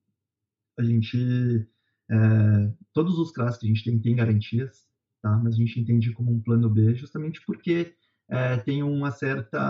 a 0.79 0.83
gente... 0.83 1.67
É, 2.11 2.73
todos 2.93 3.19
os 3.19 3.33
CRAs 3.33 3.57
que 3.57 3.65
a 3.65 3.69
gente 3.69 3.83
tem 3.83 3.99
tem 3.99 4.15
garantias, 4.15 4.86
tá? 5.27 5.41
mas 5.43 5.55
a 5.55 5.59
gente 5.59 5.81
entende 5.81 6.13
como 6.13 6.31
um 6.31 6.41
plano 6.41 6.71
B 6.71 6.95
justamente 6.95 7.43
porque 7.45 7.95
é, 8.29 8.57
tem 8.59 8.83
uma 8.83 9.11
certa, 9.11 9.61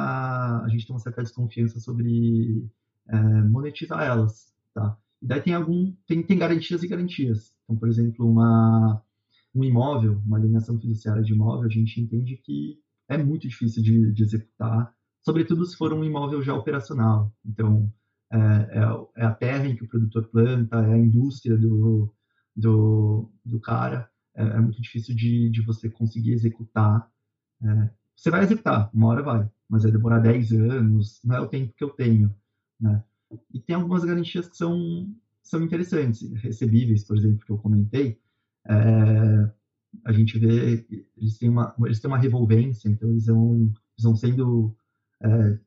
a 0.63 0.69
gente 0.69 0.87
tem 0.87 0.95
uma 0.95 1.01
certa 1.01 1.23
desconfiança 1.23 1.81
sobre 1.81 2.67
é, 3.09 3.17
monetizar 3.43 4.03
elas, 4.03 4.55
tá? 4.75 4.97
E 5.23 5.27
daí 5.27 5.41
tem 5.41 5.55
algum, 5.55 5.95
tem, 6.07 6.23
tem 6.23 6.39
garantias 6.39 6.83
e 6.83 6.89
garantias. 6.89 7.55
Então, 7.65 7.77
por 7.77 7.89
exemplo, 7.89 8.31
uma, 8.31 9.03
um 9.55 9.65
imóvel, 9.65 10.21
uma 10.27 10.37
alienação 10.37 10.79
fiduciária 10.79 11.23
de 11.23 11.33
imóvel, 11.33 11.67
a 11.67 11.73
gente 11.73 12.01
entende 12.01 12.37
que 12.37 12.79
é 13.09 13.17
muito 13.17 13.49
difícil 13.49 13.83
de, 13.83 14.13
de 14.13 14.23
executar, 14.23 14.93
sobretudo 15.23 15.65
se 15.65 15.77
for 15.77 15.93
um 15.93 16.05
imóvel 16.05 16.43
já 16.43 16.55
operacional. 16.55 17.33
Então, 17.45 17.93
é, 18.31 18.39
é, 18.39 19.23
é, 19.23 19.25
a 19.25 19.35
terra 19.35 19.67
em 19.67 19.77
que 19.77 19.85
o 19.85 19.89
produtor 19.89 20.29
planta, 20.29 20.77
é 20.77 20.95
a 20.95 20.99
indústria 20.99 21.57
do, 21.57 22.13
do, 22.55 23.31
do 23.45 23.61
cara 23.61 24.11
é, 24.37 24.43
é 24.43 24.61
muito 24.61 24.81
difícil 24.81 25.15
de, 25.15 25.51
de 25.51 25.63
você 25.63 25.89
conseguir 25.89 26.33
executar. 26.33 27.11
É, 27.63 27.91
você 28.15 28.31
vai 28.31 28.43
executar, 28.43 28.91
uma 28.95 29.09
hora 29.09 29.23
vai, 29.23 29.51
mas 29.69 29.83
vai 29.83 29.93
demorar 29.93 30.21
10 30.21 30.53
anos, 30.53 31.21
não 31.25 31.37
é 31.37 31.41
o 31.41 31.49
tempo 31.49 31.75
que 31.77 31.83
eu 31.83 31.91
tenho. 31.91 32.35
Né? 32.79 33.03
E 33.53 33.61
tem 33.61 33.75
algumas 33.75 34.05
garantias 34.05 34.49
que 34.49 34.57
são, 34.57 35.13
são 35.43 35.63
interessantes, 35.63 36.31
recebíveis, 36.35 37.05
por 37.05 37.17
exemplo, 37.17 37.45
que 37.45 37.53
eu 37.53 37.59
comentei. 37.59 38.19
É, 38.67 39.51
a 40.05 40.13
gente 40.13 40.39
vê, 40.39 40.87
eles 41.17 41.39
têm 41.39 41.49
uma, 41.49 41.75
eles 41.85 42.01
têm 42.01 42.09
uma 42.09 42.19
revolvência, 42.19 42.89
então 42.89 43.09
eles 43.11 43.27
vão, 43.27 43.63
eles 43.63 44.03
vão 44.03 44.15
sendo. 44.15 44.77
É, 45.21 45.59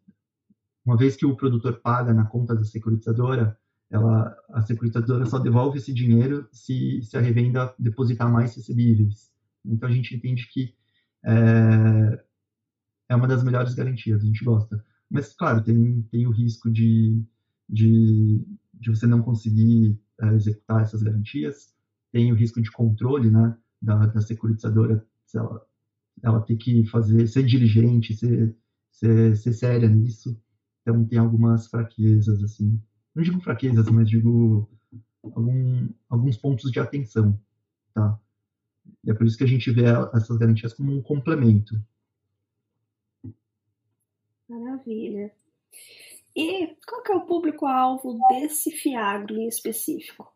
uma 0.85 0.97
vez 0.97 1.15
que 1.15 1.25
o 1.25 1.35
produtor 1.35 1.79
paga 1.81 2.13
na 2.13 2.25
conta 2.25 2.55
da 2.55 2.63
securitizadora, 2.63 3.57
ela, 3.89 4.35
a 4.49 4.61
securitizadora 4.61 5.25
só 5.25 5.39
devolve 5.39 5.77
esse 5.77 5.93
dinheiro 5.93 6.47
se, 6.51 7.01
se 7.01 7.17
a 7.17 7.21
revenda 7.21 7.73
depositar 7.77 8.31
mais 8.31 8.55
recebíveis. 8.55 9.31
Então 9.65 9.89
a 9.89 9.91
gente 9.91 10.15
entende 10.15 10.47
que 10.47 10.73
é, 11.25 12.23
é 13.09 13.15
uma 13.15 13.27
das 13.27 13.43
melhores 13.43 13.73
garantias, 13.73 14.21
a 14.21 14.25
gente 14.25 14.43
gosta. 14.43 14.83
Mas, 15.09 15.33
claro, 15.33 15.63
tem, 15.63 16.03
tem 16.11 16.27
o 16.27 16.31
risco 16.31 16.71
de, 16.71 17.23
de, 17.67 18.45
de 18.73 18.89
você 18.89 19.07
não 19.07 19.21
conseguir 19.21 19.99
é, 20.21 20.27
executar 20.35 20.83
essas 20.83 21.01
garantias, 21.01 21.73
tem 22.11 22.31
o 22.31 22.35
risco 22.35 22.61
de 22.61 22.71
controle 22.71 23.31
né, 23.31 23.57
da, 23.81 24.05
da 24.05 24.21
securitizadora, 24.21 25.03
se 25.25 25.37
ela, 25.37 25.65
ela 26.21 26.41
ter 26.41 26.55
que 26.57 26.85
fazer, 26.87 27.27
ser 27.27 27.43
diligente, 27.43 28.15
ser, 28.15 28.55
ser, 28.91 29.35
ser 29.35 29.53
séria 29.53 29.89
nisso. 29.89 30.39
Então, 30.81 31.03
tem 31.05 31.17
algumas 31.17 31.67
fraquezas, 31.67 32.43
assim, 32.43 32.79
não 33.15 33.23
digo 33.23 33.41
fraquezas, 33.41 33.89
mas 33.89 34.09
digo 34.09 34.69
algum, 35.23 35.89
alguns 36.09 36.37
pontos 36.37 36.71
de 36.71 36.79
atenção, 36.79 37.39
tá? 37.93 38.19
E 39.03 39.11
é 39.11 39.13
por 39.13 39.25
isso 39.25 39.37
que 39.37 39.43
a 39.43 39.47
gente 39.47 39.71
vê 39.71 39.83
essas 40.13 40.37
garantias 40.37 40.73
como 40.73 40.91
um 40.91 41.01
complemento. 41.01 41.75
Maravilha. 44.47 45.31
E 46.35 46.75
qual 46.87 47.03
que 47.03 47.11
é 47.11 47.15
o 47.15 47.25
público-alvo 47.25 48.19
desse 48.29 48.71
Fiagro 48.71 49.35
em 49.35 49.47
específico? 49.47 50.31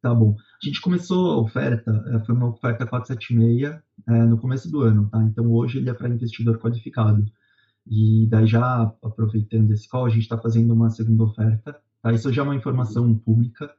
Tá 0.00 0.14
bom. 0.14 0.34
A 0.34 0.66
gente 0.66 0.80
começou 0.80 1.32
a 1.32 1.40
oferta, 1.40 1.90
é, 2.14 2.24
foi 2.24 2.34
uma 2.34 2.48
oferta 2.48 2.86
476 2.86 3.82
é, 4.08 4.12
no 4.24 4.38
começo 4.38 4.70
do 4.70 4.80
ano, 4.80 5.10
tá? 5.10 5.22
Então 5.24 5.50
hoje 5.52 5.78
ele 5.78 5.90
é 5.90 5.94
para 5.94 6.08
investidor 6.08 6.58
qualificado. 6.58 7.24
E 7.86 8.26
daí 8.28 8.46
já 8.46 8.82
aproveitando 9.02 9.70
esse 9.72 9.88
call, 9.88 10.06
a 10.06 10.10
gente 10.10 10.22
está 10.22 10.38
fazendo 10.38 10.72
uma 10.72 10.90
segunda 10.90 11.24
oferta. 11.24 11.80
Tá? 12.02 12.12
Isso 12.12 12.32
já 12.32 12.42
é 12.42 12.44
uma 12.44 12.54
informação 12.54 13.14
pública. 13.14 13.70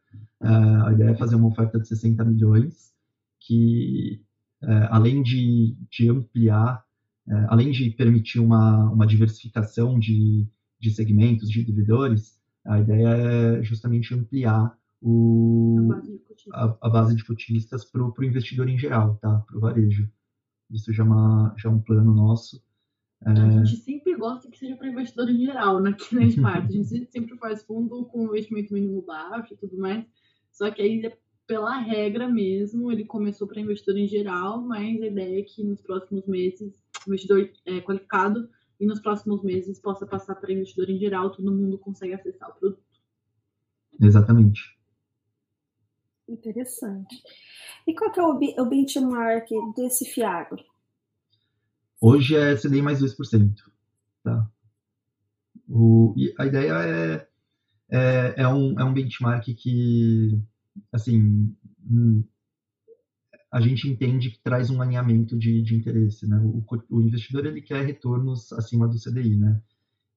É, 0.41 0.47
a 0.47 0.91
ideia 0.91 1.11
é 1.11 1.15
fazer 1.15 1.35
uma 1.35 1.47
oferta 1.47 1.79
de 1.79 1.87
60 1.87 2.23
milhões, 2.25 2.93
que 3.39 4.21
é, 4.63 4.87
além 4.91 5.21
de, 5.23 5.75
de 5.89 6.09
ampliar, 6.09 6.83
é, 7.27 7.45
além 7.47 7.71
de 7.71 7.89
permitir 7.91 8.39
uma, 8.39 8.89
uma 8.91 9.07
diversificação 9.07 9.99
de, 9.99 10.47
de 10.79 10.91
segmentos, 10.91 11.49
de 11.49 11.63
devedores, 11.63 12.39
a 12.65 12.79
ideia 12.79 13.07
é 13.07 13.63
justamente 13.63 14.13
ampliar 14.13 14.75
o, 15.01 15.89
a, 16.53 16.77
a 16.81 16.89
base 16.89 17.15
de 17.15 17.25
cotistas 17.25 17.83
para 17.83 18.03
o 18.03 18.23
investidor 18.23 18.69
em 18.69 18.77
geral, 18.77 19.15
tá? 19.15 19.39
para 19.39 19.57
o 19.57 19.59
varejo. 19.59 20.09
Isso 20.69 20.93
já 20.93 21.03
é, 21.03 21.05
uma, 21.05 21.55
já 21.57 21.69
é 21.69 21.71
um 21.71 21.79
plano 21.79 22.13
nosso. 22.13 22.61
É... 23.25 23.29
A 23.29 23.63
gente 23.63 23.77
sempre 23.77 24.15
gosta 24.15 24.49
que 24.49 24.57
seja 24.57 24.75
para 24.75 24.89
investidor 24.89 25.29
em 25.29 25.45
geral, 25.45 25.81
né? 25.81 25.91
aqui 25.91 26.15
na 26.15 26.29
Sparta. 26.29 26.67
A 26.69 26.71
gente 26.71 27.11
sempre 27.11 27.37
faz 27.37 27.63
fundo 27.63 28.05
com 28.05 28.23
investimento 28.23 28.73
mínimo 28.73 29.01
baixo 29.01 29.53
e 29.53 29.57
tudo 29.57 29.77
mais. 29.77 30.05
Só 30.51 30.69
que 30.71 30.81
aí, 30.81 31.11
pela 31.47 31.77
regra 31.77 32.27
mesmo, 32.27 32.91
ele 32.91 33.05
começou 33.05 33.47
para 33.47 33.61
investidor 33.61 33.97
em 33.97 34.07
geral, 34.07 34.61
mas 34.61 35.01
a 35.01 35.05
ideia 35.05 35.39
é 35.39 35.43
que 35.43 35.63
nos 35.63 35.81
próximos 35.81 36.25
meses, 36.27 36.73
investidor 37.07 37.49
é, 37.65 37.79
qualificado, 37.81 38.49
e 38.81 38.85
nos 38.85 38.99
próximos 38.99 39.43
meses 39.43 39.79
possa 39.79 40.07
passar 40.07 40.33
para 40.35 40.51
investidor 40.51 40.89
em 40.89 40.97
geral, 40.97 41.31
todo 41.31 41.51
mundo 41.51 41.77
consegue 41.77 42.15
acessar 42.15 42.49
o 42.49 42.53
produto. 42.53 42.83
Exatamente. 44.01 44.75
Interessante. 46.27 47.21
E 47.87 47.93
qual 47.93 48.11
é 48.15 48.61
o, 48.61 48.65
benchmark 48.65 49.47
desse 49.75 50.05
Fiagro? 50.05 50.63
Hoje 52.03 52.35
é 52.35 52.55
CDI 52.55 52.81
mais 52.81 52.99
2%. 52.99 53.53
Tá? 54.23 54.49
O, 55.69 56.15
a 56.39 56.47
ideia 56.47 56.73
é, 56.73 57.27
é, 57.91 58.33
é, 58.37 58.47
um, 58.47 58.79
é 58.79 58.83
um 58.83 58.91
benchmark 58.91 59.45
que, 59.53 60.41
assim, 60.91 61.55
hum, 61.87 62.23
a 63.51 63.61
gente 63.61 63.87
entende 63.87 64.31
que 64.31 64.39
traz 64.39 64.71
um 64.71 64.81
alinhamento 64.81 65.37
de, 65.37 65.61
de 65.61 65.75
interesse. 65.75 66.27
Né? 66.27 66.39
O, 66.39 66.65
o 66.89 67.01
investidor 67.01 67.45
ele 67.45 67.61
quer 67.61 67.85
retornos 67.85 68.51
acima 68.53 68.87
do 68.87 68.99
CDI, 68.99 69.35
né? 69.35 69.61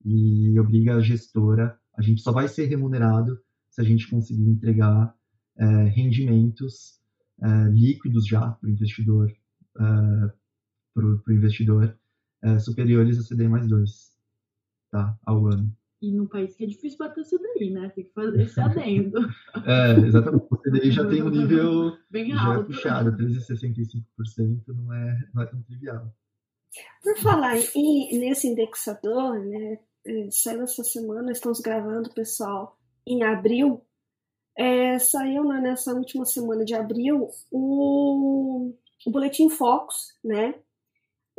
E 0.03 0.59
obriga 0.59 0.97
a 0.97 1.01
gestora, 1.01 1.78
a 1.97 2.03
gente 2.03 2.22
só 2.22 2.32
vai 2.32 2.49
ser 2.49 2.66
remunerado 2.66 3.39
se 3.70 3.80
a 3.80 3.85
gente 3.85 4.09
conseguir 4.09 4.49
entregar 4.49 5.14
é, 5.57 5.66
rendimentos 5.85 6.99
é, 7.43 7.68
líquidos 7.70 8.26
já 8.26 8.53
para 8.53 8.68
o 8.68 8.70
investidor, 8.70 9.30
é, 9.78 10.32
pro, 10.95 11.18
pro 11.18 11.34
investidor 11.34 11.97
é, 12.42 12.59
superiores 12.59 13.18
a 13.18 13.22
CDI 13.22 13.49
mais 13.49 13.68
2, 13.68 14.12
tá, 14.90 15.18
ao 15.26 15.47
ano. 15.47 15.74
E 16.01 16.12
num 16.12 16.26
país 16.26 16.55
que 16.55 16.64
é 16.64 16.66
difícil 16.66 16.99
bater 16.99 17.22
o 17.22 17.24
CDI, 17.24 17.70
né? 17.70 17.88
Tem 17.88 18.05
que 18.05 18.12
fazer 18.12 18.42
esse 18.42 18.61
adendo. 18.61 19.18
é, 19.66 20.07
exatamente. 20.07 20.47
O 20.51 20.57
CDI 20.59 20.90
já 20.90 21.09
tem 21.09 21.22
um 21.22 21.30
nível 21.30 21.97
bem 22.11 22.30
já 22.30 22.45
alto. 22.45 22.66
puxado, 22.66 23.16
13,65% 23.16 24.05
não 24.68 24.92
é, 24.92 25.28
não 25.32 25.42
é 25.42 25.47
tão 25.47 25.62
trivial. 25.62 26.14
Por 27.03 27.16
falar 27.18 27.57
em, 27.74 28.18
nesse 28.18 28.49
indexador, 28.49 29.38
né? 29.38 29.78
É, 30.07 30.30
saiu 30.30 30.62
essa 30.64 30.84
semana, 30.84 31.32
estamos 31.32 31.61
gravando, 31.61 32.12
pessoal, 32.12 32.78
em 33.07 33.22
abril, 33.22 33.80
é, 34.57 34.99
saiu 34.99 35.45
né, 35.45 35.59
nessa 35.61 35.95
última 35.95 36.26
semana 36.26 36.62
de 36.62 36.74
abril 36.74 37.30
o, 37.51 38.74
o 39.07 39.11
Boletim 39.11 39.49
Focus, 39.49 40.14
né? 40.22 40.55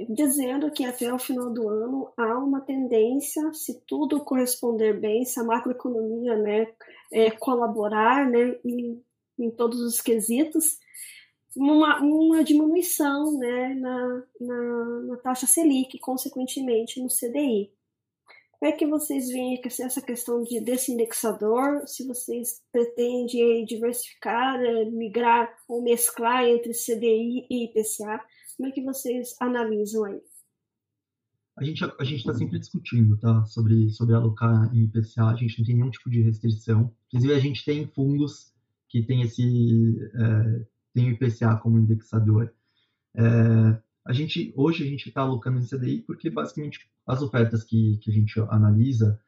Dizendo 0.10 0.72
que 0.72 0.84
até 0.84 1.14
o 1.14 1.20
final 1.20 1.54
do 1.54 1.70
ano 1.70 2.12
há 2.18 2.38
uma 2.38 2.60
tendência, 2.60 3.54
se 3.54 3.80
tudo 3.88 4.26
corresponder 4.26 5.00
bem, 5.00 5.24
se 5.24 5.40
a 5.40 5.44
macroeconomia 5.44 6.36
né, 6.36 6.68
é, 7.14 7.32
colaborar 7.32 8.30
né, 8.30 8.60
em, 8.66 9.02
em 9.40 9.50
todos 9.52 9.80
os 9.80 10.02
quesitos, 10.02 10.78
uma, 11.56 12.02
uma 12.02 12.44
diminuição 12.44 13.38
né, 13.38 13.74
na, 13.76 14.24
na, 14.42 14.86
na 15.08 15.18
taxa 15.18 15.48
Selic, 15.48 15.98
consequentemente 16.00 17.02
no 17.02 17.08
CDI. 17.08 17.72
Como 18.60 18.74
é 18.74 18.78
que 18.78 18.86
vocês 18.86 19.30
veem 19.30 19.62
essa 19.64 20.02
questão 20.02 20.44
de, 20.44 20.58
indexador? 20.90 21.88
Se 21.88 22.06
vocês 22.08 22.62
pretendem 22.72 23.64
diversificar, 23.66 24.60
eh, 24.60 24.86
migrar 24.86 25.56
ou 25.68 25.82
mesclar 25.82 26.46
entre 26.46 26.72
CDI 26.74 27.46
e 27.50 27.66
IPCA, 27.66 28.20
como 28.56 28.70
é 28.70 28.72
que 28.72 28.84
vocês 28.84 29.36
analisam 29.40 30.06
aí? 30.06 30.22
A 31.58 31.64
gente 31.64 31.84
a 31.84 32.04
está 32.04 32.34
sempre 32.34 32.60
discutindo, 32.60 33.18
tá? 33.18 33.46
Sobre, 33.46 33.90
sobre 33.90 34.14
alocar 34.14 34.76
em 34.76 34.84
IPCA, 34.84 35.28
a 35.28 35.36
gente 35.36 35.58
não 35.58 35.66
tem 35.66 35.76
nenhum 35.76 35.90
tipo 35.90 36.10
de 36.10 36.22
restrição. 36.22 36.94
Inclusive, 37.08 37.34
a 37.34 37.40
gente 37.40 37.64
tem 37.64 37.88
fundos 37.88 38.54
que 38.90 39.04
tem 39.04 39.22
esse 39.22 39.98
é, 40.14 40.66
tem 40.94 41.08
o 41.08 41.12
IPCA 41.12 41.56
como 41.58 41.80
indexador. 41.80 42.54
É, 43.16 43.82
a 44.06 44.14
gente 44.14 44.54
hoje 44.56 44.84
a 44.84 44.88
gente 44.88 45.08
está 45.08 45.22
alocando 45.22 45.60
em 45.60 45.66
CDI 45.66 46.02
porque 46.02 46.30
basicamente 46.30 46.90
as 47.08 47.22
ofertas 47.22 47.64
que, 47.64 47.98
que 47.98 48.12
a 48.12 48.14
gente 48.14 48.38
analisa, 48.50 49.20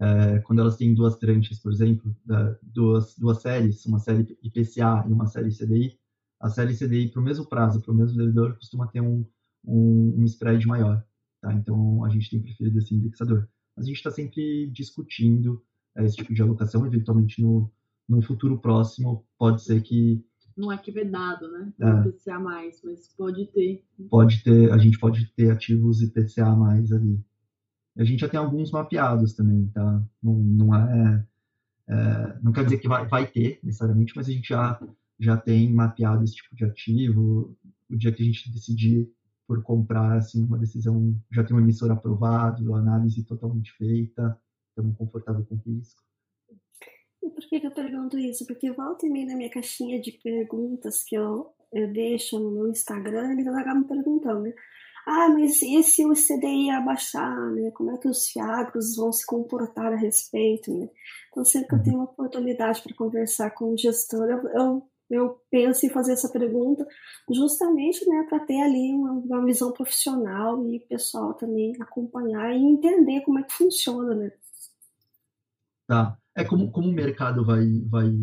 é, 0.00 0.38
quando 0.40 0.60
elas 0.60 0.76
têm 0.76 0.92
duas 0.92 1.16
tranches, 1.16 1.60
por 1.60 1.72
exemplo, 1.72 2.14
da, 2.24 2.56
duas, 2.62 3.16
duas 3.16 3.40
séries, 3.40 3.86
uma 3.86 4.00
série 4.00 4.36
IPCA 4.42 5.04
e 5.08 5.12
uma 5.12 5.26
série 5.26 5.56
CDI, 5.56 5.98
a 6.40 6.48
série 6.48 6.76
CDI 6.76 7.08
para 7.08 7.20
o 7.20 7.24
mesmo 7.24 7.46
prazo, 7.46 7.80
para 7.80 7.92
o 7.92 7.96
mesmo 7.96 8.16
devedor, 8.16 8.54
costuma 8.56 8.86
ter 8.86 9.00
um, 9.00 9.24
um, 9.64 10.14
um 10.18 10.24
spread 10.24 10.66
maior. 10.66 11.04
Tá? 11.40 11.52
Então, 11.52 12.04
a 12.04 12.08
gente 12.08 12.30
tem 12.30 12.40
preferido 12.40 12.78
esse 12.78 12.94
indexador. 12.94 13.48
Mas 13.76 13.84
a 13.84 13.88
gente 13.88 13.96
está 13.96 14.10
sempre 14.10 14.70
discutindo 14.70 15.62
é, 15.96 16.04
esse 16.04 16.16
tipo 16.16 16.32
de 16.34 16.42
alocação, 16.42 16.86
eventualmente 16.86 17.42
no, 17.42 17.70
no 18.08 18.22
futuro 18.22 18.58
próximo, 18.58 19.24
pode 19.38 19.62
ser 19.62 19.82
que 19.82 20.24
não 20.56 20.72
é 20.72 20.78
que 20.78 20.90
vedado, 20.90 21.52
né? 21.52 21.70
É. 21.78 22.08
IPCA 22.08 22.38
mais, 22.38 22.80
mas 22.82 23.08
pode 23.08 23.44
ter. 23.48 23.84
Pode 24.08 24.42
ter, 24.42 24.72
a 24.72 24.78
gente 24.78 24.98
pode 24.98 25.26
ter 25.36 25.50
ativos 25.50 26.00
IPCA 26.00 26.56
mais 26.56 26.90
ali. 26.92 27.20
A 27.94 28.04
gente 28.04 28.20
já 28.20 28.28
tem 28.28 28.40
alguns 28.40 28.70
mapeados 28.70 29.34
também, 29.34 29.68
tá? 29.68 30.02
Não, 30.22 30.34
não 30.34 30.74
é, 30.74 31.26
é 31.88 32.38
não 32.42 32.52
quer 32.52 32.64
dizer 32.64 32.78
que 32.78 32.88
vai, 32.88 33.06
vai 33.06 33.26
ter 33.26 33.58
necessariamente, 33.62 34.14
mas 34.16 34.28
a 34.28 34.32
gente 34.32 34.48
já 34.48 34.80
já 35.18 35.36
tem 35.36 35.72
mapeado 35.72 36.24
esse 36.24 36.34
tipo 36.34 36.54
de 36.54 36.64
ativo. 36.64 37.56
O 37.90 37.96
dia 37.96 38.12
que 38.12 38.22
a 38.22 38.26
gente 38.26 38.52
decidir 38.52 39.08
por 39.46 39.62
comprar, 39.62 40.16
assim, 40.16 40.44
uma 40.44 40.58
decisão, 40.58 41.14
já 41.30 41.44
tem 41.44 41.56
um 41.56 41.60
emissor 41.60 41.90
aprovado, 41.90 42.74
análise 42.74 43.24
totalmente 43.24 43.72
feita, 43.76 44.36
estamos 44.70 44.96
confortáveis 44.96 45.46
com 45.46 45.54
o 45.54 45.58
risco. 45.58 46.02
E 47.22 47.30
por 47.30 47.48
que, 47.48 47.60
que 47.60 47.66
eu 47.66 47.70
pergunto 47.70 48.18
isso? 48.18 48.44
Porque 48.46 48.70
volta 48.72 49.06
e 49.06 49.10
meia 49.10 49.26
na 49.26 49.36
minha 49.36 49.50
caixinha 49.50 50.00
de 50.00 50.12
perguntas 50.12 51.04
que 51.04 51.14
eu, 51.14 51.46
eu 51.72 51.92
deixo 51.92 52.38
no 52.38 52.50
meu 52.50 52.68
Instagram, 52.68 53.32
eles 53.32 53.46
acabam 53.46 53.82
me 53.82 53.88
perguntando, 53.88 54.42
né? 54.42 54.52
Ah, 55.06 55.28
mas 55.28 55.62
e 55.62 55.84
se 55.84 56.04
o 56.04 56.14
CDI 56.14 56.70
abaixar, 56.70 57.52
né? 57.52 57.70
Como 57.70 57.92
é 57.92 57.98
que 57.98 58.08
os 58.08 58.26
fiagros 58.26 58.96
vão 58.96 59.12
se 59.12 59.24
comportar 59.24 59.92
a 59.92 59.96
respeito, 59.96 60.76
né? 60.76 60.88
Então, 61.30 61.44
sempre 61.44 61.68
que 61.68 61.74
eu 61.76 61.82
tenho 61.82 61.96
uma 61.98 62.06
oportunidade 62.06 62.82
para 62.82 62.96
conversar 62.96 63.50
com 63.52 63.72
o 63.72 63.78
gestor, 63.78 64.28
eu, 64.28 64.48
eu, 64.48 64.90
eu, 65.10 65.40
penso 65.50 65.86
em 65.86 65.90
fazer 65.90 66.12
essa 66.12 66.30
pergunta 66.30 66.86
justamente, 67.32 68.08
né, 68.08 68.26
para 68.28 68.40
ter 68.40 68.60
ali 68.60 68.92
uma, 68.92 69.12
uma 69.12 69.44
visão 69.44 69.72
profissional 69.72 70.68
e 70.68 70.80
pessoal 70.80 71.34
também 71.34 71.72
acompanhar 71.80 72.54
e 72.54 72.62
entender 72.62 73.20
como 73.22 73.38
é 73.38 73.42
que 73.42 73.52
funciona, 73.52 74.14
né? 74.14 74.32
Tá 75.86 76.18
é 76.36 76.44
como, 76.44 76.70
como 76.70 76.88
o 76.88 76.92
mercado 76.92 77.44
vai, 77.44 77.66
vai 77.88 78.14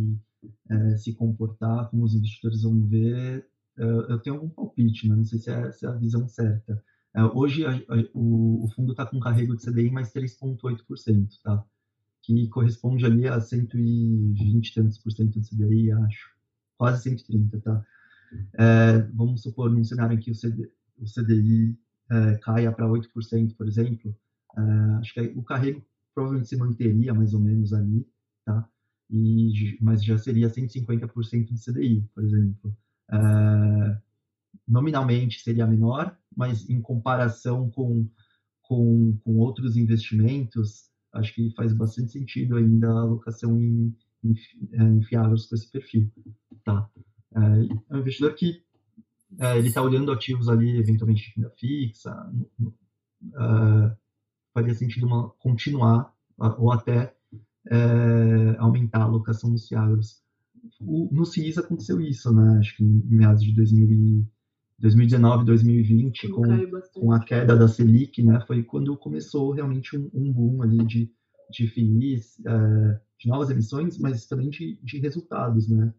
é, 0.70 0.98
se 0.98 1.16
comportar, 1.16 1.90
como 1.90 2.04
os 2.04 2.14
investidores 2.14 2.62
vão 2.62 2.86
ver. 2.86 3.48
É, 3.76 3.84
eu 3.84 4.20
tenho 4.20 4.36
algum 4.36 4.50
palpite, 4.50 5.08
mas 5.08 5.18
não 5.18 5.26
sei 5.26 5.40
se 5.40 5.50
é, 5.50 5.72
se 5.72 5.86
é 5.86 5.90
a 5.90 5.94
visão 5.94 6.28
certa. 6.28 6.84
É, 7.16 7.24
hoje 7.24 7.66
a, 7.66 7.72
a, 7.72 8.10
o, 8.14 8.66
o, 8.66 8.68
fundo 8.76 8.92
está 8.92 9.06
com 9.06 9.20
carrego 9.20 9.56
de 9.56 9.66
CDI 9.66 9.90
mais 9.90 10.14
3,8%, 10.14 11.42
tá? 11.44 11.66
que 12.22 12.48
corresponde 12.50 13.06
ali 13.06 13.28
a 13.28 13.40
120 13.40 14.68
e 14.68 14.74
tantos 14.74 14.98
por 14.98 15.12
cento 15.12 15.40
do 15.40 15.46
CDI, 15.46 15.92
acho. 15.92 16.33
Quase 16.84 17.02
130, 17.04 17.62
tá? 17.62 17.82
É, 18.60 19.00
vamos 19.14 19.42
supor, 19.42 19.72
num 19.72 19.86
cenário 19.86 20.18
em 20.18 20.20
que 20.20 20.32
o, 20.32 20.36
CD, 20.36 20.70
o 21.00 21.06
CDI 21.06 21.80
é, 22.12 22.36
caia 22.40 22.74
para 22.74 22.86
8%, 22.86 23.56
por 23.56 23.66
exemplo, 23.66 24.14
é, 24.58 24.62
acho 25.00 25.14
que 25.14 25.22
o 25.34 25.44
carrego 25.44 25.82
provavelmente 26.14 26.50
se 26.50 26.58
manteria 26.58 27.14
mais 27.14 27.34
ou 27.34 27.40
menos 27.40 27.72
ali, 27.72 28.06
tá? 28.44 28.68
E, 29.10 29.78
mas 29.80 30.04
já 30.04 30.18
seria 30.18 30.50
150% 30.50 31.54
do 31.54 31.58
CDI, 31.58 32.06
por 32.14 32.22
exemplo. 32.22 32.78
É, 33.10 33.98
nominalmente 34.68 35.40
seria 35.40 35.66
menor, 35.66 36.14
mas 36.36 36.70
em 36.70 36.82
comparação 36.82 37.70
com, 37.70 38.06
com, 38.64 39.18
com 39.24 39.38
outros 39.38 39.78
investimentos, 39.78 40.90
acho 41.14 41.34
que 41.34 41.50
faz 41.56 41.72
bastante 41.72 42.12
sentido 42.12 42.58
ainda 42.58 42.90
a 42.90 43.04
alocação 43.04 43.58
em, 43.58 43.96
em, 44.22 44.34
em 44.74 45.02
fiáveis 45.04 45.46
com 45.46 45.56
esse 45.56 45.72
perfil. 45.72 46.12
Tá? 46.64 46.90
É, 47.36 47.40
é 47.90 47.96
um 47.96 48.00
investidor 48.00 48.34
que 48.36 48.64
é, 49.40 49.58
ele 49.58 49.68
está 49.68 49.82
olhando 49.82 50.12
ativos 50.12 50.48
ali, 50.48 50.78
eventualmente 50.78 51.24
de 51.24 51.34
renda 51.36 51.50
fixa, 51.58 52.32
uh, 52.60 53.98
faria 54.54 54.76
sentido 54.76 55.08
uma, 55.08 55.30
continuar 55.40 56.14
ou 56.38 56.72
até 56.72 57.16
uh, 57.34 58.60
aumentar 58.60 59.00
a 59.00 59.06
alocação 59.06 59.50
nos 59.50 59.68
fiáveis. 59.68 60.22
no 60.80 61.26
CIS 61.26 61.58
aconteceu 61.58 62.00
isso, 62.00 62.32
né? 62.34 62.60
Acho 62.60 62.78
que 62.78 62.84
em 62.84 63.02
meados 63.06 63.44
de 63.44 63.54
2000 63.54 63.92
e, 63.92 64.28
2019, 64.80 65.46
2020, 65.46 66.28
com, 66.30 66.44
com 66.94 67.12
a 67.12 67.24
queda 67.24 67.56
da 67.56 67.68
Selic, 67.68 68.22
né? 68.22 68.44
Foi 68.46 68.64
quando 68.64 68.98
começou 68.98 69.52
realmente 69.52 69.98
um, 69.98 70.10
um 70.14 70.32
boom 70.32 70.62
ali 70.62 70.86
de, 70.86 71.12
de 71.50 71.68
FIIs, 71.68 72.40
é, 72.46 73.00
de 73.20 73.30
novas 73.30 73.50
emissões, 73.50 73.98
mas 73.98 74.26
também 74.26 74.50
de, 74.50 74.78
de 74.84 75.00
resultados, 75.00 75.70
né? 75.70 75.94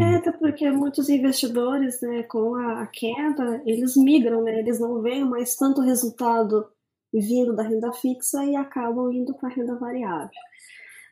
É, 0.00 0.16
até 0.16 0.32
porque 0.32 0.68
muitos 0.70 1.08
investidores, 1.08 2.00
né, 2.00 2.24
com 2.24 2.56
a 2.56 2.86
queda, 2.86 3.62
eles 3.64 3.96
migram, 3.96 4.42
né, 4.42 4.58
eles 4.58 4.80
não 4.80 5.00
veem 5.00 5.24
mais 5.24 5.54
tanto 5.54 5.80
resultado 5.80 6.66
vindo 7.14 7.54
da 7.54 7.62
renda 7.62 7.92
fixa 7.92 8.44
e 8.44 8.56
acabam 8.56 9.12
indo 9.12 9.34
para 9.34 9.48
a 9.48 9.52
renda 9.52 9.76
variável. 9.76 10.30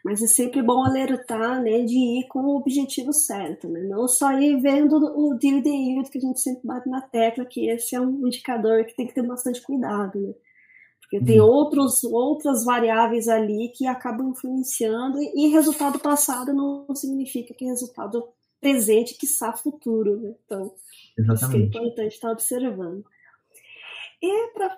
Mas 0.05 0.23
é 0.23 0.27
sempre 0.27 0.63
bom 0.63 0.85
alertar, 0.85 1.63
né, 1.63 1.83
de 1.83 1.95
ir 1.95 2.27
com 2.27 2.41
o 2.41 2.57
objetivo 2.57 3.13
certo, 3.13 3.69
né, 3.69 3.83
não 3.83 4.09
só 4.09 4.33
ir 4.33 4.61
vendo 4.61 4.97
o 4.97 5.39
dividend 5.39 5.93
yield 5.93 6.11
que 6.11 6.19
a 6.19 6.23
gente 6.23 6.41
sempre 6.41 6.67
bate 6.67 6.89
na 6.89 7.03
tecla, 7.03 7.45
que 7.45 7.69
esse 7.69 7.95
é 7.95 8.01
um 8.01 8.27
indicador 8.27 8.85
que 8.85 8.97
tem 8.97 9.07
que 9.07 9.15
ter 9.15 9.23
bastante 9.23 9.63
cuidado, 9.63 10.19
né. 10.19 10.35
Porque 11.03 11.25
tem 11.25 11.41
uhum. 11.41 11.47
outros, 11.47 12.05
outras 12.05 12.65
variáveis 12.65 13.27
ali 13.27 13.73
que 13.75 13.85
acabam 13.85 14.31
influenciando 14.31 15.19
e 15.21 15.49
resultado 15.49 15.99
passado 15.99 16.53
não 16.53 16.87
significa 16.95 17.53
que 17.53 17.65
resultado 17.65 18.29
presente, 18.61 19.15
que 19.15 19.27
está 19.27 19.53
futuro. 19.53 20.21
Né? 20.21 20.35
Então, 20.45 20.75
Exatamente. 21.17 21.45
isso 21.47 21.57
é 21.57 21.81
importante 21.81 22.15
estar 22.15 22.31
observando. 22.31 23.05
E 24.23 24.49
para 24.49 24.77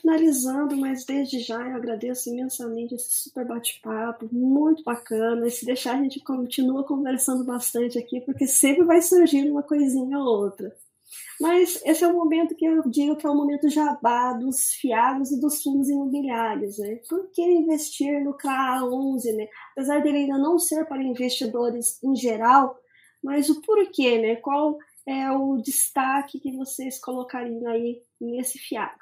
finalizando, 0.00 0.76
mas 0.76 1.04
desde 1.04 1.38
já 1.38 1.60
eu 1.68 1.76
agradeço 1.76 2.30
imensamente 2.30 2.96
esse 2.96 3.22
super 3.22 3.46
bate-papo, 3.46 4.28
muito 4.32 4.82
bacana. 4.82 5.46
E 5.46 5.50
se 5.52 5.64
deixar, 5.64 5.96
a 5.96 6.02
gente 6.02 6.18
continua 6.18 6.82
conversando 6.82 7.44
bastante 7.44 7.96
aqui, 7.96 8.20
porque 8.22 8.44
sempre 8.44 8.84
vai 8.84 9.00
surgindo 9.00 9.52
uma 9.52 9.62
coisinha 9.62 10.18
ou 10.18 10.26
outra. 10.26 10.74
Mas 11.40 11.80
esse 11.84 12.02
é 12.02 12.08
o 12.08 12.14
momento 12.14 12.56
que 12.56 12.64
eu 12.64 12.82
digo 12.88 13.16
que 13.16 13.26
é 13.26 13.30
o 13.30 13.36
momento 13.36 13.68
jabá 13.68 14.32
dos 14.32 14.72
fiados 14.72 15.30
e 15.30 15.40
dos 15.40 15.62
fundos 15.62 15.88
imobiliários. 15.88 16.78
Né? 16.78 17.00
Por 17.08 17.30
que 17.30 17.42
investir 17.42 18.22
no 18.24 18.34
CRA 18.34 18.84
11? 18.84 19.32
Né? 19.32 19.48
Apesar 19.72 20.02
dele 20.02 20.18
ainda 20.18 20.38
não 20.38 20.58
ser 20.58 20.86
para 20.86 21.02
investidores 21.02 22.02
em 22.02 22.16
geral, 22.16 22.76
mas 23.22 23.48
o 23.48 23.60
porquê, 23.62 24.20
né? 24.20 24.36
Qual 24.36 24.78
é 25.06 25.30
o 25.30 25.56
destaque 25.58 26.40
que 26.40 26.56
vocês 26.56 26.98
colocariam 27.00 27.66
aí 27.68 28.02
nesse 28.20 28.58
fiado? 28.58 28.98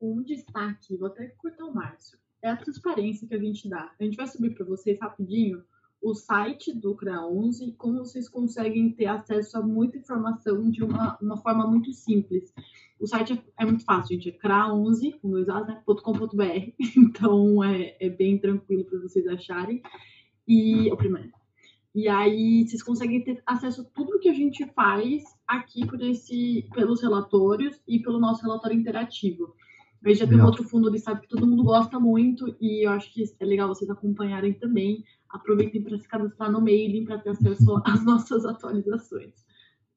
Um 0.00 0.22
destaque, 0.22 0.96
vou 0.96 1.08
até 1.08 1.28
cortar 1.28 1.64
o 1.64 1.74
Márcio, 1.74 2.18
é 2.42 2.50
a 2.50 2.56
transparência 2.56 3.26
que 3.26 3.34
a 3.34 3.38
gente 3.38 3.68
dá. 3.68 3.92
A 3.98 4.04
gente 4.04 4.16
vai 4.16 4.26
subir 4.26 4.54
para 4.54 4.64
vocês 4.64 4.98
rapidinho 5.00 5.64
o 6.02 6.14
site 6.14 6.72
do 6.72 6.94
CRA11 6.94 7.74
como 7.76 7.98
vocês 7.98 8.28
conseguem 8.28 8.92
ter 8.92 9.06
acesso 9.06 9.58
a 9.58 9.62
muita 9.62 9.98
informação 9.98 10.70
de 10.70 10.84
uma, 10.84 11.18
uma 11.20 11.36
forma 11.38 11.66
muito 11.66 11.92
simples. 11.92 12.52
O 13.00 13.06
site 13.06 13.32
é, 13.32 13.62
é 13.62 13.66
muito 13.66 13.84
fácil, 13.84 14.14
gente, 14.14 14.28
é 14.28 14.32
cra11, 14.32 15.18
com 15.20 15.30
dois 15.30 15.48
As, 15.48 15.66
né, 15.66 15.82
então 16.96 17.64
é, 17.64 17.96
é 17.98 18.08
bem 18.08 18.38
tranquilo 18.38 18.84
para 18.84 19.00
vocês 19.00 19.26
acharem. 19.26 19.82
E 20.46 20.90
o 20.92 20.96
primeiro. 20.96 21.35
E 21.96 22.08
aí 22.08 22.68
vocês 22.68 22.82
conseguem 22.82 23.24
ter 23.24 23.42
acesso 23.46 23.80
a 23.80 23.84
tudo 23.84 24.18
que 24.18 24.28
a 24.28 24.34
gente 24.34 24.66
faz 24.74 25.24
aqui 25.48 25.86
por 25.86 25.98
esse, 26.02 26.68
pelos 26.74 27.00
relatórios 27.00 27.80
e 27.88 28.00
pelo 28.00 28.20
nosso 28.20 28.42
relatório 28.42 28.78
interativo. 28.78 29.54
A 30.04 30.08
gente 30.10 30.18
já 30.18 30.26
tem 30.26 30.38
outro 30.42 30.62
fundo 30.62 30.90
listado 30.90 31.22
que 31.22 31.28
todo 31.28 31.46
mundo 31.46 31.64
gosta 31.64 31.98
muito 31.98 32.54
e 32.60 32.86
eu 32.86 32.90
acho 32.90 33.10
que 33.14 33.24
é 33.40 33.44
legal 33.46 33.68
vocês 33.68 33.88
acompanharem 33.88 34.52
também. 34.52 35.02
Aproveitem 35.30 35.82
para 35.82 35.96
se 35.96 36.06
cadastrar 36.06 36.52
no 36.52 36.60
mailing 36.60 37.06
para 37.06 37.18
ter 37.18 37.30
acesso 37.30 37.80
às 37.86 38.04
nossas 38.04 38.44
atualizações. 38.44 39.32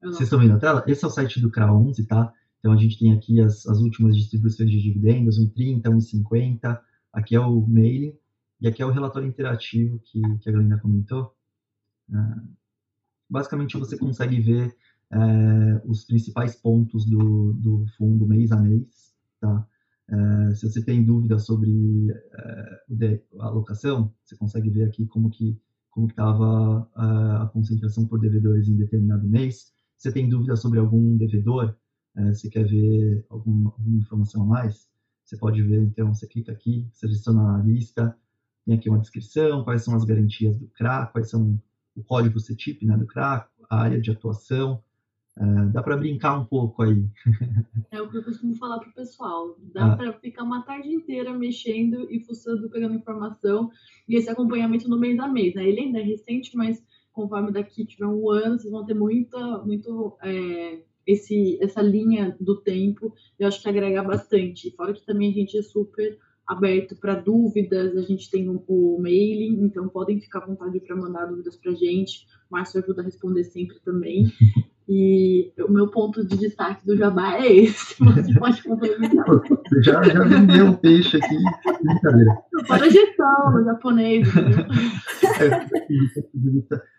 Vocês 0.02 0.22
estão 0.22 0.38
vendo 0.38 0.54
a 0.54 0.58
tela? 0.58 0.82
Esse 0.86 1.04
é 1.04 1.06
o 1.06 1.10
site 1.10 1.38
do 1.38 1.50
CRA11, 1.50 2.06
tá? 2.06 2.32
Então 2.60 2.72
a 2.72 2.76
gente 2.78 2.98
tem 2.98 3.12
aqui 3.12 3.42
as, 3.42 3.66
as 3.66 3.78
últimas 3.78 4.16
distribuições 4.16 4.70
de 4.70 4.80
dividendos, 4.80 5.38
1,30, 5.38 5.82
1,50. 5.82 6.80
Aqui 7.12 7.36
é 7.36 7.40
o 7.40 7.60
mailing 7.60 8.16
e 8.58 8.66
aqui 8.66 8.80
é 8.80 8.86
o 8.86 8.90
relatório 8.90 9.28
interativo 9.28 10.00
que, 10.02 10.22
que 10.38 10.48
a 10.48 10.52
Glenda 10.52 10.78
comentou. 10.78 11.38
É, 12.12 12.40
basicamente, 13.28 13.78
você 13.78 13.96
consegue 13.96 14.40
ver 14.40 14.76
é, 15.12 15.82
os 15.84 16.04
principais 16.04 16.54
pontos 16.54 17.04
do, 17.06 17.52
do 17.54 17.86
fundo 17.96 18.26
mês 18.26 18.52
a 18.52 18.56
mês. 18.56 19.14
Tá? 19.40 19.66
É, 20.08 20.54
se 20.54 20.68
você 20.68 20.84
tem 20.84 21.04
dúvida 21.04 21.38
sobre 21.38 21.68
a 23.38 23.46
alocação, 23.46 24.12
você 24.24 24.36
consegue 24.36 24.70
ver 24.70 24.84
aqui 24.84 25.06
como 25.06 25.30
que 25.30 25.60
como 25.90 26.06
estava 26.06 26.88
a, 26.94 27.42
a 27.42 27.46
concentração 27.48 28.06
por 28.06 28.20
devedores 28.20 28.68
em 28.68 28.76
determinado 28.76 29.28
mês. 29.28 29.72
Se 29.96 30.08
você 30.08 30.12
tem 30.12 30.28
dúvida 30.28 30.54
sobre 30.54 30.78
algum 30.78 31.16
devedor, 31.16 31.74
você 32.14 32.48
quer 32.48 32.64
ver 32.64 33.26
alguma, 33.28 33.70
alguma 33.70 33.98
informação 33.98 34.42
a 34.42 34.46
mais, 34.46 34.88
você 35.30 35.36
pode 35.36 35.62
ver, 35.62 35.80
então, 35.80 36.12
você 36.12 36.26
clica 36.26 36.50
aqui, 36.50 36.88
seleciona 36.92 37.54
a 37.54 37.62
lista, 37.62 38.16
tem 38.66 38.74
aqui 38.74 38.88
uma 38.90 38.98
descrição, 38.98 39.62
quais 39.62 39.84
são 39.84 39.94
as 39.94 40.04
garantias 40.04 40.58
do 40.58 40.66
CRA, 40.68 41.06
quais 41.06 41.30
são 41.30 41.62
o 42.00 42.04
código 42.04 42.40
CTIP 42.40 42.84
né, 42.84 42.96
do 42.96 43.06
CRA, 43.06 43.46
a 43.68 43.80
área 43.80 44.00
de 44.00 44.10
atuação. 44.10 44.82
Uh, 45.36 45.70
dá 45.72 45.82
para 45.82 45.96
brincar 45.96 46.38
um 46.38 46.44
pouco 46.44 46.82
aí. 46.82 47.06
É 47.90 48.02
o 48.02 48.10
que 48.10 48.18
eu 48.18 48.24
costumo 48.24 48.54
falar 48.56 48.78
para 48.78 48.88
o 48.88 48.94
pessoal. 48.94 49.56
Dá 49.72 49.92
ah. 49.92 49.96
para 49.96 50.12
ficar 50.14 50.42
uma 50.42 50.62
tarde 50.62 50.88
inteira 50.88 51.32
mexendo 51.32 52.10
e 52.10 52.20
fuçando, 52.20 52.68
pegando 52.68 52.94
informação. 52.94 53.70
E 54.08 54.16
esse 54.16 54.28
acompanhamento 54.28 54.88
no 54.88 54.98
mês 54.98 55.18
a 55.18 55.28
mês. 55.28 55.54
Né? 55.54 55.66
Ele 55.66 55.80
ainda 55.80 56.00
é 56.00 56.02
recente, 56.02 56.56
mas 56.56 56.82
conforme 57.12 57.52
daqui 57.52 57.86
tiver 57.86 58.06
um 58.06 58.28
ano, 58.30 58.58
vocês 58.58 58.72
vão 58.72 58.84
ter 58.84 58.94
muita, 58.94 59.58
muito 59.58 60.18
é, 60.22 60.82
esse, 61.06 61.58
essa 61.62 61.80
linha 61.80 62.36
do 62.40 62.60
tempo. 62.60 63.14
Eu 63.38 63.48
acho 63.48 63.62
que 63.62 63.68
agrega 63.68 64.02
bastante. 64.02 64.70
Fora 64.72 64.92
que 64.92 65.04
também 65.06 65.30
a 65.30 65.34
gente 65.34 65.56
é 65.56 65.62
super 65.62 66.18
aberto 66.50 66.96
para 66.96 67.14
dúvidas, 67.14 67.96
a 67.96 68.02
gente 68.02 68.28
tem 68.28 68.48
o, 68.48 68.62
o 68.66 69.00
mailing, 69.00 69.62
então 69.62 69.88
podem 69.88 70.20
ficar 70.20 70.40
à 70.40 70.46
vontade 70.46 70.80
para 70.80 70.96
mandar 70.96 71.26
dúvidas 71.26 71.56
para 71.56 71.70
a 71.70 71.74
gente. 71.76 72.26
O 72.50 72.56
Márcio 72.56 72.82
ajuda 72.82 73.02
a 73.02 73.04
responder 73.04 73.44
sempre 73.44 73.78
também. 73.84 74.26
E 74.88 75.52
o 75.60 75.70
meu 75.70 75.86
ponto 75.86 76.26
de 76.26 76.36
destaque 76.36 76.84
do 76.84 76.96
Jabá 76.96 77.36
é 77.36 77.52
esse. 77.52 77.94
Você 78.02 78.36
pode 78.36 78.60
complementar. 78.64 79.24
já, 79.80 80.02
já 80.02 80.24
vendeu 80.24 80.70
o 80.70 80.76
peixe 80.76 81.18
aqui. 81.18 81.36
Brincadeira. 81.84 82.38
Para 82.66 82.86
a 82.86 82.88
gestão, 82.88 83.64
japonês. 83.64 84.28
É, 85.40 85.68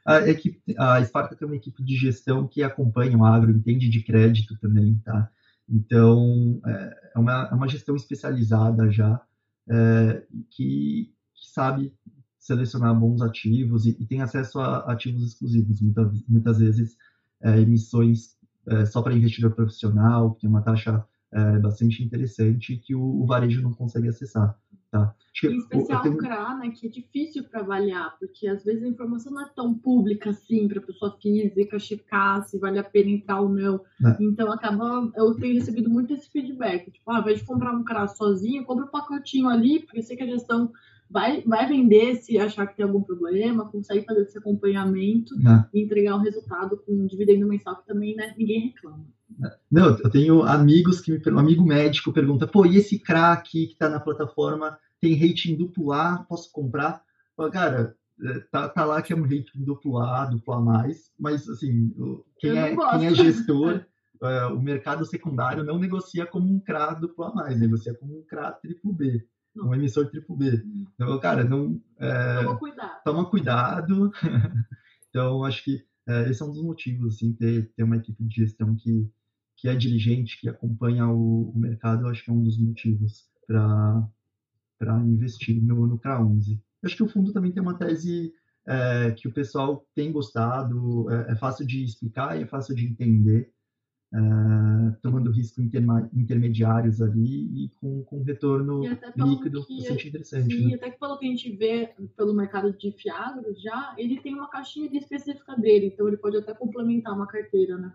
a, 0.05 0.29
equipe, 0.29 0.61
a 0.77 1.03
Sparta 1.03 1.35
tem 1.35 1.45
uma 1.45 1.57
equipe 1.57 1.83
de 1.83 1.97
gestão 1.97 2.47
que 2.47 2.63
acompanha 2.63 3.17
o 3.17 3.25
agro, 3.25 3.51
entende 3.51 3.89
de 3.89 4.01
crédito 4.01 4.57
também, 4.61 4.97
tá? 5.03 5.29
Então, 5.69 6.61
é, 6.65 7.11
é 7.15 7.19
uma, 7.19 7.49
é 7.51 7.53
uma 7.53 7.67
gestão 7.67 7.97
especializada 7.97 8.89
já 8.89 9.21
é, 9.69 10.25
que, 10.51 11.13
que, 11.35 11.47
sabe 11.53 11.93
selecionar 12.39 12.97
bons 12.99 13.21
ativos 13.21 13.85
e, 13.85 13.95
e 13.99 14.05
tem 14.05 14.21
acesso 14.21 14.59
a 14.59 14.79
ativos 14.91 15.23
exclusivos, 15.23 15.81
muitas, 15.81 16.23
muitas 16.27 16.59
vezes 16.59 16.97
é, 17.41 17.59
emissões 17.59 18.35
é, 18.67 18.85
só 18.85 19.01
para 19.01 19.13
investidor 19.13 19.51
profissional, 19.53 20.33
que 20.33 20.41
tem 20.41 20.49
uma 20.49 20.61
taxa 20.61 21.05
é, 21.33 21.59
bastante 21.59 22.03
interessante 22.03 22.77
que 22.77 22.93
o, 22.93 23.01
o, 23.01 23.25
varejo 23.25 23.61
não 23.61 23.73
consegue 23.73 24.07
acessar. 24.07 24.57
Tá? 24.91 25.15
em 25.45 25.57
especial 25.57 26.01
tenho... 26.01 26.15
o 26.15 26.17
CRA, 26.17 26.53
né, 26.55 26.69
que 26.69 26.85
é 26.85 26.89
difícil 26.89 27.45
para 27.45 27.61
avaliar, 27.61 28.17
porque 28.19 28.45
às 28.45 28.61
vezes 28.61 28.83
a 28.83 28.87
informação 28.89 29.31
não 29.31 29.41
é 29.41 29.49
tão 29.55 29.73
pública 29.73 30.31
assim 30.31 30.67
para 30.67 30.79
a 30.79 30.85
pessoa 30.85 31.17
física 31.21 31.79
checar 31.79 32.43
se 32.43 32.59
vale 32.59 32.77
a 32.77 32.83
pena 32.83 33.09
entrar 33.09 33.39
ou 33.39 33.47
não. 33.47 33.79
É. 34.05 34.17
Então 34.19 34.51
acaba, 34.51 35.09
eu 35.15 35.33
tenho 35.35 35.55
recebido 35.55 35.89
muito 35.89 36.13
esse 36.13 36.29
feedback, 36.29 36.91
tipo, 36.91 37.09
ah, 37.09 37.15
ao 37.15 37.21
invés 37.21 37.39
de 37.39 37.45
comprar 37.45 37.73
um 37.73 37.85
CRA 37.85 38.05
sozinho, 38.09 38.65
compra 38.65 38.83
um 38.83 38.89
pacotinho 38.89 39.47
ali, 39.47 39.79
porque 39.79 40.01
sei 40.01 40.17
que 40.17 40.23
a 40.23 40.27
gestão 40.27 40.69
vai, 41.11 41.41
vai 41.41 41.67
vender 41.67 42.15
se 42.15 42.39
achar 42.39 42.65
que 42.65 42.77
tem 42.77 42.85
algum 42.85 43.01
problema, 43.01 43.69
consegue 43.69 44.05
fazer 44.05 44.21
esse 44.21 44.37
acompanhamento 44.37 45.35
é. 45.35 45.65
e 45.73 45.83
entregar 45.83 46.15
um 46.15 46.21
resultado 46.21 46.77
com 46.77 46.93
um 46.93 47.05
dividendo 47.05 47.47
mensal 47.47 47.75
que 47.75 47.85
também 47.85 48.15
né, 48.15 48.33
ninguém 48.37 48.67
reclama. 48.67 49.05
Não, 49.69 49.97
eu 49.97 50.09
tenho 50.09 50.43
amigos 50.43 51.01
que 51.01 51.11
me 51.11 51.21
um 51.33 51.39
amigo 51.39 51.65
médico 51.65 52.13
pergunta, 52.13 52.47
pô, 52.47 52.65
e 52.65 52.77
esse 52.77 52.99
crack 52.99 53.49
que 53.49 53.73
está 53.73 53.89
na 53.89 53.99
plataforma 53.99 54.77
tem 54.99 55.15
rating 55.15 55.55
duplo 55.55 55.91
A, 55.91 56.25
posso 56.29 56.51
comprar? 56.51 57.01
Falo, 57.35 57.51
cara, 57.51 57.95
é, 58.23 58.39
tá, 58.51 58.69
tá 58.69 58.85
lá 58.85 59.01
que 59.01 59.13
é 59.13 59.15
um 59.15 59.23
rating 59.23 59.63
duplo 59.63 59.97
A, 59.97 60.25
duplo 60.25 60.53
A 60.53 60.61
mais, 60.61 61.11
mas 61.19 61.47
assim, 61.49 61.91
quem, 62.37 62.57
é, 62.57 62.75
quem 62.75 63.07
é 63.07 63.13
gestor, 63.15 63.83
é, 64.21 64.45
o 64.45 64.61
mercado 64.61 65.05
secundário 65.05 65.63
não 65.63 65.79
negocia 65.79 66.25
como 66.25 66.53
um 66.53 66.59
CRA 66.59 66.93
duplo 66.93 67.25
A 67.25 67.33
mais, 67.33 67.59
negocia 67.59 67.93
como 67.95 68.19
um 68.19 68.23
CRA 68.23 68.51
triplo 68.51 68.93
B. 68.93 69.25
um 69.55 69.73
emissor 69.73 70.09
triplo 70.09 70.35
B. 70.35 70.63
Então, 70.95 71.19
cara, 71.19 71.43
não. 71.43 71.81
É, 71.99 72.43
toma 72.43 72.57
cuidado. 72.57 73.03
Toma 73.03 73.29
cuidado. 73.29 74.11
então, 75.09 75.43
acho 75.43 75.63
que 75.63 75.83
é, 76.07 76.29
esse 76.29 76.41
é 76.41 76.45
um 76.45 76.51
dos 76.51 76.63
motivos, 76.63 77.15
assim, 77.15 77.33
ter, 77.33 77.71
ter 77.75 77.83
uma 77.83 77.97
equipe 77.97 78.23
de 78.23 78.35
gestão 78.35 78.75
que, 78.75 79.09
que 79.57 79.67
é 79.67 79.75
diligente, 79.75 80.39
que 80.39 80.49
acompanha 80.49 81.07
o, 81.07 81.51
o 81.51 81.57
mercado, 81.57 82.07
acho 82.07 82.23
que 82.23 82.31
é 82.31 82.33
um 82.33 82.43
dos 82.43 82.57
motivos 82.57 83.29
para 83.47 84.99
investir 85.05 85.61
no, 85.61 85.85
no 85.85 85.99
CRA 85.99 86.21
11. 86.21 86.59
Acho 86.83 86.95
que 86.95 87.03
o 87.03 87.09
fundo 87.09 87.31
também 87.31 87.51
tem 87.51 87.61
uma 87.61 87.77
tese 87.77 88.33
é, 88.67 89.11
que 89.11 89.27
o 89.27 89.33
pessoal 89.33 89.85
tem 89.95 90.11
gostado, 90.11 91.09
é, 91.11 91.31
é, 91.31 91.35
fácil 91.35 91.65
de 91.65 91.83
explicar 91.83 92.39
e 92.39 92.43
é 92.43 92.47
fácil 92.47 92.75
de 92.75 92.85
entender, 92.85 93.51
é, 94.13 94.91
tomando 95.01 95.31
risco 95.31 95.61
intermediários 95.61 97.01
ali 97.01 97.63
e 97.63 97.69
com, 97.79 98.03
com 98.03 98.21
retorno 98.23 98.81
líquido 99.15 99.65
bastante 99.69 100.09
interessante. 100.09 100.53
Sim, 100.53 100.67
né? 100.67 100.75
até 100.75 100.91
que 100.91 100.99
pelo 100.99 101.17
que 101.17 101.25
a 101.25 101.29
gente 101.29 101.55
vê 101.55 101.93
pelo 102.17 102.33
mercado 102.33 102.73
de 102.73 102.91
fiagros 102.91 103.61
já, 103.61 103.95
ele 103.97 104.19
tem 104.19 104.33
uma 104.33 104.49
caixinha 104.49 104.89
de 104.89 104.97
específica 104.97 105.55
dele, 105.55 105.87
então 105.87 106.07
ele 106.07 106.17
pode 106.17 106.37
até 106.37 106.53
complementar 106.53 107.15
uma 107.15 107.25
carteira, 107.27 107.77
né? 107.77 107.93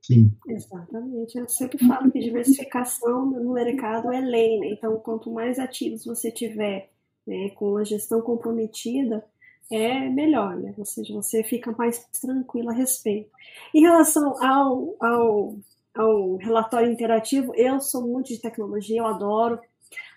Sim. 0.00 0.36
Exatamente. 0.46 1.38
Eu 1.38 1.48
sempre 1.48 1.78
falo 1.78 2.12
que 2.12 2.20
diversificação 2.20 3.24
no 3.26 3.54
mercado 3.54 4.12
é 4.12 4.20
lei, 4.20 4.60
né? 4.60 4.68
Então, 4.72 4.96
quanto 4.98 5.32
mais 5.32 5.58
ativos 5.58 6.04
você 6.04 6.30
tiver 6.30 6.92
né, 7.26 7.48
com 7.54 7.78
a 7.78 7.84
gestão 7.84 8.20
comprometida, 8.20 9.24
é 9.70 10.08
melhor, 10.08 10.56
né? 10.56 10.74
Ou 10.76 10.84
seja, 10.84 11.14
você 11.14 11.42
fica 11.42 11.72
mais 11.72 12.04
tranquilo 12.20 12.70
a 12.70 12.72
respeito. 12.72 13.30
Em 13.74 13.82
relação 13.82 14.42
ao, 14.42 14.96
ao, 15.00 15.56
ao 15.94 16.36
relatório 16.36 16.90
interativo, 16.90 17.54
eu 17.54 17.80
sou 17.80 18.06
muito 18.06 18.28
de 18.28 18.40
tecnologia, 18.40 19.00
eu 19.00 19.06
adoro, 19.06 19.58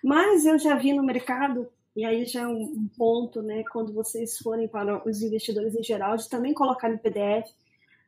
mas 0.03 0.45
eu 0.45 0.57
já 0.57 0.75
vi 0.75 0.93
no 0.93 1.03
mercado, 1.03 1.67
e 1.95 2.05
aí 2.05 2.25
já 2.25 2.41
é 2.41 2.47
um 2.47 2.87
ponto, 2.97 3.41
né, 3.41 3.63
quando 3.71 3.93
vocês 3.93 4.37
forem 4.37 4.67
para 4.67 5.07
os 5.07 5.21
investidores 5.21 5.75
em 5.75 5.83
geral, 5.83 6.17
de 6.17 6.29
também 6.29 6.53
colocar 6.53 6.89
no 6.89 6.99
PDF. 6.99 7.49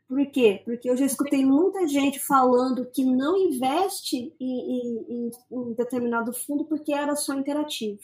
Por 0.07 0.25
quê? 0.27 0.61
Porque 0.65 0.89
eu 0.89 0.97
já 0.97 1.05
escutei 1.05 1.45
muita 1.45 1.87
gente 1.87 2.19
falando 2.19 2.85
que 2.85 3.03
não 3.03 3.37
investe 3.37 4.33
em, 4.39 4.59
em, 4.59 5.05
em 5.09 5.31
um 5.51 5.73
determinado 5.73 6.33
fundo 6.33 6.65
porque 6.65 6.91
era 6.91 7.15
só 7.15 7.33
interativo. 7.35 7.99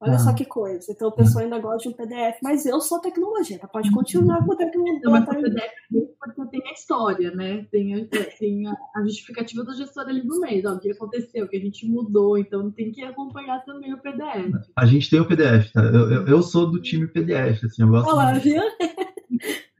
Olha 0.00 0.14
ah. 0.14 0.18
só 0.18 0.32
que 0.32 0.44
coisa. 0.44 0.90
Então 0.90 1.08
o 1.08 1.12
pessoal 1.12 1.44
ainda 1.44 1.58
gosta 1.58 1.88
de 1.88 1.94
um 1.94 1.96
PDF, 1.96 2.38
mas 2.42 2.64
eu 2.64 2.80
sou 2.80 3.00
tecnologia, 3.00 3.58
tá? 3.58 3.68
pode 3.68 3.90
continuar 3.92 4.44
com 4.44 4.52
o 4.52 4.56
tecnologia. 4.56 5.00
Não, 5.02 5.12
mas 5.12 5.24
o 5.24 5.26
PDF 5.26 5.72
porque 6.20 6.46
tem 6.50 6.68
a 6.68 6.72
história, 6.72 7.30
né? 7.34 7.66
Tem 7.70 7.94
a, 7.94 8.06
tem 8.38 8.66
a, 8.66 8.76
a 8.96 9.02
justificativa 9.02 9.64
do 9.64 9.74
gestor 9.74 10.06
ali 10.06 10.22
do 10.22 10.40
mês, 10.40 10.64
ó, 10.64 10.74
o 10.74 10.78
que 10.78 10.90
aconteceu, 10.90 11.44
o 11.44 11.48
que 11.48 11.56
a 11.56 11.60
gente 11.60 11.86
mudou, 11.86 12.38
então 12.38 12.70
tem 12.70 12.92
que 12.92 13.02
acompanhar 13.02 13.64
também 13.64 13.92
o 13.92 13.98
PDF. 13.98 14.52
A 14.76 14.86
gente 14.86 15.08
tem 15.08 15.20
o 15.20 15.26
PDF, 15.26 15.72
tá? 15.72 15.82
Eu, 15.82 16.10
eu, 16.10 16.26
eu 16.26 16.42
sou 16.42 16.70
do 16.70 16.80
time 16.80 17.06
PDF, 17.06 17.64
assim, 17.64 17.82
eu 17.82 17.88
gosto. 17.88 18.10
Olá, 18.10 18.32
viu? 18.34 18.62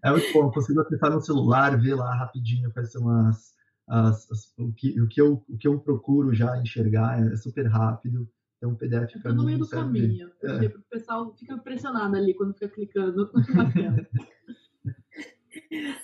É 0.03 0.11
muito 0.11 0.33
bom, 0.33 0.47
eu 0.47 0.51
consigo 0.51 0.81
acessar 0.81 1.11
no 1.11 1.21
celular, 1.21 1.79
ver 1.79 1.95
lá 1.95 2.15
rapidinho 2.15 2.73
quais 2.73 2.91
são 2.91 3.07
as, 3.27 3.53
as, 3.87 4.31
as 4.31 4.53
o, 4.59 4.73
que, 4.73 4.99
o, 4.99 5.07
que 5.07 5.21
eu, 5.21 5.45
o 5.47 5.59
que 5.59 5.69
eu 5.69 5.79
procuro 5.79 6.33
já 6.33 6.57
enxergar, 6.59 7.23
é 7.23 7.37
super 7.37 7.67
rápido. 7.67 8.27
Então, 8.61 8.73
o 8.73 8.77
PDF 8.77 9.19
para 9.23 9.33
mim. 9.33 9.39
no 9.39 9.45
meio 9.45 9.59
do 9.59 9.67
caminho. 9.67 10.31
É. 10.43 10.67
O 10.67 10.83
pessoal 10.91 11.35
fica 11.35 11.55
impressionado 11.55 12.15
ali 12.15 12.35
quando 12.35 12.53
fica 12.53 12.69
clicando 12.69 13.31
na 13.55 13.73
tela. 13.73 14.07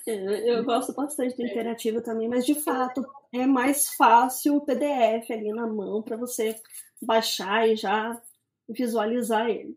É, 0.07 0.59
eu 0.59 0.65
gosto 0.65 0.95
bastante 0.95 1.37
do 1.37 1.43
interativo 1.43 2.01
também, 2.01 2.29
mas 2.29 2.47
de 2.47 2.55
fato 2.55 3.05
é 3.31 3.47
mais 3.47 3.91
fácil 3.91 4.57
o 4.57 4.65
PDF 4.65 5.31
ali 5.31 5.53
na 5.53 5.67
mão 5.67 6.01
para 6.03 6.17
você 6.17 6.57
baixar 7.03 7.69
e 7.69 7.77
já 7.77 8.19
visualizar 8.69 9.51
ele 9.51 9.77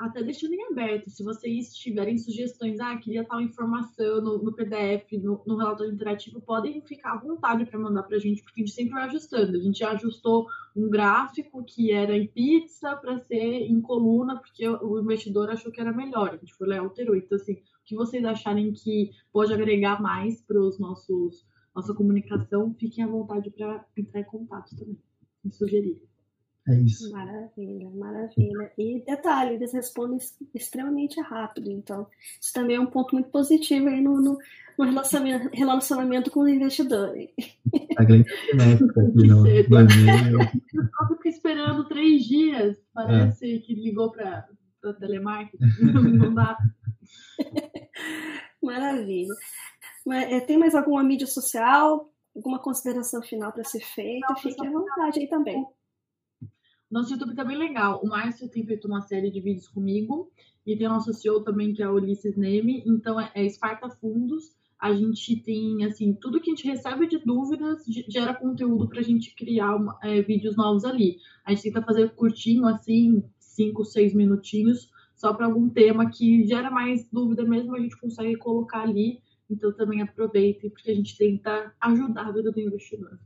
até 0.00 0.22
deixando 0.22 0.54
em 0.54 0.64
aberto, 0.64 1.10
se 1.10 1.22
vocês 1.22 1.74
tiverem 1.74 2.16
sugestões, 2.16 2.80
ah, 2.80 2.96
queria 2.96 3.22
tal 3.22 3.38
informação 3.38 4.22
no, 4.22 4.42
no 4.42 4.52
PDF, 4.54 5.12
no, 5.22 5.42
no, 5.46 5.56
relatório 5.58 5.92
interativo, 5.92 6.40
podem 6.40 6.80
ficar 6.80 7.12
à 7.12 7.18
vontade 7.18 7.66
para 7.66 7.78
mandar 7.78 8.04
para 8.04 8.16
a 8.16 8.18
gente, 8.18 8.42
porque 8.42 8.62
a 8.62 8.64
gente 8.64 8.74
sempre 8.74 8.94
vai 8.94 9.04
ajustando. 9.04 9.58
A 9.58 9.60
gente 9.60 9.84
ajustou 9.84 10.46
um 10.74 10.88
gráfico 10.88 11.62
que 11.62 11.92
era 11.92 12.16
em 12.16 12.26
pizza 12.26 12.96
para 12.96 13.18
ser 13.18 13.36
em 13.36 13.78
coluna, 13.82 14.40
porque 14.40 14.66
o 14.66 14.98
investidor 15.00 15.50
achou 15.50 15.70
que 15.70 15.80
era 15.80 15.92
melhor. 15.92 16.30
A 16.30 16.36
gente 16.38 16.54
foi 16.54 16.66
lá 16.66 16.76
e 16.76 16.78
alterou. 16.78 17.14
Então, 17.14 17.36
assim, 17.36 17.52
o 17.52 17.84
que 17.84 17.94
vocês 17.94 18.24
acharem 18.24 18.72
que 18.72 19.10
pode 19.30 19.52
agregar 19.52 20.00
mais 20.00 20.40
para 20.40 20.58
os 20.58 20.78
nossos 20.78 21.44
nossa 21.74 21.94
comunicação, 21.94 22.74
fiquem 22.74 23.04
à 23.04 23.06
vontade 23.06 23.50
para 23.50 23.84
entrar 23.96 24.20
em 24.20 24.24
contato 24.24 24.74
também, 24.76 24.98
e 25.44 25.50
sugerir. 25.52 26.02
É 26.68 26.74
isso. 26.74 27.10
Maravilha, 27.10 27.90
maravilha. 27.90 28.72
E 28.76 29.02
detalhe, 29.04 29.54
eles 29.54 29.72
respondem 29.72 30.18
extremamente 30.54 31.20
rápido. 31.20 31.70
Então, 31.70 32.06
isso 32.40 32.52
também 32.52 32.76
é 32.76 32.80
um 32.80 32.86
ponto 32.86 33.14
muito 33.14 33.30
positivo 33.30 33.88
aí 33.88 34.00
no, 34.00 34.20
no, 34.20 34.38
no 34.78 34.84
relacionamento, 34.84 35.48
relacionamento 35.52 36.30
com 36.30 36.40
o 36.40 36.48
investidor. 36.48 37.14
A 37.96 38.04
grande 38.04 38.30
cinética 38.50 39.00
aqui 39.00 39.26
no. 39.26 39.46
Eu 39.48 41.08
fico 41.08 41.28
esperando 41.28 41.88
três 41.88 42.24
dias. 42.24 42.76
Parece 42.92 43.56
é. 43.56 43.58
que 43.58 43.74
ligou 43.74 44.12
para 44.12 44.46
a 44.84 44.92
telemarketing. 44.92 45.64
Não 46.18 46.34
dá. 46.34 46.58
Maravilha. 48.62 49.34
Mas, 50.04 50.30
é, 50.30 50.40
tem 50.40 50.58
mais 50.58 50.74
alguma 50.74 51.02
mídia 51.02 51.26
social? 51.26 52.12
Alguma 52.36 52.58
consideração 52.58 53.22
final 53.22 53.50
para 53.50 53.64
ser 53.64 53.80
feita? 53.80 54.34
Fique 54.36 54.64
à 54.64 54.70
vontade 54.70 55.20
aí 55.20 55.26
também. 55.26 55.66
Nosso 56.90 57.12
YouTube 57.12 57.34
tá 57.34 57.44
bem 57.44 57.56
legal. 57.56 58.00
O 58.02 58.08
Márcio 58.08 58.48
tem 58.48 58.64
feito 58.66 58.88
uma 58.88 59.00
série 59.00 59.30
de 59.30 59.40
vídeos 59.40 59.68
comigo. 59.68 60.30
E 60.66 60.76
tem 60.76 60.86
o 60.86 60.90
nosso 60.90 61.12
CEO 61.12 61.42
também, 61.42 61.72
que 61.72 61.82
é 61.82 61.88
o 61.88 61.94
Ulisses 61.94 62.36
Neme. 62.36 62.82
Então, 62.86 63.20
é, 63.20 63.30
é 63.34 63.44
Esparta 63.44 63.88
Fundos. 63.88 64.56
A 64.78 64.92
gente 64.92 65.36
tem, 65.36 65.84
assim, 65.84 66.14
tudo 66.14 66.40
que 66.40 66.50
a 66.50 66.54
gente 66.54 66.66
recebe 66.66 67.06
de 67.06 67.18
dúvidas 67.18 67.84
gera 68.08 68.34
conteúdo 68.34 68.88
para 68.88 69.00
a 69.00 69.04
gente 69.04 69.34
criar 69.34 69.76
é, 70.02 70.22
vídeos 70.22 70.56
novos 70.56 70.84
ali. 70.84 71.18
A 71.44 71.50
gente 71.50 71.64
tenta 71.64 71.82
fazer 71.82 72.14
curtinho, 72.14 72.66
assim, 72.66 73.22
cinco, 73.38 73.84
seis 73.84 74.14
minutinhos, 74.14 74.90
só 75.14 75.34
para 75.34 75.44
algum 75.44 75.68
tema 75.68 76.10
que 76.10 76.46
gera 76.46 76.70
mais 76.70 77.06
dúvida 77.12 77.44
mesmo, 77.44 77.76
a 77.76 77.78
gente 77.78 78.00
consegue 78.00 78.36
colocar 78.36 78.80
ali 78.80 79.20
então 79.50 79.72
também 79.72 80.02
aproveitem, 80.02 80.70
porque 80.70 80.90
a 80.90 80.94
gente 80.94 81.16
tenta 81.16 81.72
ajudar 81.80 82.28
a 82.28 82.32
vida 82.32 82.50
do 82.50 82.60
investidor, 82.60 83.18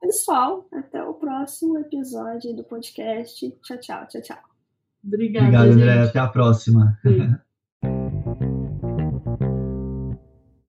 Pessoal, 0.00 0.66
até 0.72 1.02
o 1.02 1.14
próximo 1.14 1.78
episódio 1.78 2.54
do 2.54 2.64
podcast. 2.64 3.50
Tchau, 3.62 3.78
tchau, 3.78 4.06
tchau, 4.08 4.22
tchau. 4.22 4.38
Obrigada, 5.04 5.46
Obrigado, 5.46 5.72
André. 5.72 6.02
Até 6.02 6.18
a 6.18 6.28
próxima. 6.28 6.98